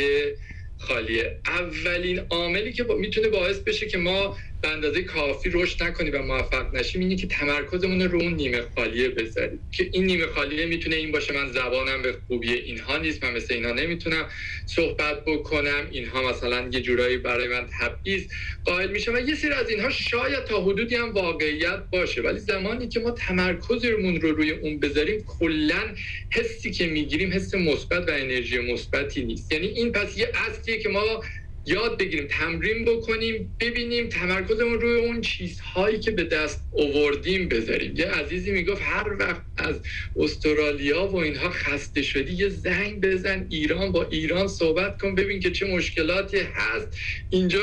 خالیه. 0.79 1.37
اولین 1.47 2.19
عاملی 2.31 2.73
که 2.73 2.83
با 2.83 2.95
می‌تونه 2.95 3.29
باعث 3.29 3.59
بشه 3.59 3.87
که 3.87 3.99
ما 3.99 4.37
به 4.63 4.69
اندازه 4.69 5.03
کافی 5.03 5.51
رشد 5.53 5.83
نکنیم 5.83 6.15
و 6.15 6.23
موفق 6.23 6.75
نشیم 6.75 7.01
اینه 7.01 7.17
که 7.17 7.27
تمرکزمون 7.27 8.03
رو 8.03 8.23
اون 8.23 8.35
نیمه 8.35 8.63
خالیه 8.77 9.09
بذاریم 9.09 9.61
که 9.73 9.91
این 9.93 10.07
نیمه 10.07 10.27
خالیه 10.27 10.67
می‌تونه 10.67 10.97
این 10.97 11.13
باشه 11.13 11.35
من 11.35 11.53
زبانم 11.53 12.03
به 12.03 12.17
خوبی 12.27 12.53
اینها 12.53 12.99
نیست 12.99 13.25
من 13.25 13.37
مثل 13.37 13.55
اینها 13.55 13.73
نمی‌تونم 13.73 14.27
صحبت 14.67 15.25
بکنم. 15.25 15.89
اینها 15.91 16.31
مثلا 16.31 16.69
یه 16.73 16.81
جورایی 16.81 17.17
برای 17.17 17.49
من 17.49 17.67
تبعیض 17.81 18.27
قائل 18.65 18.91
میشه 18.91 19.13
و 19.13 19.29
یه 19.29 19.35
سری 19.35 19.53
از 19.53 19.71
اینها 19.71 19.91
شاید 19.91 20.45
تا 20.45 20.63
حدودی 20.63 20.95
هم 20.95 21.13
واقعیت 21.13 21.83
باشه. 21.93 22.23
ولی 22.23 22.39
زمانی 22.39 22.89
که 22.89 23.01
ما 23.01 23.11
تمرکزمون 23.11 24.21
رو 24.21 24.33
روی 24.33 24.51
اون 24.51 24.81
بذاریم 24.81 25.25
کلا 25.27 25.95
حسی 26.33 26.71
که 26.71 26.87
می‌گیریم 26.87 27.33
حس 27.33 27.55
مثبت 27.55 28.09
و 28.09 28.13
انرژی 28.13 28.59
مثبتی 28.59 29.25
نیست. 29.25 29.53
یعنی 29.53 29.67
این 29.67 29.93
پس 29.93 30.19
یه 30.19 30.33
اصلیه 30.35 30.79
که 30.79 30.89
ما 30.89 31.23
یاد 31.69 31.99
بگیریم 31.99 32.27
تمرین 32.31 32.85
بکنیم 32.85 33.57
ببینیم 33.61 34.09
تمرکزمون 34.09 34.81
روی 34.81 35.01
اون 35.01 35.21
چیزهایی 35.21 35.99
که 35.99 36.11
به 36.11 36.25
دست 36.25 36.61
اووردیم 36.71 37.49
بذاریم. 37.49 37.95
یه 37.97 38.07
عزیزی 38.07 38.51
می‌گفت 38.53 38.83
هر 38.83 39.17
وقت 39.19 39.43
از 39.57 39.81
استرالیا 40.17 41.07
و 41.07 41.17
اینها 41.17 41.51
خسته 41.51 42.03
شدی 42.03 42.33
یه 42.33 42.49
زنگ 42.49 43.01
بزن 43.01 43.47
ایران 43.51 43.93
با 43.93 44.07
ایران 44.11 44.49
صحبت 44.49 45.03
کن 45.03 45.15
ببین 45.15 45.41
که 45.41 45.51
چه 45.51 45.67
مشکلاتی 45.67 46.39
هست. 46.55 46.89
اینجا 47.31 47.61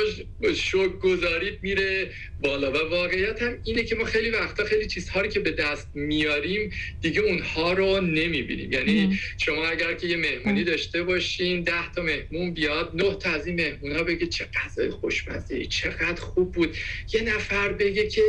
شوک 0.55 0.99
گذاریت 0.99 1.57
میره 1.61 2.09
بالا. 2.41 2.71
و 2.71 2.77
واقعیت 2.89 3.41
هم 3.41 3.57
اینه 3.63 3.83
که 3.83 3.95
ما 3.95 4.05
خیلی 4.05 4.29
وقتا 4.29 4.63
خیلی 4.63 4.87
چیزها 4.87 5.21
رو 5.21 5.27
که 5.27 5.39
به 5.39 5.51
دست 5.51 5.89
میاریم 5.93 6.71
دیگه 7.01 7.21
اونها 7.21 7.73
رو 7.73 8.01
نمی‌بینیم. 8.01 8.71
یعنی 8.71 9.19
شما 9.37 9.67
اگر 9.67 9.93
که 9.93 10.07
یه 10.07 10.17
مهمونی 10.17 10.63
داشته 10.63 11.03
باشین 11.03 11.61
ده 11.61 11.91
تا 11.95 12.01
مهمون 12.01 12.53
بیاد 12.53 12.91
نه 12.93 13.15
تا 13.15 13.29
از 13.29 13.47
این 13.47 13.55
مهمون 13.55 13.94
بگه 14.03 14.27
چه 14.27 14.45
غذای 14.45 14.89
خوشمزه 14.89 15.65
چقدر 15.65 16.21
خوب 16.21 16.51
بود. 16.51 16.77
یه 17.13 17.21
نفر 17.21 17.73
بگه 17.73 18.07
که 18.07 18.21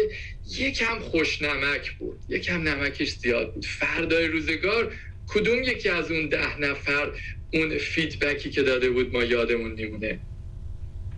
یکم 0.59 0.99
خوشنمک 0.99 1.91
بود. 1.91 2.19
یکم 2.29 2.69
نمکش 2.69 3.11
زیاد 3.11 3.55
بود. 3.55 3.67
فردای 3.67 4.27
روزگار 4.27 4.95
کدوم 5.29 5.62
یکی 5.62 5.89
از 5.89 6.11
اون 6.11 6.29
ده 6.29 6.61
نفر 6.61 7.12
اون 7.53 7.79
فیدبکی 7.79 8.51
که 8.51 8.62
داده 8.62 8.91
بود 8.91 9.12
ما 9.12 9.25
یادمون 9.25 9.73
میمونه؟ 9.73 10.19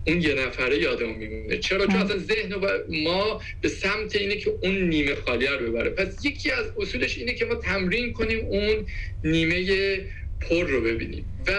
اون 0.07 0.21
یه 0.21 0.33
نفره 0.33 0.77
یادمون 0.77 1.15
میمونه. 1.15 1.57
چرا؟ 1.57 1.85
چون 1.85 1.95
اصلا 1.95 2.17
ذهن 2.17 2.53
و 2.53 2.67
ما 2.89 3.41
به 3.61 3.69
سمت 3.69 4.15
اینه 4.15 4.35
که 4.35 4.57
اون 4.63 4.89
نیمه 4.89 5.15
خالی 5.15 5.47
رو 5.47 5.71
ببره. 5.71 5.89
پس 5.89 6.25
یکی 6.25 6.51
از 6.51 6.65
اصولش 6.77 7.17
اینه 7.17 7.33
که 7.33 7.45
ما 7.45 7.55
تمرین 7.55 8.13
کنیم 8.13 8.45
اون 8.45 8.85
نیمه 9.23 9.97
پر 10.41 10.63
رو 10.63 10.81
ببینیم. 10.81 11.25
و 11.47 11.51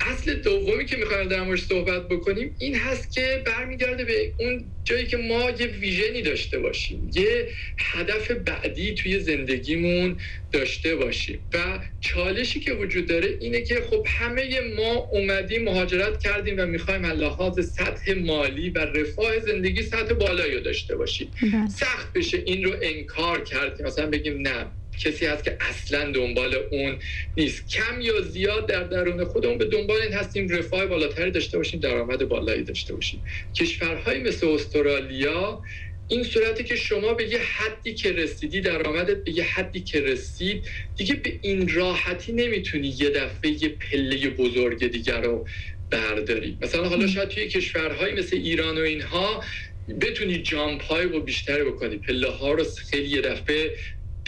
اصل 0.00 0.34
دومی 0.34 0.84
که 0.86 0.96
می‌خوایم 0.96 1.28
در 1.28 1.42
موردش 1.42 1.62
صحبت 1.62 2.08
بکنیم 2.08 2.54
این 2.58 2.76
هست 2.76 3.12
که 3.12 3.42
برمیگرده 3.46 4.04
به 4.04 4.34
اون 4.38 4.72
جایی 4.84 5.06
که 5.06 5.16
ما 5.16 5.50
یه 5.50 5.66
ویژنی 5.66 6.22
داشته 6.22 6.58
باشیم 6.58 7.10
یه 7.14 7.48
هدف 7.78 8.30
بعدی 8.30 8.94
توی 8.94 9.20
زندگیمون 9.20 10.20
داشته 10.52 10.96
باشیم 10.96 11.40
و 11.54 11.80
چالشی 12.00 12.60
که 12.60 12.72
وجود 12.72 13.06
داره 13.06 13.36
اینه 13.40 13.62
که 13.62 13.80
خب 13.90 14.06
همه 14.08 14.60
ما 14.76 14.94
اومدیم 15.12 15.64
مهاجرت 15.64 16.18
کردیم 16.18 16.54
و 16.58 16.66
می‌خوایم 16.66 17.06
لحاظ 17.06 17.72
سطح 17.72 18.14
مالی 18.14 18.70
و 18.70 18.78
رفاه 18.78 19.40
زندگی 19.40 19.82
سطح 19.82 20.14
بالایی 20.14 20.54
رو 20.54 20.60
داشته 20.60 20.96
باشیم 20.96 21.30
بله. 21.42 21.68
سخت 21.68 22.12
بشه 22.12 22.42
این 22.46 22.64
رو 22.64 22.76
انکار 22.82 23.44
کردیم 23.44 23.86
مثلا 23.86 24.06
بگیم 24.10 24.48
نه 24.48 24.77
کسی 24.98 25.26
هست 25.26 25.44
که 25.44 25.56
اصلا 25.60 26.10
دنبال 26.10 26.54
اون 26.70 26.98
نیست. 27.36 27.68
کم 27.68 28.00
یا 28.00 28.20
زیاد 28.20 28.66
در 28.66 28.82
درون 28.82 29.24
خودمون 29.24 29.58
به 29.58 29.64
دنبال 29.64 30.00
این 30.00 30.12
هستیم 30.12 30.48
رفاه 30.48 30.86
بالاتری 30.86 31.30
داشته 31.30 31.58
باشیم 31.58 31.80
درآمد 31.80 32.28
بالایی 32.28 32.62
داشته 32.62 32.94
باشیم. 32.94 33.22
کشورهای 33.54 34.18
مثل 34.18 34.48
استرالیا 34.48 35.62
این 36.08 36.22
صورتی 36.24 36.64
که 36.64 36.76
شما 36.76 37.14
به 37.14 37.28
یه 37.28 37.38
حدی 37.38 37.94
که 37.94 38.12
رسیدی 38.12 38.60
درآمدت 38.60 39.24
به 39.24 39.30
یه 39.30 39.44
حدی 39.44 39.80
که 39.80 40.00
رسید 40.00 40.66
دیگه 40.96 41.14
به 41.14 41.38
این 41.42 41.68
راحتی 41.68 42.32
نمی‌تونی 42.32 42.88
یه 42.98 43.10
دفعه 43.10 43.50
یه 43.62 43.68
پله 43.68 44.30
بزرگ 44.30 44.86
دیگر 44.86 45.20
رو 45.20 45.46
برداری. 45.90 46.58
مثلا 46.60 46.88
حالا 46.88 47.06
شاید 47.06 47.28
توی 47.28 47.48
کشورهایی 47.48 48.14
مثل 48.14 48.36
ایران 48.36 48.78
و 48.78 48.80
اینها 48.80 49.44
بتونی 50.00 50.38
جامپ 50.38 50.82
های 50.82 51.04
رو 51.04 51.20
بیشتری 51.20 51.64
بکنی. 51.64 51.96
پله 51.96 52.28
ها 52.30 52.52
رو 52.52 52.64
خیلی 52.90 53.08
یه 53.08 53.20
دفعه 53.20 53.70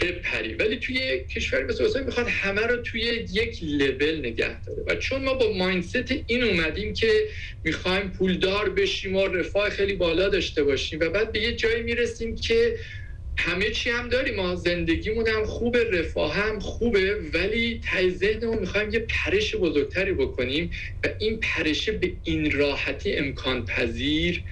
بپری. 0.01 0.53
ولی 0.53 0.77
توی 0.77 1.19
کشور 1.19 1.63
مثل 1.63 1.83
استرالیا 1.83 2.05
می‌خواد 2.05 2.27
همه 2.27 2.61
رو 2.61 2.77
توی 2.77 3.01
یک 3.33 3.59
لول 3.63 4.19
نگه 4.19 4.61
داره. 4.61 4.83
و 4.87 4.95
چون 4.95 5.23
ما 5.23 5.33
با 5.33 5.53
مایندست 5.53 6.13
این 6.27 6.43
اومدیم 6.43 6.93
که 6.93 7.11
می‌خوایم 7.63 8.09
پولدار 8.09 8.69
بشیم 8.69 9.15
و 9.15 9.27
رفاه 9.27 9.69
خیلی 9.69 9.93
بالا 9.93 10.29
داشته 10.29 10.63
باشیم 10.63 10.99
و 10.99 11.09
بعد 11.09 11.31
به 11.31 11.39
یه 11.39 11.55
جایی 11.55 11.83
می‌رسیم 11.83 12.35
که 12.35 12.75
همه 13.37 13.69
چی 13.69 13.89
هم 13.89 14.09
داریم. 14.09 14.35
ما 14.35 14.55
زندگیمون 14.55 15.27
هم 15.27 15.45
خوبه 15.45 15.83
رفاه 15.83 16.35
هم 16.35 16.59
خوبه 16.59 17.15
ولی 17.33 17.81
تای 17.91 18.09
ذهنمون 18.11 18.59
می‌خوایم 18.59 18.89
یه 18.93 18.99
پرش 18.99 19.55
بزرگتری 19.55 20.13
بکنیم 20.13 20.71
و 21.03 21.09
این 21.19 21.39
پرشه 21.39 21.91
به 21.91 22.13
این 22.23 22.51
راحتی 22.51 23.13
امکان 23.13 23.65
پذیر 23.65 24.43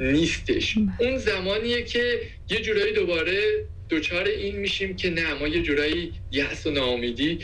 نیستش. 0.00 0.78
بله. 0.78 0.86
اون 1.00 1.18
زمانیه 1.18 1.82
که 1.82 2.20
یه 2.50 2.60
جورایی 2.60 2.92
دوباره 2.92 3.64
دوچار 3.88 4.24
این 4.24 4.56
میشیم 4.56 4.96
که 4.96 5.10
نه 5.10 5.34
ما 5.34 5.48
یه 5.48 5.62
جورایی 5.62 6.12
یأس 6.30 6.66
و 6.66 6.70
ناامیدی 6.70 7.38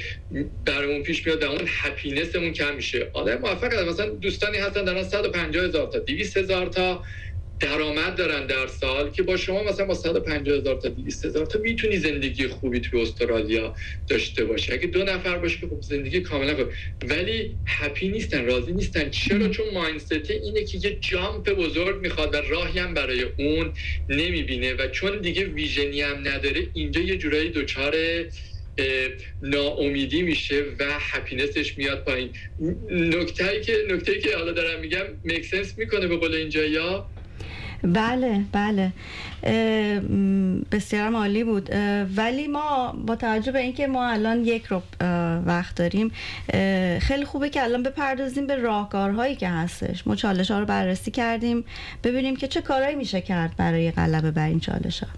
برامون 0.67 1.03
پیش 1.03 1.27
میاد 1.27 1.45
اون 1.45 1.69
هپینسمون 1.69 2.53
کم 2.53 2.77
میشه. 2.77 3.11
آدم 3.15 3.39
موفق 3.39 3.75
هست 3.75 3.89
مثلا 3.89 4.11
دوستانی 4.11 4.59
هستن 4.59 4.85
دارن 4.85 5.05
150 5.05 5.65
هزار 5.65 5.87
تا 5.89 5.99
200 5.99 6.37
هزار 6.37 6.67
تا 6.67 7.05
درآمد 7.61 8.17
دارن 8.17 8.47
در 8.47 8.67
سال 8.67 9.11
که 9.11 9.23
با 9.23 9.37
شما 9.37 9.63
مثلا 9.63 9.87
با 9.87 9.95
150 9.95 10.59
هزار 10.59 10.81
تا 10.81 10.89
200 10.89 11.25
هزار 11.25 11.47
تا 11.47 11.59
می‌تونی 11.59 11.97
زندگی 11.97 12.47
خوبی 12.47 12.81
توی 12.81 13.03
استرالیا 13.03 13.75
داشته 14.09 14.45
باشی. 14.45 14.73
اگه 14.73 14.87
دو 14.87 15.03
نفر 15.05 15.39
باشه 15.39 15.61
که 15.61 15.67
خب 15.67 15.81
زندگی 15.81 16.21
کاملا 16.21 16.57
خوب. 16.57 16.69
ولی 17.03 17.59
هپی 17.67 18.09
نیستن 18.09 18.45
راضی 18.45 18.73
نیستن. 18.73 19.11
چرا؟ 19.11 19.49
چون 19.49 19.67
مایندست 19.75 20.13
اینه 20.31 20.65
که 20.65 20.79
یه 20.79 20.99
جامپ 21.01 21.51
بزرگ 21.51 22.01
می‌خواد 22.01 22.35
و 22.35 22.37
راهی 22.37 22.79
هم 22.79 22.95
برای 22.95 23.23
اون 23.23 23.73
نمی‌بینه 24.09 24.75
و 24.75 24.89
چون 24.89 25.21
دیگه 25.21 25.45
ویژنی 25.45 26.01
هم 26.03 26.29
نداره 26.29 26.67
اینجا 26.75 27.01
یه 27.01 27.17
جورایی 27.17 27.51
دوچار 27.51 27.95
ناامیدی 29.43 30.23
میشه 30.23 30.65
و 30.79 30.85
هپینسش 31.01 31.79
میاد 31.79 32.05
پایین. 32.05 32.31
نکته 32.91 33.61
که 33.61 33.77
نکته 33.91 34.19
که 34.19 34.37
حالا 34.37 34.53
دارم 34.53 34.81
میگم 34.81 35.05
مکسنس 35.25 35.79
می‌کنه 35.79 36.07
به 36.07 36.17
قول 36.17 36.35
اینجا 36.35 36.65
یا 36.65 37.11
بله 37.83 38.41
بله. 38.53 38.93
بسیار 40.73 41.09
مالی 41.09 41.45
بود. 41.45 41.71
ولی 42.17 42.47
ما 42.47 42.95
با 43.07 43.17
توجه 43.17 43.53
به 43.53 43.59
اینکه 43.59 43.87
ما 43.87 44.09
الان 44.09 44.45
یک 44.45 44.67
رو 44.67 44.83
وقت 45.47 45.75
داریم 45.75 46.13
خیلی 46.99 47.25
خوبه 47.25 47.51
که 47.51 47.63
الان 47.63 47.83
بپردازیم 47.83 48.47
به 48.47 48.57
راهکارهایی 48.57 49.37
که 49.37 49.49
هستش. 49.49 50.07
ما 50.07 50.17
چالش 50.17 50.51
ها 50.51 50.59
رو 50.59 50.67
بررسی 50.67 51.11
کردیم 51.11 51.65
ببینیم 52.05 52.37
که 52.37 52.49
چه 52.49 52.61
کارهایی 52.61 52.97
میشه 52.97 53.21
کرد 53.21 53.57
برای 53.57 53.91
غلبه 53.91 54.31
بر 54.31 54.47
این 54.47 54.61
چالش 54.61 55.03
ها 55.03 55.09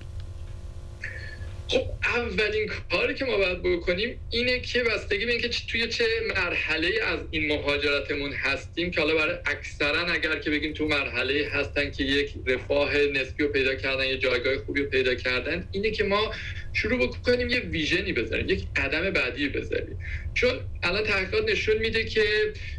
خب 1.72 1.90
اولین 2.04 2.70
کاری 2.90 3.14
که 3.14 3.24
ما 3.24 3.36
باید 3.36 3.62
بکنیم 3.62 4.20
اینه 4.30 4.60
که 4.60 4.82
بستگی 4.82 5.26
به 5.26 5.32
اینکه 5.32 5.48
توی 5.48 5.88
چه 5.88 6.04
مرحله 6.36 6.88
از 7.06 7.20
این 7.30 7.48
مهاجرتمون 7.48 8.32
هستیم 8.32 8.90
که 8.90 9.00
حالا 9.00 9.14
برای 9.14 9.38
اکثرا 9.46 10.06
اگر 10.06 10.38
که 10.38 10.50
بگیم 10.50 10.72
تو 10.72 10.88
مرحله 10.88 11.48
هستن 11.52 11.90
که 11.90 12.04
یک 12.04 12.34
رفاه 12.46 12.96
نسبی 12.96 13.44
رو 13.44 13.48
پیدا 13.48 13.74
کردن 13.74 14.06
یه 14.06 14.18
جایگاه 14.18 14.58
خوبی 14.58 14.80
رو 14.80 14.86
پیدا 14.86 15.14
کردن 15.14 15.68
اینه 15.72 15.90
که 15.90 16.04
ما 16.04 16.30
شروع 16.72 17.06
بکنیم 17.06 17.48
یه 17.48 17.60
ویژنی 17.60 18.12
بذاریم 18.12 18.48
یک 18.48 18.64
قدم 18.76 19.10
بعدی 19.10 19.48
بذاریم. 19.48 19.98
چون 20.34 20.50
الان 20.82 21.04
تحقیقات 21.04 21.50
نشون 21.50 21.78
میده 21.78 22.04
که 22.04 22.24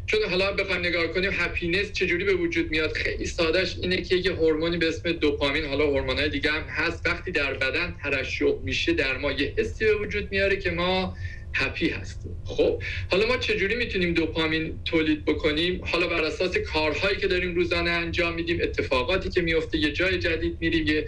چون 0.06 0.20
حالا 0.30 0.52
بخوایم 0.52 0.82
نگاه 0.82 1.08
کنیم 1.08 1.32
هپینس 1.34 1.92
چجوری 1.92 2.24
به 2.24 2.34
وجود 2.34 2.72
میاد 2.72 2.92
خیلی 2.92 3.26
سادهش 3.26 3.76
اینه 3.82 4.02
که 4.02 4.16
یه 4.16 4.32
هورمونی 4.34 4.78
به 4.78 4.88
اسم 4.88 5.12
دوپامین 5.12 5.66
حالا 5.66 5.86
هورمونای 5.86 6.30
دیگه 6.30 6.52
هم 6.52 6.64
هست. 6.64 7.08
وقتی 7.08 7.32
در 7.32 7.54
بدن 7.54 7.96
ترشح 8.04 8.54
میشه 8.64 8.94
در 8.94 9.18
ما 9.18 9.32
یه 9.32 9.54
حسی 9.58 9.86
به 9.86 9.96
وجود 9.96 10.32
میاره 10.32 10.56
که 10.56 10.72
ما 10.72 11.18
هپی 11.54 11.90
هستیم. 11.90 12.36
خب 12.46 12.84
حالا 13.12 13.28
ما 13.28 13.38
چجوری 13.38 13.76
می‌تونیم 13.76 14.14
دوپامین 14.14 14.80
تولید 14.86 15.26
بکنیم؟ 15.26 15.82
حالا 15.86 16.08
بر 16.08 16.24
اساس 16.24 16.58
کارهایی 16.58 17.18
که 17.18 17.28
داریم 17.28 17.56
روزانه 17.56 17.90
انجام 17.90 18.36
میدیم 18.36 18.60
اتفاقاتی 18.62 19.30
که 19.30 19.42
میفته 19.42 19.78
یه 19.78 19.92
جای 19.92 20.20
جدید 20.20 20.58
میریم 20.62 20.88
یه 20.88 21.06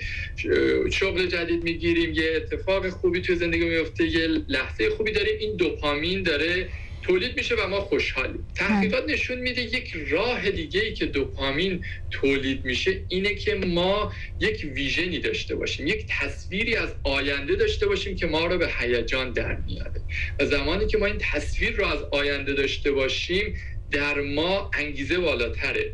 شغل 0.92 1.26
جدید 1.26 1.64
می‌گیریم 1.64 2.14
یه 2.14 2.34
اتفاق 2.36 2.90
خوبی 2.90 3.22
توی 3.22 3.36
زندگی 3.36 3.66
میفته 3.66 4.08
یه 4.08 4.28
لحظه 4.48 4.90
خوبی 4.90 5.12
داریم. 5.12 5.36
این 5.40 5.56
دوپامین 5.56 6.24
داره 6.24 6.70
تولید 7.08 7.38
میشه 7.38 7.56
و 7.56 7.68
ما 7.68 7.82
خوشحالیم. 7.82 8.48
تحقیقات 8.56 9.10
نشون 9.10 9.40
میده 9.40 9.62
یک 9.62 9.94
راه 10.10 10.52
دیگه 10.52 10.82
ای 10.82 10.94
که 10.94 11.06
دوپامین 11.06 11.86
تولید 12.12 12.66
میشه 12.66 13.02
اینه 13.10 13.36
که 13.36 13.56
ما 13.56 14.14
یک 14.40 14.68
ویژنی 14.76 15.20
داشته 15.20 15.56
باشیم 15.56 15.88
یک 15.88 16.06
تصویری 16.20 16.76
از 16.76 16.90
آینده 17.04 17.56
داشته 17.56 17.88
باشیم 17.88 18.16
که 18.16 18.28
ما 18.28 18.46
رو 18.46 18.58
به 18.58 18.70
هیجان 18.80 19.32
در 19.32 19.56
میاره. 19.56 20.02
و 20.40 20.46
زمانی 20.46 20.88
که 20.88 20.98
ما 20.98 21.06
این 21.06 21.18
تصویر 21.20 21.76
رو 21.76 21.86
از 21.86 22.00
آینده 22.12 22.54
داشته 22.54 22.92
باشیم 22.92 23.56
در 23.92 24.22
ما 24.22 24.72
انگیزه 24.74 25.18
بالاتره 25.18 25.94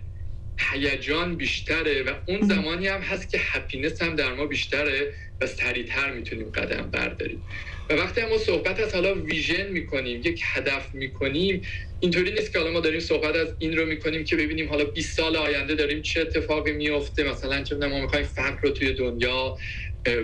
هیجان 0.73 1.35
بیشتره 1.35 2.03
و 2.03 2.13
اون 2.27 2.41
زمانی 2.41 2.87
هم 2.87 3.01
هست 3.01 3.29
که 3.31 3.37
هپینس 3.41 4.01
هم 4.01 4.15
در 4.15 4.33
ما 4.33 4.45
بیشتره 4.45 5.13
و 5.41 5.47
سریعتر 5.47 6.11
می‌تونیم 6.11 6.49
قدم 6.49 6.91
برداریم. 6.91 7.43
و 7.91 7.95
وقتی 7.95 8.21
ما 8.25 8.37
صحبت 8.37 8.79
از 8.79 8.95
حالا 8.95 9.15
ویژن 9.15 9.67
می‌کنیم 9.67 10.21
یک 10.25 10.41
هدف 10.53 10.95
می‌کنیم 10.95 11.61
اینطوری 11.99 12.31
نیست 12.31 12.53
که 12.53 12.59
حالا 12.59 12.71
ما 12.71 12.79
داریم 12.79 12.99
صحبت 12.99 13.35
از 13.35 13.55
این 13.59 13.77
رو 13.77 13.85
می‌کنیم 13.85 14.23
که 14.23 14.35
ببینیم 14.35 14.69
حالا 14.69 14.85
20 14.85 15.17
سال 15.17 15.35
آینده 15.35 15.75
داریم 15.75 16.01
چه 16.01 16.21
اتفاقی 16.21 16.71
میفته 16.71 17.23
مثلا 17.23 17.63
چه 17.63 17.75
ما 17.75 18.01
می‌خوایم 18.01 18.25
فقر 18.25 18.59
رو 18.63 18.69
توی 18.69 18.93
دنیا 18.93 19.57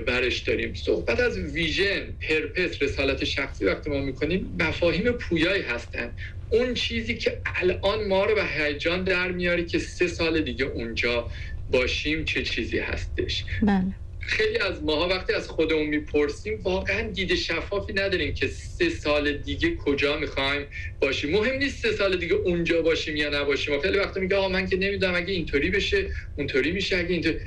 برش 0.08 0.40
داریم. 0.40 0.74
صحبت 0.74 1.20
از 1.20 1.38
ویژن 1.38 2.18
پرپس 2.30 2.82
رسالت 2.82 3.24
شخصی 3.24 3.66
وقتی 3.66 3.90
ما 3.90 4.02
می‌کنیم 4.02 4.58
مفاهیم 4.60 5.12
پویایی 5.12 5.62
هستن. 5.64 6.16
اون 6.50 6.74
چیزی 6.74 7.18
که 7.18 7.42
الان 7.56 8.08
ما 8.08 8.26
رو 8.26 8.36
به 8.36 8.46
هیجان 8.46 9.04
در 9.04 9.32
میاره 9.32 9.66
که 9.66 9.80
سه 9.80 10.08
سال 10.08 10.42
دیگه 10.42 10.66
اونجا 10.66 11.32
باشیم 11.68 12.26
چه 12.26 12.44
چیزی 12.44 12.80
هستش. 12.80 13.46
بله. 13.62 13.96
خیلی 14.28 14.58
از 14.60 14.84
ماها 14.84 15.08
وقتی 15.08 15.34
از 15.34 15.50
خودمون 15.50 15.88
می‌پرسیم 15.88 16.62
واقعا 16.64 17.12
دید 17.12 17.36
شفافی 17.36 17.94
نداریم 17.94 18.34
که 18.34 18.48
سه 18.48 18.90
سال 18.90 19.34
دیگه 19.38 19.76
کجا 19.76 20.18
می‌خوایم 20.20 20.68
باشیم. 21.02 21.32
مهم 21.32 21.56
نیست 21.58 21.82
سه 21.84 21.92
سال 21.92 22.18
دیگه 22.18 22.36
اونجا 22.36 22.82
باشیم 22.82 23.16
یا 23.16 23.42
نباشیم. 23.42 23.82
خیلی 23.82 23.98
وقتا 23.98 24.22
میگه 24.22 24.36
آقا 24.36 24.50
من 24.50 24.68
که 24.68 24.78
نمی‌دونم 24.78 25.16
اگه 25.16 25.34
اینطوری 25.34 25.70
بشه 25.70 26.10
اونطوری 26.38 26.72
میشه 26.72 26.98
اگه 26.98 27.10
اینطوری 27.14 27.40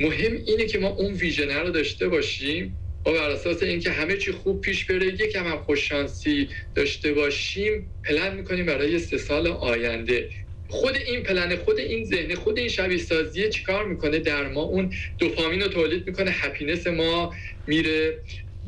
مهم 0.00 0.34
اینه 0.46 0.66
که 0.66 0.78
ما 0.78 0.88
اون 0.88 1.14
ویژنه 1.14 1.58
رو 1.58 1.70
داشته 1.70 2.08
باشیم. 2.08 2.78
و 3.06 3.12
بر 3.12 3.30
اساس 3.30 3.62
اینکه 3.62 3.90
همه 3.90 4.16
چی 4.16 4.32
خوب 4.32 4.60
پیش 4.60 4.86
بره 4.86 5.06
یکم 5.06 5.46
هم 5.46 5.58
خوششانسی 5.58 6.48
داشته 6.74 7.12
باشیم 7.12 7.94
پلن 8.04 8.36
می‌کنیم 8.36 8.66
برای 8.66 8.98
سه 8.98 9.18
سال 9.18 9.46
آینده. 9.46 10.30
خود 10.72 10.96
این 10.96 11.22
پلن 11.22 11.56
خود 11.56 11.78
این 11.78 12.04
ذهن 12.04 12.34
خود 12.34 12.58
این 12.58 12.68
شبیه 12.68 12.98
سازیه 12.98 13.50
چیکار 13.50 13.84
می‌کنه؟ 13.84 14.18
در 14.18 14.48
ما 14.48 14.60
اون 14.60 14.92
دوپامین 15.18 15.60
رو 15.60 15.68
تولید 15.68 16.06
می‌کنه 16.06 16.30
هپینس 16.30 16.86
ما 16.86 17.34
میره 17.66 18.18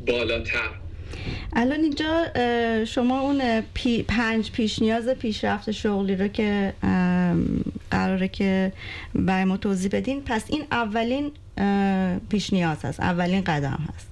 بالاتر. 0.07 0.69
الان 1.53 1.79
اینجا 1.79 2.25
شما 2.85 3.19
اون 3.19 3.63
پی 3.73 4.03
پنج 4.03 4.51
پیش 4.51 4.81
نیاز 4.81 5.09
پیشرفت 5.09 5.71
شغلی 5.71 6.15
رو 6.15 6.27
که 6.27 6.73
قراره 7.91 8.27
که 8.27 8.71
برای 9.15 9.43
ما 9.43 9.57
توضیح 9.57 9.89
بدین 9.93 10.23
پس 10.23 10.45
این 10.49 10.63
اولین 10.71 11.31
پیش 12.29 12.53
نیاز 12.53 12.85
هست 12.85 12.99
اولین 12.99 13.43
قدم 13.43 13.79
هست. 13.93 14.07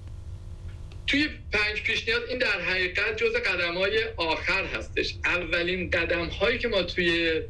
توی 1.07 1.27
پنج 1.51 1.81
پیش 1.83 2.07
نیاز 2.07 2.21
این 2.29 2.39
در 2.39 2.61
حقیقت 2.61 3.17
جز 3.17 3.35
قدم 3.35 3.77
های 3.77 3.99
آخر 4.17 4.65
هستش. 4.65 5.15
اولین 5.25 5.89
قدم 5.89 6.25
هایی 6.25 6.57
که 6.57 6.67
ما 6.67 6.83
توی 6.83 7.41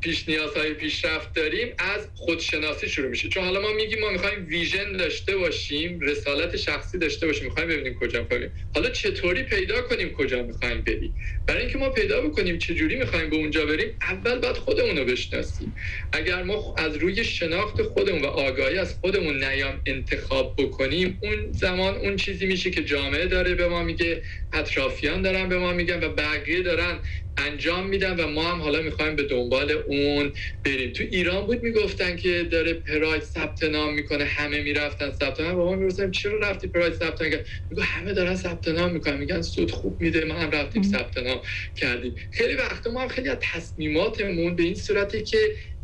پیش 0.00 0.28
نیازهای 0.28 0.74
پیشرفت 0.74 1.34
داریم 1.34 1.74
از 1.78 2.08
خودشناسی 2.14 2.88
شروع 2.88 3.08
میشه. 3.08 3.28
چون 3.28 3.44
حالا 3.44 3.60
ما 3.60 3.72
میگیم 3.72 4.00
ما 4.00 4.10
می‌خوایم 4.10 4.46
ویژن 4.46 4.92
داشته 4.96 5.36
باشیم 5.36 6.00
رسالت 6.00 6.56
شخصی 6.56 6.98
داشته 6.98 7.26
باشیم 7.26 7.44
می‌خوایم 7.44 7.68
ببینیم 7.68 7.94
کجا 7.94 8.22
می‌خوایم 8.22 8.52
حالا 8.74 8.90
چطوری 8.90 9.42
پیدا 9.42 9.82
کنیم 9.82 10.10
کجا 10.12 10.42
می‌خوایم 10.42 10.80
بریم؟ 10.80 11.14
برای 11.46 11.62
اینکه 11.62 11.78
ما 11.78 11.90
پیدا 11.90 12.20
بکنیم 12.20 12.58
چجوری 12.58 12.96
می‌خوایم 12.96 13.30
به 13.30 13.36
اونجا 13.36 13.66
بریم 13.66 13.98
اول 14.02 14.38
باید 14.38 14.56
خودمون 14.56 14.98
رو 14.98 15.04
بشناسیم. 15.04 15.74
اگر 16.12 16.42
ما 16.42 16.74
از 16.78 16.96
روی 16.96 17.24
شناخت 17.24 17.82
خودمون 17.82 18.22
و 18.22 18.26
آگاهی 18.26 18.78
از 18.78 18.94
خودمون 18.94 19.44
نیام 19.44 19.82
انتخاب 19.86 20.54
بکنیم 20.58 21.18
اون 21.22 21.52
زمان 21.52 21.94
اون 21.94 22.16
چیزی 22.16 22.46
میشه 22.46 22.70
که 22.70 22.84
جامعه 22.84 23.26
داره 23.26 23.54
به 23.54 23.68
ما 23.68 23.82
میگه 23.82 24.22
اطرافیان 24.52 25.22
دارن 25.22 25.48
به 25.48 25.58
ما 25.58 25.72
میگن 25.72 26.04
و 26.04 26.08
بقیه 26.08 26.62
دارن 26.62 27.00
انجام 27.38 27.86
میدن 27.86 28.20
و 28.20 28.26
ما 28.26 28.42
هم 28.42 28.60
حالا 28.60 28.82
می‌خوایم 28.82 29.16
به 29.16 29.22
دنبال 29.22 29.70
اون 29.86 30.32
بریم. 30.64 30.92
تو 30.92 31.04
ایران 31.10 31.46
بود 31.46 31.62
می‌گفتن 31.62 32.16
که 32.16 32.42
داره 32.42 32.74
پراید 32.74 33.22
ثبت 33.22 33.64
نام 33.64 33.94
می‌کنه 33.94 34.24
همه 34.24 34.62
می‌رفتن 34.62 35.10
ثبت 35.10 35.40
نام. 35.40 35.56
با 35.56 35.64
ما 35.64 35.76
می‌گفتن 35.76 36.10
چرا 36.10 36.38
رفتی 36.38 36.68
پراید 36.68 36.94
ثبت 36.94 37.22
نام 37.22 37.30
میگه 37.70 37.84
همه 37.84 38.12
دارن 38.12 38.36
ثبت 38.36 38.68
نام 38.68 38.92
می‌کنن. 38.92 39.16
میگن 39.16 39.42
سود 39.42 39.70
خوب 39.70 40.02
میده 40.02 40.24
ما 40.24 40.34
هم 40.34 40.50
رفتیم 40.50 40.82
ثبت 40.82 41.18
نام 41.18 41.40
کردیم. 41.74 42.14
خیلی 42.30 42.54
وقتا 42.54 42.90
ما 42.90 43.00
هم 43.00 43.08
خیلی 43.08 43.28
از 43.28 43.38
تصمیماتمون 43.40 44.56
به 44.56 44.62
این 44.62 44.74
صورتی 44.74 45.22
که 45.22 45.38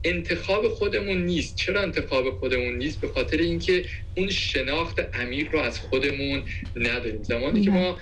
انتخاب 0.04 0.68
خودمون 0.68 1.24
نیست. 1.24 1.56
چرا 1.56 1.80
انتخاب 1.82 2.30
خودمون 2.30 2.78
نیست؟ 2.78 3.00
به 3.00 3.08
خاطر 3.08 3.36
اینکه 3.36 3.84
اون 4.16 4.28
شناخت 4.28 5.00
عمیق 5.14 5.52
رو 5.52 5.58
از 5.58 5.78
خودمون 5.80 6.44
نداریم. 6.76 7.22
زمانی 7.22 7.64
که 7.64 7.70
ما 7.70 7.98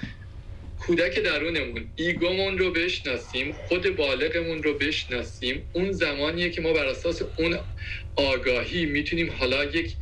کودک 0.82 1.20
درونمون 1.20 1.92
ایگومون 1.96 2.58
رو 2.58 2.72
بشناسیم 2.72 3.52
خود 3.52 3.96
بالغمون 3.96 4.64
رو 4.64 4.78
بشناسیم. 4.78 5.70
اون 5.72 5.92
زمانیه 5.92 6.50
که 6.50 6.62
ما 6.62 6.74
بر 6.74 6.86
اساس 6.86 7.22
اون 7.38 7.58
آگاهی 8.16 8.86
می‌تونیم 8.86 9.32
حالا 9.32 9.64
یک 9.64 9.98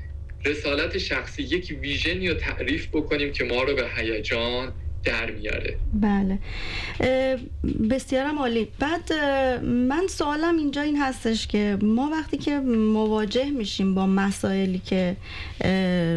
رسالت 0.46 0.98
شخصی 0.98 1.44
یک 1.44 1.78
ویژنی 1.82 2.28
رو 2.28 2.34
تعریف 2.34 2.88
بکنیم 2.94 3.32
که 3.32 3.44
ما 3.44 3.64
رو 3.64 3.74
به 3.76 3.90
هیجان 3.96 4.76
در 5.04 5.30
میاره. 5.30 5.76
بله. 5.94 6.38
بسیارم 7.90 8.38
عالی. 8.38 8.68
بعد 8.78 9.12
من 9.62 10.06
سوالم 10.08 10.56
اینجا 10.56 10.82
این 10.82 11.02
هستش 11.02 11.46
که 11.46 11.78
ما 11.82 12.10
وقتی 12.12 12.36
که 12.36 12.60
مواجه 12.92 13.50
میشیم 13.50 13.94
با 13.94 14.06
مسائلی 14.06 14.78
که 14.78 15.16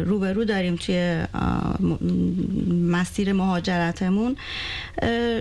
روبرو 0.06 0.44
داریم 0.44 0.76
توی 0.76 1.24
مسیر 2.70 3.32
مهاجرتمون 3.32 4.36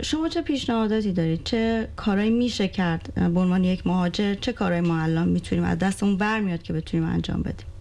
شما 0.02 0.30
چه 0.30 0.42
پیشنهاداتی 0.42 1.12
دارید؟ 1.12 1.42
چه 1.44 1.88
کارایی 1.96 2.30
میشه 2.30 2.68
کرد؟ 2.68 3.14
به 3.16 3.40
عنوان 3.40 3.64
یک 3.64 3.88
مهاجر 3.88 4.34
چه 4.34 4.54
کارایی 4.54 4.82
ما 4.82 5.02
الان 5.02 5.30
می‌تونیم 5.30 5.64
از 5.64 5.78
دستمون 5.78 6.18
برمیاد 6.18 6.62
که 6.62 6.74
بتونیم 6.74 7.08
انجام 7.08 7.42
بدیم؟ 7.42 7.73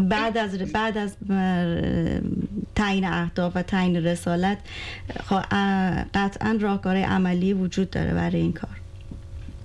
بعد 0.00 0.38
از 0.38 0.58
بعد 0.58 0.98
از 0.98 1.16
تعیین 2.74 3.04
اهداف 3.04 3.52
و 3.56 3.62
تعیین 3.62 3.96
رسالت 3.96 4.58
قطعا 6.14 6.58
راهکار 6.60 6.96
عملی 6.96 7.52
وجود 7.52 7.90
داره 7.90 8.14
برای 8.14 8.40
این 8.40 8.52
کار. 8.52 8.85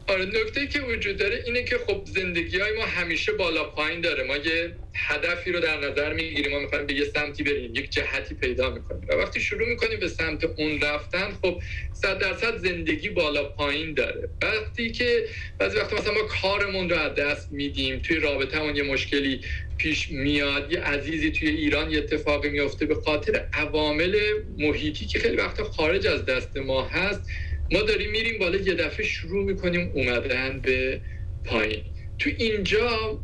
آره 0.08 0.26
نکته 0.26 0.68
که 0.68 0.82
وجود 0.82 1.18
داره 1.18 1.44
اینه 1.46 1.64
که 1.64 1.78
خب 1.78 2.04
زندگی 2.06 2.60
های 2.60 2.74
ما 2.74 2.86
همیشه 2.86 3.32
بالا 3.32 3.64
پایین 3.64 4.02
داره. 4.02 4.24
ما 4.24 4.38
یه 4.38 4.78
هدفی 4.96 5.52
رو 5.52 5.60
در 5.60 5.80
نظر 5.80 6.14
می‌گیریم. 6.14 6.52
ما 6.52 6.60
می‌خوایم 6.60 6.86
به 6.86 6.94
یه 6.94 7.06
سمتی 7.06 7.44
بریم 7.44 7.76
یک 7.76 7.90
جهتی 7.92 8.36
پیدا 8.36 8.70
می‌کنیم. 8.70 9.02
و 9.10 9.14
وقتی 9.14 9.42
شروع 9.42 9.70
می‌کنیم 9.70 10.00
به 10.00 10.08
سمت 10.08 10.44
اون 10.44 10.82
رفتن 10.82 11.32
خب 11.42 11.62
صد 11.94 12.20
درصد 12.20 12.58
زندگی 12.58 13.10
بالا 13.10 13.44
پایین 13.44 13.94
داره. 13.94 14.30
وقتی 14.42 14.92
که 14.92 15.26
بعضی 15.60 15.78
وقتا 15.78 15.96
مثلا 15.96 16.14
ما 16.14 16.24
کارمون 16.24 16.90
رو 16.90 16.96
از 16.98 17.16
دست 17.16 17.52
میدیم 17.52 18.00
توی 18.00 18.20
رابطهمون 18.20 18.76
یه 18.76 18.84
مشکلی 18.84 19.42
پیش 19.78 20.12
میاد 20.12 20.72
یه 20.72 20.80
عزیزی 20.80 21.32
توی 21.32 21.50
ایران 21.50 21.92
یه 21.92 21.98
اتفاقی 21.98 22.50
میفته 22.50 22.86
به 22.86 22.96
خاطر 22.96 23.48
عوامل 23.54 24.20
محیطی 24.58 25.06
که 25.06 25.20
خیلی 25.20 25.36
وقتا 25.38 25.64
خارج 25.64 26.08
از 26.08 26.26
دست 26.26 26.58
ما 26.58 26.84
هست 26.88 27.30
ما 27.72 27.82
داریم 27.82 28.12
میریم 28.12 28.40
بالا 28.40 28.58
یه 28.58 28.74
دفعه 28.74 29.06
شروع 29.06 29.44
می‌کنیم 29.44 29.92
اومدن 29.94 30.60
به 30.60 31.02
پایین. 31.46 31.84
تو 32.20 32.30
اینجا 32.38 33.20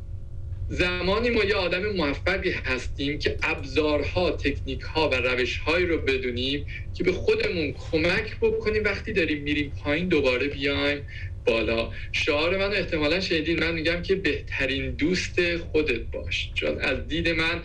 زمانی 0.70 1.30
ما 1.30 1.43
یه 1.43 1.56
آدم 1.56 1.86
موفقی 1.86 2.52
هستیم 2.52 3.20
که 3.20 3.38
ابزارها 3.43 4.32
تکنیک 4.32 4.82
ها 4.82 5.10
و 5.10 5.16
روش 5.16 5.58
هایی 5.58 5.86
رو 5.86 5.98
بدونیم 5.98 6.66
که 6.93 7.04
به 7.04 7.12
خودمون 7.12 7.72
کمک 7.74 8.39
بکنیم. 8.41 8.84
وقتی 8.84 9.14
داریم 9.14 9.43
میریم 9.43 9.74
پایین 9.84 10.08
دوباره 10.08 10.48
بیایم 10.48 11.04
بالا. 11.45 11.91
شعار 12.12 12.58
من 12.58 12.74
احتمالا 12.74 13.20
شنیدین 13.20 13.60
من 13.60 13.74
میگم 13.74 14.02
که 14.02 14.16
بهترین 14.16 14.91
دوست 14.91 15.58
خودت 15.58 16.02
باش. 16.02 16.52
چون 16.56 16.80
از 16.80 17.08
دید 17.08 17.30
من 17.30 17.64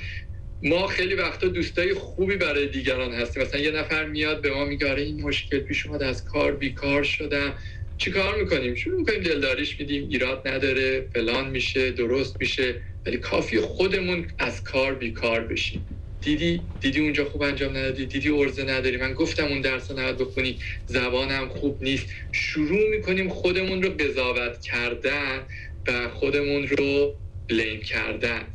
ما 0.63 0.89
خیلی 0.89 1.15
وقتا 1.15 1.49
دوستای 1.49 1.95
خوبی 1.95 2.37
برای 2.37 2.69
دیگران 2.69 3.13
هستیم. 3.15 3.45
مثلا 3.45 3.61
یه 3.61 3.73
نفر 3.73 4.07
میاد 4.07 4.43
به 4.43 4.53
ما 4.53 4.67
میگه 4.67 4.91
آره 4.91 5.03
این 5.03 5.23
مشکل 5.23 5.61
پیش 5.61 5.87
اومد 5.87 6.05
از 6.05 6.25
کار 6.25 6.57
بیکار 6.57 7.05
شدم. 7.05 7.55
چی 7.99 8.13
کار 8.13 8.43
می‌کنیم؟ 8.43 8.77
شروع 8.77 8.99
می‌کنیم 9.01 9.21
دلداریش 9.23 9.81
میدیم 9.81 10.09
ایراد 10.11 10.49
نداره 10.49 11.11
فلان 11.15 11.51
میشه 11.51 11.93
درست 11.93 12.37
میشه 12.41 12.83
ولی 13.07 13.19
کافی 13.19 13.61
خودمون 13.61 14.29
از 14.39 14.65
کار 14.65 14.95
بیکار 14.97 15.41
بشیم. 15.41 15.87
دیدی 16.23 16.71
دیدی 16.81 17.01
اونجا 17.01 17.27
خوب 17.27 17.43
انجام 17.43 17.71
ندادی؟ 17.77 18.07
دیدی 18.07 18.31
ارزه 18.31 18.65
نداری؟ 18.65 18.99
من 18.99 19.15
گفتم 19.15 19.47
اون 19.47 19.63
درس 19.63 19.93
نباید 19.93 20.19
بخونی 20.19 20.61
زبانم 20.87 21.49
خوب 21.49 21.85
نیست. 21.85 22.07
شروع 22.33 22.91
می‌کنیم 22.91 23.31
خودمون 23.31 23.83
رو 23.83 23.91
قضاوت 23.91 24.61
کردن 24.63 25.47
و 25.89 26.11
خودمون 26.11 26.69
رو 26.69 27.21
بلیم 27.51 27.83
کردن. 27.83 28.49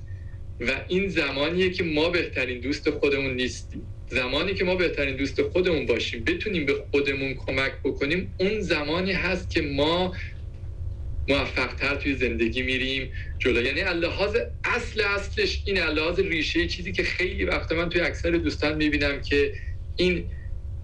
و 0.60 0.86
این 0.88 1.08
زمانیه 1.08 1.70
که 1.70 1.84
ما 1.84 2.10
بهترین 2.10 2.60
دوست 2.60 2.90
خودمون 2.90 3.34
نیستیم. 3.36 3.88
زمانی 4.10 4.54
که 4.54 4.64
ما 4.64 4.76
بهترین 4.76 5.16
دوست 5.16 5.42
خودمون 5.42 5.86
باشیم 5.86 6.24
بتونیم 6.24 6.66
به 6.66 6.74
خودمون 6.92 7.34
کمک 7.34 7.72
بکنیم 7.84 8.36
اون 8.38 8.62
زمانی 8.62 9.12
هست 9.12 9.50
که 9.50 9.62
ما 9.62 10.16
موفق 11.30 11.74
تر 11.74 11.96
توی 11.96 12.16
زندگی 12.16 12.62
میریم 12.62 13.12
جلو. 13.40 13.62
یعنی 13.62 14.00
لحاظ 14.00 14.38
اصل 14.64 15.02
اصلش 15.02 15.64
این 15.66 15.78
لحاظ 15.78 16.20
ریشه 16.20 16.68
چیزی 16.68 16.92
که 16.92 17.04
خیلی 17.04 17.46
وقت 17.46 17.72
من 17.72 17.90
توی 17.90 18.02
اکثر 18.02 18.32
دوستان 18.32 18.76
می‌بینم 18.78 19.22
که 19.22 19.54
این 19.96 20.26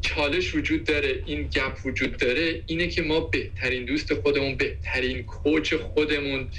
چالش 0.02 0.56
وجود 0.56 0.84
داره 0.84 1.24
این 1.26 1.44
گپ 1.44 1.86
وجود 1.86 2.18
داره 2.18 2.62
اینه 2.68 2.88
که 2.88 3.02
ما 3.02 3.20
بهترین 3.20 3.86
دوست 3.86 4.14
خودمون 4.14 4.56
بهترین 4.56 5.24
کوچ 5.24 5.74
خودمون 5.74 6.50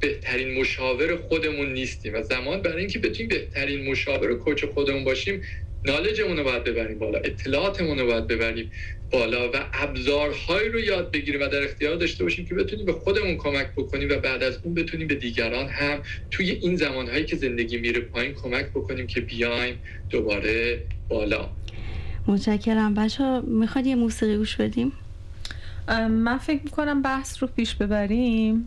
بهترین 0.00 0.60
مشاور 0.60 1.16
خودمون 1.16 1.72
نیستیم 1.72 2.14
و 2.14 2.22
زمان 2.22 2.62
برای 2.62 2.78
اینکه 2.78 2.98
بتونیم 2.98 3.28
بهترین 3.28 3.90
مشاور 3.90 4.34
کوچ 4.34 4.64
خودمون 4.64 5.04
باشیم 5.04 5.42
نالجمون 5.84 6.36
رو 6.36 6.44
باید 6.44 6.64
ببریم 6.64 6.98
بالا 6.98 7.18
اطلاعاتمون 7.18 7.98
رو 7.98 8.06
باید 8.06 8.26
ببریم 8.26 8.70
بالا 9.10 9.50
و 9.50 9.52
ابزارهایی 9.72 10.68
رو 10.68 10.80
یاد 10.80 11.10
بگیریم 11.10 11.40
و 11.40 11.48
در 11.48 11.62
اختیار 11.62 11.96
داشته 11.96 12.24
باشیم 12.24 12.46
که 12.46 12.54
بتونیم 12.54 12.86
به 12.86 12.92
خودمون 12.92 13.36
کمک 13.36 13.66
بکنیم 13.76 14.08
و 14.10 14.16
بعد 14.16 14.42
از 14.42 14.58
اون 14.62 14.74
بتونیم 14.74 15.06
به 15.06 15.14
دیگران 15.14 15.68
هم 15.68 16.02
توی 16.30 16.50
این 16.50 16.76
زمانهایی 16.76 17.24
که 17.24 17.36
زندگی 17.36 17.76
میره 17.76 18.00
پایین 18.00 18.34
کمک 18.34 18.66
بکنیم 18.66 19.06
که 19.06 19.20
بیایم 19.20 19.78
دوباره 20.10 20.82
بالا. 21.08 21.48
متشکرم. 22.26 22.94
بچه 22.94 23.40
می‌خواد 23.40 23.86
یه 23.86 23.94
موسیقی 23.94 24.36
گوش 24.36 24.56
بدیم؟ 24.56 24.92
من 26.10 26.38
فکر 26.38 26.60
می‌کنم 26.64 27.02
بحث 27.02 27.42
رو 27.42 27.48
پیش 27.48 27.74
ببریم. 27.74 28.62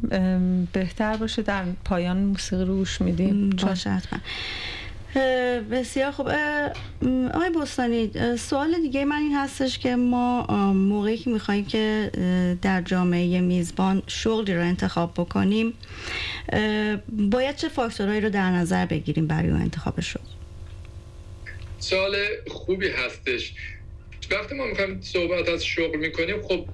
بهتر 0.73 1.17
باشه 1.17 1.41
در 1.41 1.63
پایان 1.85 2.17
موسیقی 2.17 2.65
رو 2.65 2.75
گوش 2.75 3.01
میدیم. 3.01 3.49
باشه 3.49 3.89
حتما. 3.89 4.19
بسیار 5.71 6.11
خوب. 6.11 6.27
آقای 7.33 7.49
بستانی 7.61 8.11
سوال 8.37 8.81
دیگه 8.81 9.05
من 9.05 9.15
این 9.15 9.35
هستش 9.35 9.79
که 9.79 9.95
ما 9.95 10.43
موقعی 10.73 11.17
که 11.17 11.29
می‌خوایم 11.29 11.65
که 11.65 12.11
در 12.61 12.81
جامعه 12.81 13.41
میزبان 13.41 14.03
شغلی 14.07 14.55
رو 14.55 14.61
انتخاب 14.61 15.13
بکنیم 15.13 15.73
باید 17.09 17.55
چه 17.55 17.69
فاکتورهایی 17.69 18.21
رو 18.21 18.29
در 18.29 18.51
نظر 18.51 18.85
بگیریم 18.85 19.27
برای 19.27 19.49
اون 19.49 19.61
انتخاب 19.61 20.01
شغل؟ 20.01 20.21
سوال 21.79 22.15
خوبی 22.47 22.87
هستش. 22.87 23.53
وقتی 24.31 24.55
ما 24.55 24.65
می‌خوایم 24.65 25.01
صحبت 25.01 25.49
از 25.49 25.65
شغل 25.65 25.97
می‌کنیم 25.97 26.41
خب 26.41 26.65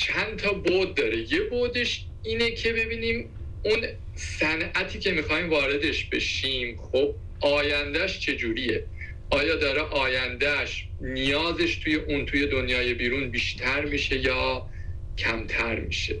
چند 0.00 0.36
تا 0.36 0.52
بود 0.52 0.94
داره. 0.94 1.32
یه 1.32 1.40
بودش 1.40 2.04
اینه 2.22 2.50
که 2.50 2.72
ببینیم 2.72 3.28
اون 3.64 3.86
صنعتی 4.14 4.98
که 4.98 5.12
می‌خوایم 5.12 5.50
واردش 5.50 6.04
بشیم 6.04 6.76
خب 6.76 7.14
آیندهش 7.40 8.18
چجوریه؟ 8.18 8.84
آیا 9.30 9.56
داره 9.56 9.80
آیندهش 9.80 10.88
نیازش 11.00 11.76
توی 11.76 11.94
اون 11.94 12.26
توی 12.26 12.46
دنیای 12.46 12.94
بیرون 12.94 13.30
بیشتر 13.30 13.84
میشه 13.84 14.18
یا 14.18 14.66
کمتر 15.18 15.80
میشه؟ 15.80 16.16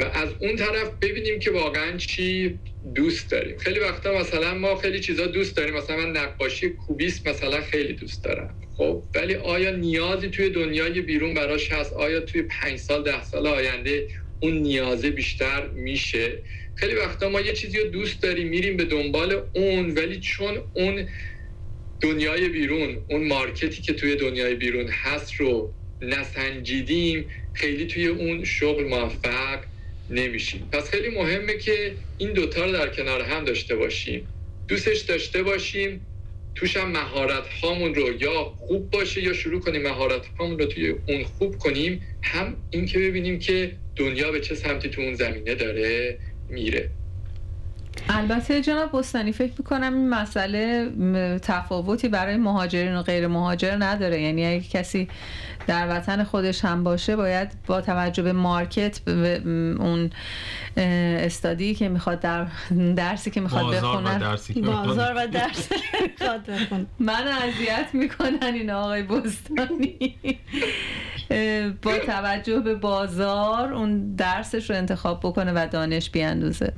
و 0.00 0.04
از 0.04 0.28
اون 0.40 0.56
طرف 0.56 0.90
ببینیم 1.02 1.38
که 1.38 1.50
واقعا 1.50 1.96
چی 1.96 2.58
دوست 2.94 3.30
داریم. 3.30 3.58
خیلی 3.58 3.78
وقتا 3.78 4.18
مثلا 4.18 4.54
ما 4.54 4.76
خیلی 4.76 5.00
چیزا 5.00 5.26
دوست 5.26 5.56
داریم. 5.56 5.74
مثلا 5.74 5.96
من 5.96 6.10
نقاشی 6.10 6.68
کوبیست 6.68 7.28
مثلا 7.28 7.60
خیلی 7.60 7.92
دوست 7.92 8.24
دارم. 8.24 8.54
خب. 8.80 9.04
ولی 9.14 9.34
آیا 9.34 9.76
نیازی 9.76 10.28
توی 10.28 10.50
دنیای 10.50 11.00
بیرون 11.00 11.34
براش 11.34 11.72
هست؟ 11.72 11.92
آیا 11.92 12.20
توی 12.20 12.42
پنج 12.42 12.78
سال 12.78 13.04
ده 13.04 13.24
سال 13.24 13.46
آینده 13.46 14.08
اون 14.38 14.54
نیازه 14.54 15.10
بیشتر 15.10 15.68
میشه؟ 15.68 16.42
خیلی 16.74 16.94
وقتا 16.94 17.28
ما 17.28 17.40
یه 17.40 17.52
چیزی 17.52 17.78
رو 17.78 17.88
دوست 17.88 18.22
داریم 18.22 18.48
میریم 18.48 18.76
به 18.76 18.84
دنبال 18.84 19.42
اون 19.54 19.90
ولی 19.90 20.20
چون 20.20 20.62
اون 20.72 21.08
دنیای 22.00 22.48
بیرون 22.48 23.04
اون 23.10 23.28
مارکتی 23.28 23.82
که 23.82 23.92
توی 23.94 24.16
دنیای 24.16 24.54
بیرون 24.54 24.88
هست 24.88 25.34
رو 25.34 25.74
نسنجیدیم 26.00 27.30
خیلی 27.52 27.86
توی 27.86 28.06
اون 28.06 28.44
شغل 28.44 28.84
موفق 28.84 29.64
نمیشیم. 30.10 30.68
پس 30.72 30.90
خیلی 30.90 31.08
مهمه 31.08 31.58
که 31.58 31.96
این 32.16 32.32
دوتا 32.32 32.64
رو 32.64 32.72
در 32.72 32.88
کنار 32.88 33.22
هم 33.22 33.44
داشته 33.44 33.76
باشیم. 33.76 34.30
دوستش 34.68 35.00
داشته 35.00 35.42
باشیم 35.42 36.09
توش 36.54 36.76
هم 36.76 36.90
مهارت 36.90 37.46
هامون 37.46 37.94
رو 37.94 38.22
یا 38.22 38.44
خوب 38.44 38.90
باشه 38.90 39.22
یا 39.22 39.32
شروع 39.32 39.60
کنیم 39.60 39.82
مهارت 39.82 40.26
هامون 40.26 40.58
رو 40.58 40.66
توی 40.66 40.88
اون 40.88 41.24
خوب 41.24 41.58
کنیم 41.58 42.02
هم 42.22 42.56
این 42.70 42.86
که 42.86 42.98
ببینیم 42.98 43.38
که 43.38 43.76
دنیا 43.96 44.32
به 44.32 44.40
چه 44.40 44.54
سمتی 44.54 44.88
تو 44.88 45.00
اون 45.00 45.14
زمینه 45.14 45.54
داره 45.54 46.18
میره. 46.48 46.90
البته 48.08 48.60
جناب 48.60 48.98
بستانی 48.98 49.32
فکر 49.32 49.52
می‌کنم 49.58 49.94
این 49.94 50.08
مسئله 50.08 50.90
تفاوتی 51.42 52.08
برای 52.08 52.36
مهاجرین 52.36 52.96
و 52.96 53.02
غیر 53.02 53.26
مهاجر 53.26 53.76
نداره. 53.78 54.20
یعنی 54.20 54.46
اگه 54.46 54.60
کسی 54.60 55.08
در 55.66 55.96
وطن 55.96 56.24
خودش 56.24 56.64
هم 56.64 56.84
باشه 56.84 57.16
باید 57.16 57.52
با 57.66 57.80
توجه 57.80 58.22
به 58.22 58.32
مارکت 58.32 59.00
به 59.00 59.42
اون 59.78 60.10
استادی 60.76 61.74
که 61.74 61.88
می‌خواد 61.88 62.20
در 62.20 62.46
درسی 62.96 63.30
که 63.30 63.40
می‌خواد 63.40 63.74
بخونه. 63.74 64.18
بازار 64.64 65.14
و 65.16 65.26
درسی 65.26 65.74
می‌خواد 66.02 66.40
من 66.98 67.26
اذیت 67.26 67.86
می‌کنن 67.92 68.54
این 68.54 68.70
آقای 68.70 69.02
بستانی. 69.02 70.16
با 71.82 71.98
توجه 71.98 72.60
به 72.60 72.74
بازار 72.74 73.72
اون 73.72 74.14
درسش 74.14 74.70
رو 74.70 74.76
انتخاب 74.76 75.20
بکنه 75.20 75.52
و 75.52 75.68
دانش 75.70 76.10
بیاندوزه. 76.10 76.72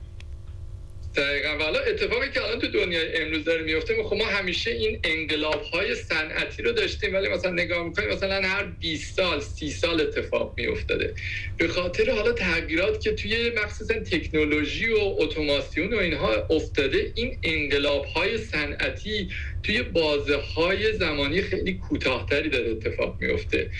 دقیقا. 1.15 1.59
والا 1.59 1.81
اتفاقی 1.81 2.31
که 2.31 2.43
الان 2.43 2.59
تو 2.59 2.69
دنیای 2.69 3.23
امروز 3.23 3.45
داره 3.45 3.63
میفته 3.63 4.03
خب 4.03 4.17
ما 4.17 4.25
همیشه 4.25 4.71
این 4.71 5.01
انقلاب 5.05 5.63
های 5.63 5.95
صنعتی 5.95 6.63
رو 6.63 6.73
داشتیم 6.73 7.15
ولی 7.15 7.29
مثلا 7.29 7.51
نگاه 7.51 7.89
می‌کنیم 7.89 8.09
مثلا 8.09 8.49
هر 8.49 8.65
20 8.65 9.17
سال 9.17 9.41
30 9.41 9.71
سال 9.71 10.01
اتفاق 10.01 10.55
میافتاده. 10.57 11.15
به 11.57 11.69
خاطر 11.69 12.11
حالا 12.11 12.33
تغییرات 12.33 13.01
که 13.01 13.13
توی 13.13 13.51
مخصوصا 13.51 13.95
تکنولوژی 13.95 14.89
و 14.89 14.99
اتوماسیون 14.99 15.95
و 15.95 15.97
اینها 15.97 16.47
افتاده 16.51 17.13
این 17.15 17.39
انقلاب 17.43 18.05
های 18.05 18.39
صنعتی 18.39 19.29
توی 19.63 19.83
بازه 19.83 20.37
های 20.37 20.93
زمانی 20.93 21.43
خیلی 21.43 21.75
کوتاهتری 21.75 22.49
داره 22.49 22.71
اتفاق 22.71 23.17
میفته 23.21 23.71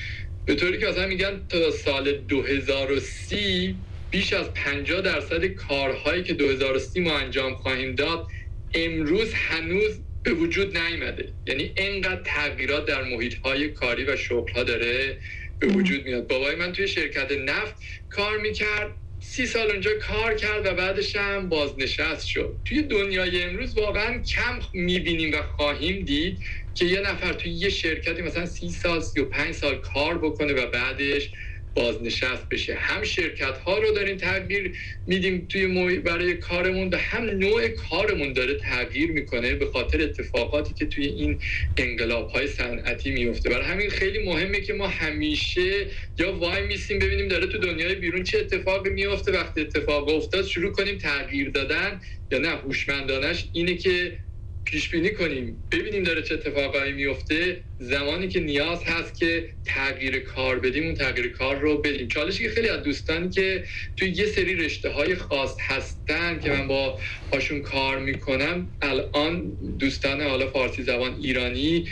به 0.47 0.55
طوری 0.55 0.79
که 0.79 0.87
مثلا 0.87 1.07
میگن 1.07 1.47
تا 1.49 1.71
سال 1.71 2.13
2030 2.13 3.77
بیش 4.13 4.33
از 4.33 4.55
50 4.55 5.01
درصد 5.01 5.45
کارهایی 5.47 6.23
که 6.23 6.35
2030 6.35 7.01
ما 7.01 7.19
انجام 7.19 7.55
خواهیم 7.55 7.95
داد 7.95 8.29
امروز 8.75 9.35
هنوز 9.35 10.01
به 10.23 10.33
وجود 10.33 10.79
نیامده. 10.79 11.33
یعنی 11.47 11.73
انقدر 11.77 12.23
تغییرات 12.25 12.87
در 12.87 13.03
محیط 13.03 13.35
های 13.39 13.69
کاری 13.69 14.05
و 14.05 14.17
شغل 14.17 14.53
ها 14.53 14.63
داره 14.63 15.19
به 15.59 15.67
وجود 15.67 16.05
میاد. 16.05 16.29
بابای 16.29 16.57
من 16.57 16.73
توی 16.73 16.89
شرکت 16.89 17.33
نفت 17.33 17.75
کار 18.11 18.39
می‌کرد 18.39 18.97
سی 19.21 19.47
سال 19.47 19.71
اونجا 19.71 19.91
کار 20.01 20.35
کرد 20.35 20.67
و 20.67 20.75
بعدش 20.75 21.17
هم 21.17 21.49
بازنشست 21.49 22.27
شد. 22.27 22.61
توی 22.65 22.83
دنیای 22.83 23.43
امروز 23.43 23.79
واقعا 23.79 24.23
کم 24.23 24.61
می‌بینیم 24.73 25.35
و 25.35 25.43
خواهیم 25.43 26.05
دید 26.05 26.39
که 26.75 26.85
یه 26.85 27.01
نفر 27.01 27.33
توی 27.33 27.53
یه 27.53 27.69
شرکتی 27.69 28.23
مثلا 28.23 28.47
سی 28.47 28.71
سال 28.71 29.01
سی 29.01 29.21
و 29.21 29.25
پنج 29.25 29.55
سال 29.55 29.77
کار 29.77 30.19
بکنه 30.19 30.53
و 30.53 30.71
بعدش 30.71 31.31
بازنشست 31.75 32.49
بشه. 32.51 32.75
هم 32.75 33.05
شرکت 33.05 33.59
ها 33.59 33.79
رو 33.79 33.93
داریم 33.93 34.17
تغییر 34.17 34.79
میدیم 35.07 35.47
توی 35.49 35.99
برای 35.99 36.35
کارمون 36.35 36.89
و 36.89 36.97
هم 36.97 37.25
نوع 37.25 37.69
کارمون 37.69 38.33
داره 38.33 38.55
تغییر 38.55 39.11
می‌کنه 39.11 39.55
به 39.55 39.67
خاطر 39.67 40.03
اتفاقاتی 40.03 40.75
که 40.75 40.87
توی 40.87 41.07
این 41.07 41.39
انقلاب 41.77 42.29
های 42.31 42.47
صنعتی 42.47 43.11
میفته 43.11 43.51
برای 43.51 43.67
همین 43.67 43.91
خیلی 43.91 44.27
مهمه 44.27 44.61
که 44.61 44.73
ما 44.73 44.87
همیشه 44.89 45.87
یا 46.19 46.37
وای 46.37 46.63
میسیم 46.67 46.99
ببینیم 46.99 47.29
داره 47.29 47.47
تو 47.47 47.59
دنیای 47.59 47.95
بیرون 47.95 48.23
چه 48.23 48.39
اتفاقی 48.39 48.91
میفته 48.91 49.33
وقتی 49.33 49.61
اتفاق 49.61 50.09
افتاد 50.09 50.45
شروع 50.45 50.73
کنیم 50.73 50.99
تغییر 50.99 51.51
دادن 51.51 52.01
یا 52.31 52.39
نه. 52.39 52.49
هوشمندانش 52.49 53.49
اینه 53.53 53.75
که 53.75 54.19
پیش 54.65 54.91
بینی 54.91 55.11
کنیم. 55.11 55.65
ببینیم 55.73 56.03
داره 56.03 56.23
چه 56.23 56.35
اتفاقایی 56.35 56.93
میفته. 56.93 57.65
زمانی 57.79 58.29
که 58.29 58.41
نیاز 58.41 58.85
هست 58.85 59.19
که 59.19 59.49
تغییر 59.65 60.19
کار 60.19 60.59
بدیم 60.59 60.85
اون 60.85 60.95
تغییر 60.95 61.29
کار 61.29 61.57
رو 61.57 61.79
بدیم. 61.79 62.09
چالشی 62.09 62.45
که 62.45 62.51
خیلی 62.51 62.69
از 62.69 62.83
دوستانی 62.83 63.31
که 63.31 63.65
توی 63.97 64.09
یه 64.09 64.27
سری 64.27 64.55
رشته 64.55 64.91
های 64.91 65.15
خاص 65.15 65.57
هستن 65.61 66.41
که 66.41 66.51
من 66.51 66.69
با 66.69 66.99
هاشون 67.33 67.63
کار 67.63 67.99
می‌کنم 67.99 68.69
الان 68.83 69.57
دوستان 69.79 70.21
حالا 70.21 70.47
فارسی 70.47 70.83
زبان 70.83 71.17
ایرانی 71.23 71.89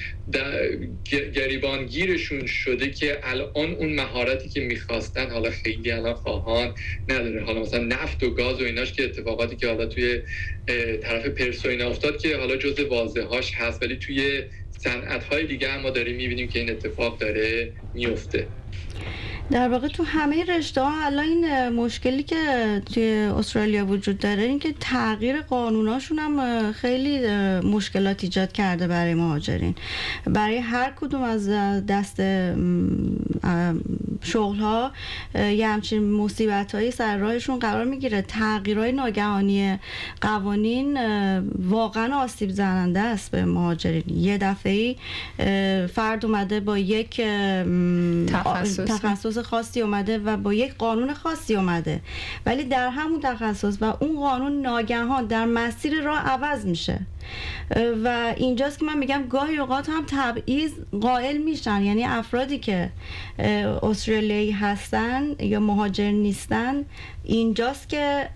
گریبانگیرشون 1.35 2.47
شده 2.47 2.91
که 2.91 3.18
الان 3.23 3.75
اون 3.75 3.95
مهارتی 3.95 4.49
که 4.49 4.61
می‌خواستن 4.61 5.31
حالا 5.31 5.51
خیلی 5.51 5.91
الان 5.91 6.14
خواهان 6.14 6.75
نداره. 7.09 7.45
حالا 7.45 7.61
مثلا 7.61 7.85
نفت 7.85 8.23
و 8.23 8.31
گاز 8.31 8.61
و 8.61 8.64
ایناش 8.64 8.93
که 8.93 9.05
اتفاقاتی 9.05 9.57
که 9.57 9.66
حالا 9.68 9.87
توی 9.87 10.23
طرف 11.03 11.27
پرسو 11.27 11.68
اینا 11.68 11.89
افتاد 11.89 12.21
که 12.23 12.37
حالا 12.37 12.57
جز 12.57 12.81
واضح 12.81 13.21
هاش 13.23 13.53
هست 13.55 13.83
ولی 13.83 13.97
توی 13.97 14.43
صنعت 14.71 15.25
های 15.25 15.47
دیگه 15.47 15.71
هم 15.73 15.81
ما 15.81 15.91
داریم 15.91 16.16
می‌بینیم 16.16 16.49
که 16.49 16.59
این 16.59 16.71
اتفاق 16.71 17.21
داره 17.21 17.75
میفته 17.95 18.53
در 19.51 19.68
واقع 19.68 19.89
تو 19.89 20.03
همه 20.03 20.45
رشته 20.45 20.81
ها 20.83 21.05
الان 21.05 21.25
این 21.25 21.68
مشکلی 21.68 22.23
که 22.23 22.83
توی 22.95 23.12
استرالیا 23.12 23.87
وجود 23.87 24.18
داره 24.18 24.43
این 24.43 24.59
که 24.59 24.75
تغییر 24.81 25.41
قانوناشون 25.41 26.18
هم 26.18 26.73
خیلی 26.73 27.29
مشکلات 27.61 28.25
ایجاد 28.25 28.53
کرده 28.53 28.87
برای 28.87 29.14
مهاجرین. 29.14 29.75
برای 30.27 30.59
هر 30.59 30.93
کدوم 31.01 31.23
از 31.23 31.49
دست 31.89 32.23
شغل 34.23 34.57
ها 34.57 34.93
یه 35.35 35.68
همچین 35.68 36.12
مصیبت 36.12 36.75
هایی 36.75 36.91
سر 36.91 37.16
راهشون 37.16 37.59
قرار 37.59 37.85
می‌گیره. 37.85 38.23
تغییرهای 38.23 38.93
ناگهانی 38.93 39.79
قوانین 40.21 40.99
واقعا 41.59 42.16
آسیب 42.16 42.51
زننده 42.51 43.01
است 43.01 43.31
به 43.31 43.45
مهاجرین. 43.45 44.05
یه 44.09 44.39
دفعه 44.39 44.97
فرد 45.87 46.27
اومده 46.27 46.61
با 46.61 46.79
یک 46.79 47.21
تخصص, 48.63 48.85
تخصص 48.85 49.39
خاصی 49.39 49.81
اومده 49.81 50.19
و 50.19 50.37
با 50.37 50.55
یک 50.55 50.75
قانون 50.75 51.15
خاصی 51.15 51.57
اومده. 51.57 52.01
ولی 52.47 52.65
در 52.65 52.89
همون 52.89 53.21
تخصص 53.21 53.79
و 53.81 53.85
اون 54.01 54.21
قانون 54.21 54.61
ناگهان 54.61 55.27
در 55.27 55.45
مسیر 55.45 56.01
راه 56.01 56.19
عوض 56.19 56.67
میشه. 56.67 57.01
و 58.05 58.35
اینجاست 58.37 58.78
که 58.78 58.85
من 58.85 58.99
میگم 58.99 59.24
گاهی 59.28 59.59
اوقات 59.59 59.89
هم 59.89 60.05
تبعیض 60.07 60.72
قائل 61.01 61.37
میشن. 61.37 61.83
یعنی 61.83 62.05
افرادی 62.05 62.59
که 62.59 62.91
استرالیایی 63.83 64.51
هستن 64.51 65.22
یا 65.39 65.61
مهاجر 65.61 66.11
نیستن 66.11 66.85
اینجاست 67.24 67.89
که 67.89 68.28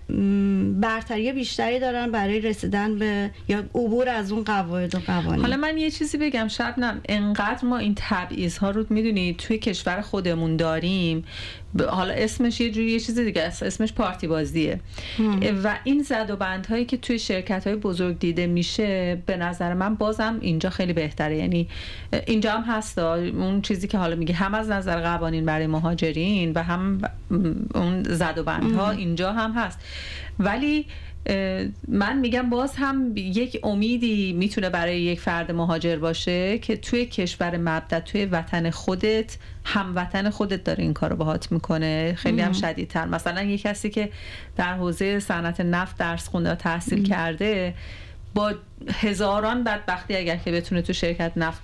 برتری 0.81 1.31
بیشتری 1.31 1.79
دارن 1.79 2.11
برای 2.11 2.41
رسیدن 2.41 2.99
به 2.99 3.31
یا 3.47 3.59
عبور 3.59 4.09
از 4.09 4.31
اون 4.31 4.43
قواعد 4.43 4.95
و 4.95 4.99
قوانین. 4.99 5.41
حالا 5.41 5.57
من 5.57 5.77
یه 5.77 5.91
چیزی 5.91 6.17
بگم. 6.17 6.47
شبنم 6.47 7.01
انقدر 7.09 7.65
ما 7.65 7.77
این 7.77 7.93
تبعیض 7.97 8.57
ها 8.57 8.69
رو 8.69 8.85
می‌دونید 8.89 9.37
توی 9.37 9.57
کشور 9.57 10.01
خودمون 10.01 10.57
داریم 10.57 11.25
حالا 11.79 12.13
اسمش 12.13 12.61
یه 12.61 12.71
جوری 12.71 12.91
یه 12.91 12.99
چیز 12.99 13.19
دیگه 13.19 13.41
است. 13.41 13.63
اسمش 13.63 13.93
پارتی 13.93 14.27
بازیه. 14.27 14.79
و 15.63 15.79
این 15.83 16.03
زد 16.03 16.25
و 16.29 16.35
بندهایی 16.35 16.85
که 16.85 16.97
توی 16.97 17.19
شرکت 17.19 17.67
های 17.67 17.75
بزرگ 17.75 18.19
دیده 18.19 18.47
میشه 18.47 19.21
به 19.25 19.37
نظر 19.37 19.73
من 19.73 19.95
بازم 19.95 20.37
اینجا 20.41 20.69
خیلی 20.69 20.93
بهتره. 20.93 21.37
یعنی 21.37 21.67
اینجا 22.27 22.51
هم 22.51 22.63
هست 22.63 22.97
اون 22.97 23.61
چیزی 23.61 23.87
که 23.87 23.97
حالا 23.97 24.15
میگه 24.15 24.33
هم 24.35 24.53
از 24.53 24.69
نظر 24.69 25.01
قوانین 25.01 25.45
برای 25.45 25.67
مهاجرین 25.67 26.51
و 26.53 26.63
هم 26.63 27.01
اون 27.75 28.03
زد 28.03 28.33
و 28.37 28.43
بندها 28.43 28.91
اینجا 28.91 29.33
هم 29.33 29.51
هست. 29.51 29.79
ولی 30.39 30.85
من 31.87 32.19
میگم 32.19 32.49
باز 32.49 32.75
هم 32.75 33.11
یک 33.15 33.59
امیدی 33.63 34.33
می‌تونه 34.33 34.69
برای 34.69 35.01
یک 35.01 35.19
فرد 35.19 35.51
مهاجر 35.51 35.95
باشه 35.95 36.57
که 36.57 36.77
توی 36.77 37.05
کشور 37.05 37.57
مبدت 37.57 38.05
توی 38.05 38.25
وطن 38.25 38.69
خودت 38.69 39.37
هموطن 39.63 40.29
خودت 40.29 40.63
داره 40.63 40.83
این 40.83 40.93
کارو 40.93 41.15
باهات 41.15 41.51
می‌کنه. 41.51 42.13
خیلی 42.17 42.41
هم 42.41 42.53
شدیدتر. 42.53 43.05
مثلا 43.05 43.43
یه 43.43 43.57
کسی 43.57 43.89
که 43.89 44.09
در 44.55 44.73
حوزه 44.73 45.19
صنعت 45.19 45.61
نفت 45.61 45.97
درس 45.97 46.27
خونده 46.27 46.51
و 46.51 46.55
تحصیل 46.55 47.03
کرده 47.03 47.73
با 48.33 48.53
هزاران 48.93 49.63
بدبختی 49.63 50.15
اگر 50.15 50.37
که 50.37 50.51
بتونه 50.51 50.81
تو 50.81 50.93
شرکت 50.93 51.31
نفت 51.35 51.61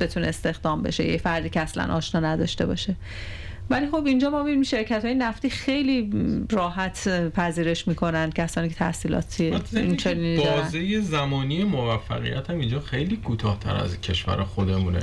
بتونه 0.00 0.26
استخدام 0.26 0.82
بشه 0.82 1.08
یه 1.08 1.16
فردی 1.16 1.48
که 1.48 1.60
اصلا 1.60 1.94
آشنا 1.94 2.20
نداشته 2.20 2.66
باشه. 2.66 2.94
ولی 3.70 3.86
خب 3.86 4.02
اینجا 4.06 4.30
ما 4.30 4.42
می‌بینیم 4.42 4.62
شرکت 4.62 5.04
های 5.04 5.14
نفتی 5.14 5.50
خیلی 5.50 6.10
راحت 6.50 7.08
پذیرش 7.30 7.88
می‌کنن 7.88 8.30
کسانی 8.30 8.68
که 8.68 8.74
تحصیلاتی 8.74 9.54
این 9.72 9.96
چنینی 9.96 10.36
بازه 10.36 11.00
زمانی 11.00 11.64
موفقیت 11.64 12.50
هم 12.50 12.58
اینجا 12.58 12.80
خیلی 12.80 13.16
کوتاهتر 13.16 13.76
از 13.76 14.00
کشور 14.00 14.44
خودمونه. 14.44 15.00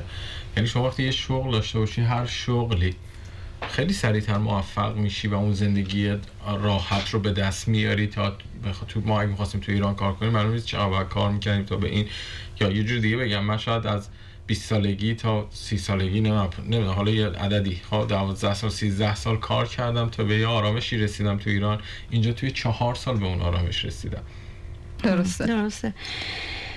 یعنی 0.57 0.69
شما 0.69 0.87
وقتی 0.87 1.03
یه 1.03 1.11
شغل 1.11 1.51
داشته 1.51 1.79
باشی 1.79 2.01
هر 2.01 2.25
شغلی 2.25 2.95
خیلی 3.69 3.93
سریعتر 3.93 4.37
موفق 4.37 4.95
میشی 4.95 5.27
و 5.27 5.33
اون 5.33 5.53
زندگی 5.53 6.13
راحت 6.61 7.09
رو 7.09 7.19
به 7.19 7.31
دست 7.31 7.67
میاری 7.67 8.07
تا 8.07 8.37
تو 8.87 9.01
ما 9.05 9.21
اگه 9.21 9.29
می‌خواستیم 9.29 9.61
تو 9.61 9.71
ایران 9.71 9.95
کار 9.95 10.13
کنیم 10.13 10.31
معلوم 10.31 10.51
نیست 10.51 10.65
چقدر 10.65 11.03
کار 11.03 11.31
می‌کنیم 11.31 11.63
تا 11.63 11.75
به 11.75 11.87
این. 11.87 12.05
یا 12.61 12.71
یه 12.71 12.83
جور 12.83 12.99
دیگه 12.99 13.17
بگم 13.17 13.43
من 13.43 13.57
شاید 13.57 13.87
از 13.87 14.07
20 14.47 14.69
سالگی 14.69 15.15
تا 15.15 15.47
30 15.51 15.77
سالگی 15.77 16.21
نمی‌دونم 16.21 16.85
حالا 16.85 17.11
یه 17.11 17.27
عددی. 17.27 17.81
ها 17.91 18.05
12 18.05 18.53
سال 18.53 18.69
13 18.69 19.15
سال 19.15 19.37
کار 19.37 19.67
کردم 19.67 20.09
تا 20.09 20.23
به 20.23 20.35
یه 20.35 20.47
آرامشی 20.47 20.97
رسیدم 20.97 21.37
تو 21.37 21.49
ایران. 21.49 21.81
اینجا 22.09 22.31
توی 22.31 22.51
چهار 22.51 22.95
سال 22.95 23.17
به 23.17 23.25
اون 23.25 23.41
آرامش 23.41 23.85
رسیدم. 23.85 24.23
درسته. 25.03 25.45
درسته. 25.45 25.93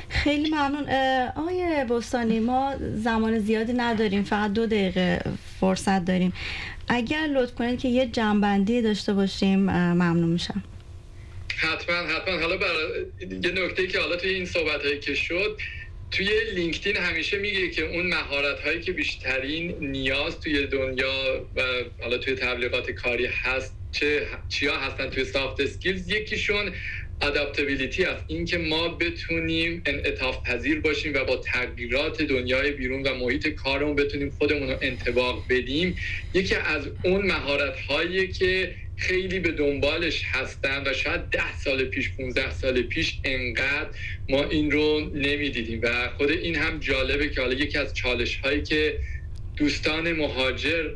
خیلی 0.08 0.50
ممنون. 0.50 0.90
آقای 1.36 1.84
بستانی 1.90 2.40
ما 2.40 2.74
زمان 2.94 3.38
زیادی 3.38 3.72
نداریم 3.72 4.22
فقط 4.22 4.52
دو 4.52 4.66
دقیقه 4.66 5.22
فرصت 5.60 6.04
داریم. 6.04 6.32
اگر 6.88 7.26
لطف 7.26 7.54
کنید 7.54 7.78
که 7.78 7.88
یه 7.88 8.06
جنبندی 8.06 8.82
داشته 8.82 9.14
باشیم 9.14 9.58
ممنون 9.70 10.28
میشم. 10.28 10.62
حتما 11.56 11.96
حتما. 11.96 12.40
حالا 12.40 12.56
برای 12.56 13.06
یه 13.20 13.64
نکته 13.64 13.86
که 13.86 14.00
حالا 14.00 14.16
توی 14.16 14.30
این 14.30 14.46
صحبت 14.46 15.00
که 15.00 15.14
شد 15.14 15.58
توی 16.10 16.30
لینکدین 16.54 16.96
همیشه 16.96 17.38
میگه 17.38 17.70
که 17.70 17.82
اون 17.82 18.06
مهارت 18.06 18.60
هایی 18.60 18.80
که 18.80 18.92
بیشترین 18.92 19.76
نیاز 19.80 20.40
توی 20.40 20.66
دنیا 20.66 21.48
و 21.56 21.62
حالا 22.02 22.18
توی 22.18 22.34
تبلیغات 22.34 22.90
کاری 22.90 23.26
هست 23.32 23.76
چه 23.92 24.26
چیا 24.48 24.78
هستن 24.78 25.10
توی 25.10 25.24
soft 25.24 25.60
skills 25.60 26.10
یکیشون 26.10 26.74
adaptability 27.20 28.04
است. 28.04 28.24
اینکه 28.28 28.58
ما 28.58 28.88
بتونیم 28.88 29.82
انعطاف 29.86 30.42
پذیر 30.44 30.80
باشیم 30.80 31.14
و 31.14 31.24
با 31.24 31.36
تغییرات 31.36 32.22
دنیای 32.22 32.70
بیرون 32.72 33.02
و 33.02 33.14
محیط 33.14 33.48
کارمون 33.48 33.96
بتونیم 33.96 34.30
خودمون 34.30 34.70
رو 34.70 34.78
انطباق 34.82 35.46
بدیم. 35.48 35.96
یکی 36.34 36.54
از 36.54 36.90
اون 37.04 37.26
مهارت 37.26 37.80
هایی 37.80 38.28
که 38.32 38.76
خیلی 38.96 39.40
به 39.40 39.52
دنبالش 39.52 40.22
هستن 40.26 40.82
و 40.86 40.92
شاید 40.92 41.20
ده 41.30 41.56
سال 41.58 41.84
پیش 41.84 42.16
15 42.16 42.50
سال 42.52 42.82
پیش 42.82 43.20
انقدر 43.24 43.90
ما 44.28 44.44
این 44.44 44.70
رو 44.70 45.00
نمی‌دیدیم. 45.14 45.80
و 45.82 46.10
خود 46.10 46.30
این 46.30 46.56
هم 46.56 46.80
جالبه 46.80 47.28
که 47.28 47.40
حالا 47.40 47.54
یکی 47.54 47.78
از 47.78 47.94
چالش 47.94 48.36
هایی 48.36 48.62
که 48.62 49.00
دوستان 49.56 50.12
مهاجر 50.12 50.90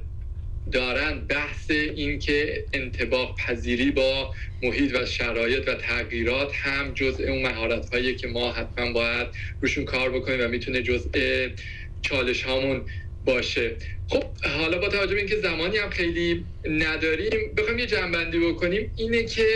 دارن 0.72 1.26
بحث 1.26 1.70
این 1.70 2.18
که 2.18 2.68
انتباق 2.72 3.38
پذیری 3.38 3.90
با 3.90 4.34
محیط 4.62 4.96
و 4.96 5.07
شرایط 5.07 5.68
و 5.68 5.74
تغییرات 5.74 6.53
هم 6.57 6.94
جزء 6.94 7.24
اون 7.24 7.42
مهارت 7.42 7.90
هایی 7.94 8.14
که 8.16 8.28
ما 8.28 8.53
حتما 8.53 8.92
باید 8.92 9.28
روشون 9.61 9.84
کار 9.84 10.11
بکنیم 10.11 10.40
و 10.40 10.48
می‌تونه 10.48 10.82
جزء 10.82 11.48
چالش 12.03 12.42
هامون 12.42 12.86
باشه. 13.25 13.77
خب 14.09 14.25
حالا 14.59 14.79
با 14.79 14.89
توجه 14.89 15.14
به 15.14 15.18
اینکه 15.18 15.37
زمانی 15.37 15.77
هم 15.77 15.91
خیلی 15.91 16.45
نداریم 16.64 17.55
بخوایم 17.57 17.79
یه 17.79 17.87
جنبندی 17.87 18.39
بکنیم. 18.39 18.93
اینه 18.97 19.25
که 19.25 19.47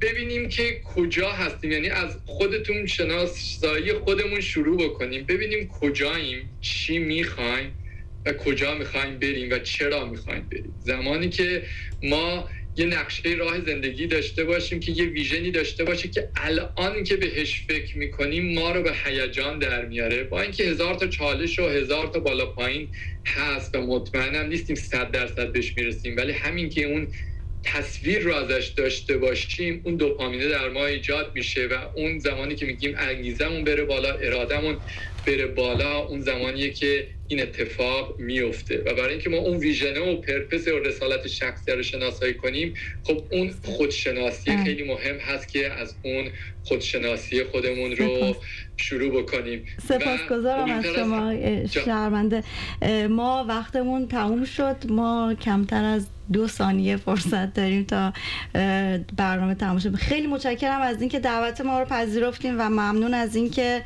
ببینیم 0.00 0.48
که 0.48 0.80
کجا 0.84 1.30
هستیم. 1.32 1.72
یعنی 1.72 1.88
از 1.88 2.18
خودتون 2.26 2.86
شناسایی 2.86 3.92
خودمون 3.92 4.40
شروع 4.40 4.84
بکنیم. 4.84 5.24
ببینیم 5.24 5.68
کجاییم 5.68 6.58
چی 6.60 6.98
می‌خوایم 6.98 7.74
و 8.26 8.32
کجا 8.32 8.74
می‌خوایم 8.74 9.18
بریم 9.18 9.50
و 9.50 9.58
چرا 9.58 10.04
می‌خوایم 10.04 10.48
بریم. 10.52 10.74
زمانی 10.78 11.28
که 11.28 11.62
ما 12.02 12.48
یه 12.76 12.86
نقشه 12.86 13.28
راه 13.30 13.60
زندگی 13.60 14.06
داشته 14.06 14.44
باشیم 14.44 14.80
که 14.80 14.92
یه 14.92 15.04
ویژنی 15.04 15.50
داشته 15.50 15.84
باشه 15.84 16.08
که 16.08 16.30
الان 16.36 17.04
که 17.04 17.16
بهش 17.16 17.66
فکر 17.68 17.98
می‌کنیم 17.98 18.54
ما 18.54 18.70
رو 18.70 18.82
به 18.82 18.92
هیجان 19.04 19.58
در 19.58 19.84
میاره. 19.84 20.24
با 20.24 20.42
اینکه 20.42 20.64
هزار 20.64 20.94
تا 20.94 21.06
چالش 21.06 21.58
و 21.58 21.68
هزار 21.68 22.06
تا 22.06 22.20
بالا 22.20 22.46
پایین 22.46 22.90
هست 23.26 23.74
و 23.74 23.80
مطمئنم 23.80 24.48
نیستیم 24.48 24.76
صد 24.76 25.10
درصد 25.10 25.52
بهش 25.52 25.76
می‌رسیم 25.76 26.16
ولی 26.16 26.32
همین 26.32 26.68
که 26.68 26.84
اون 26.84 27.08
تصویر 27.64 28.18
رو 28.18 28.34
ازش 28.34 28.66
داشته 28.76 29.16
باشیم 29.18 29.82
اون 29.84 29.96
دوپامینه 29.96 30.48
در 30.48 30.68
ما 30.68 30.86
ایجاد 30.86 31.32
میشه 31.34 31.66
و 31.66 31.74
اون 31.96 32.18
زمانی 32.18 32.54
که 32.54 32.66
میگیم 32.66 32.94
انگیزمون 32.98 33.64
بره 33.64 33.84
بالا 33.84 34.12
ارادمون 34.14 34.80
بره 35.26 35.46
بالا 35.46 35.98
اون 35.98 36.20
زمانیه 36.20 36.70
که 36.70 37.06
این 37.28 37.42
اتفاق 37.42 38.18
میفته. 38.18 38.78
و 38.78 38.94
برای 38.94 39.10
اینکه 39.10 39.30
ما 39.30 39.36
اون 39.36 39.56
ویژنه 39.56 40.00
و 40.00 40.20
پرپس 40.20 40.68
و 40.68 40.78
رسالت 40.78 41.28
شخصی 41.28 41.72
رو 41.72 41.82
شناسایی 41.82 42.34
کنیم 42.34 42.74
خب 43.04 43.22
اون 43.30 43.54
خودشناسی 43.64 44.56
خیلی 44.64 44.82
مهم 44.82 45.16
هست 45.16 45.48
که 45.48 45.72
از 45.72 45.94
اون 46.02 46.28
خودشناسی 46.64 47.44
خودمون 47.44 47.92
رو 47.92 48.36
شروع 48.76 49.22
بکنیم. 49.22 49.64
سپاسگزارم 49.88 50.70
از 50.70 50.84
شما 50.86 51.34
شرمنده 51.84 52.44
ما 53.08 53.44
وقتمون 53.48 54.08
تموم 54.08 54.44
شد. 54.44 54.76
ما 54.88 55.34
کمتر 55.40 55.84
از 55.84 56.06
دو 56.32 56.48
ثانیه 56.48 56.96
فرصت 56.96 57.54
داریم 57.54 57.84
تا 57.84 58.12
برنامه 59.16 59.54
تموم 59.54 59.78
شد 59.78 59.94
خیلی 59.94 60.26
متشکرم 60.26 60.80
از 60.80 61.00
اینکه 61.00 61.20
دعوت 61.20 61.60
ما 61.60 61.80
رو 61.80 61.84
پذیرفتیم 61.84 62.54
و 62.58 62.62
ممنون 62.62 63.14
از 63.14 63.36
اینکه 63.36 63.82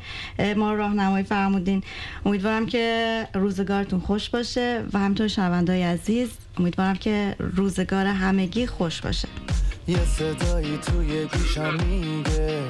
ما 0.55 0.73
راهنمایی 0.73 1.25
فرمودین 1.29 1.83
امیدوارم 2.25 2.65
که 2.65 3.27
روزگارتون 3.33 3.99
خوش 3.99 4.29
باشه 4.29 4.83
و 4.93 4.99
همینطور 4.99 5.27
شنوندای 5.27 5.83
عزیز 5.83 6.29
امیدوارم 6.57 6.95
که 6.95 7.35
روزگار 7.39 8.05
همگی 8.05 8.67
خوش 8.67 9.01
باشه. 9.01 9.27
یه 9.87 10.05
صدایی 10.05 10.77
توی 10.77 11.25
گوشم 11.25 11.73
میگه. 11.73 12.63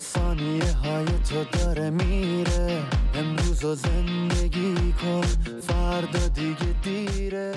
ثانیه 0.00 0.72
های 0.72 1.06
تو 1.06 1.58
داره 1.58 1.90
میره. 1.90 2.82
امروز 3.14 3.60
زندگی 3.60 4.94
کن 5.02 5.22
فردا 5.60 6.28
دیگه 6.28 6.74
دیره. 6.82 7.52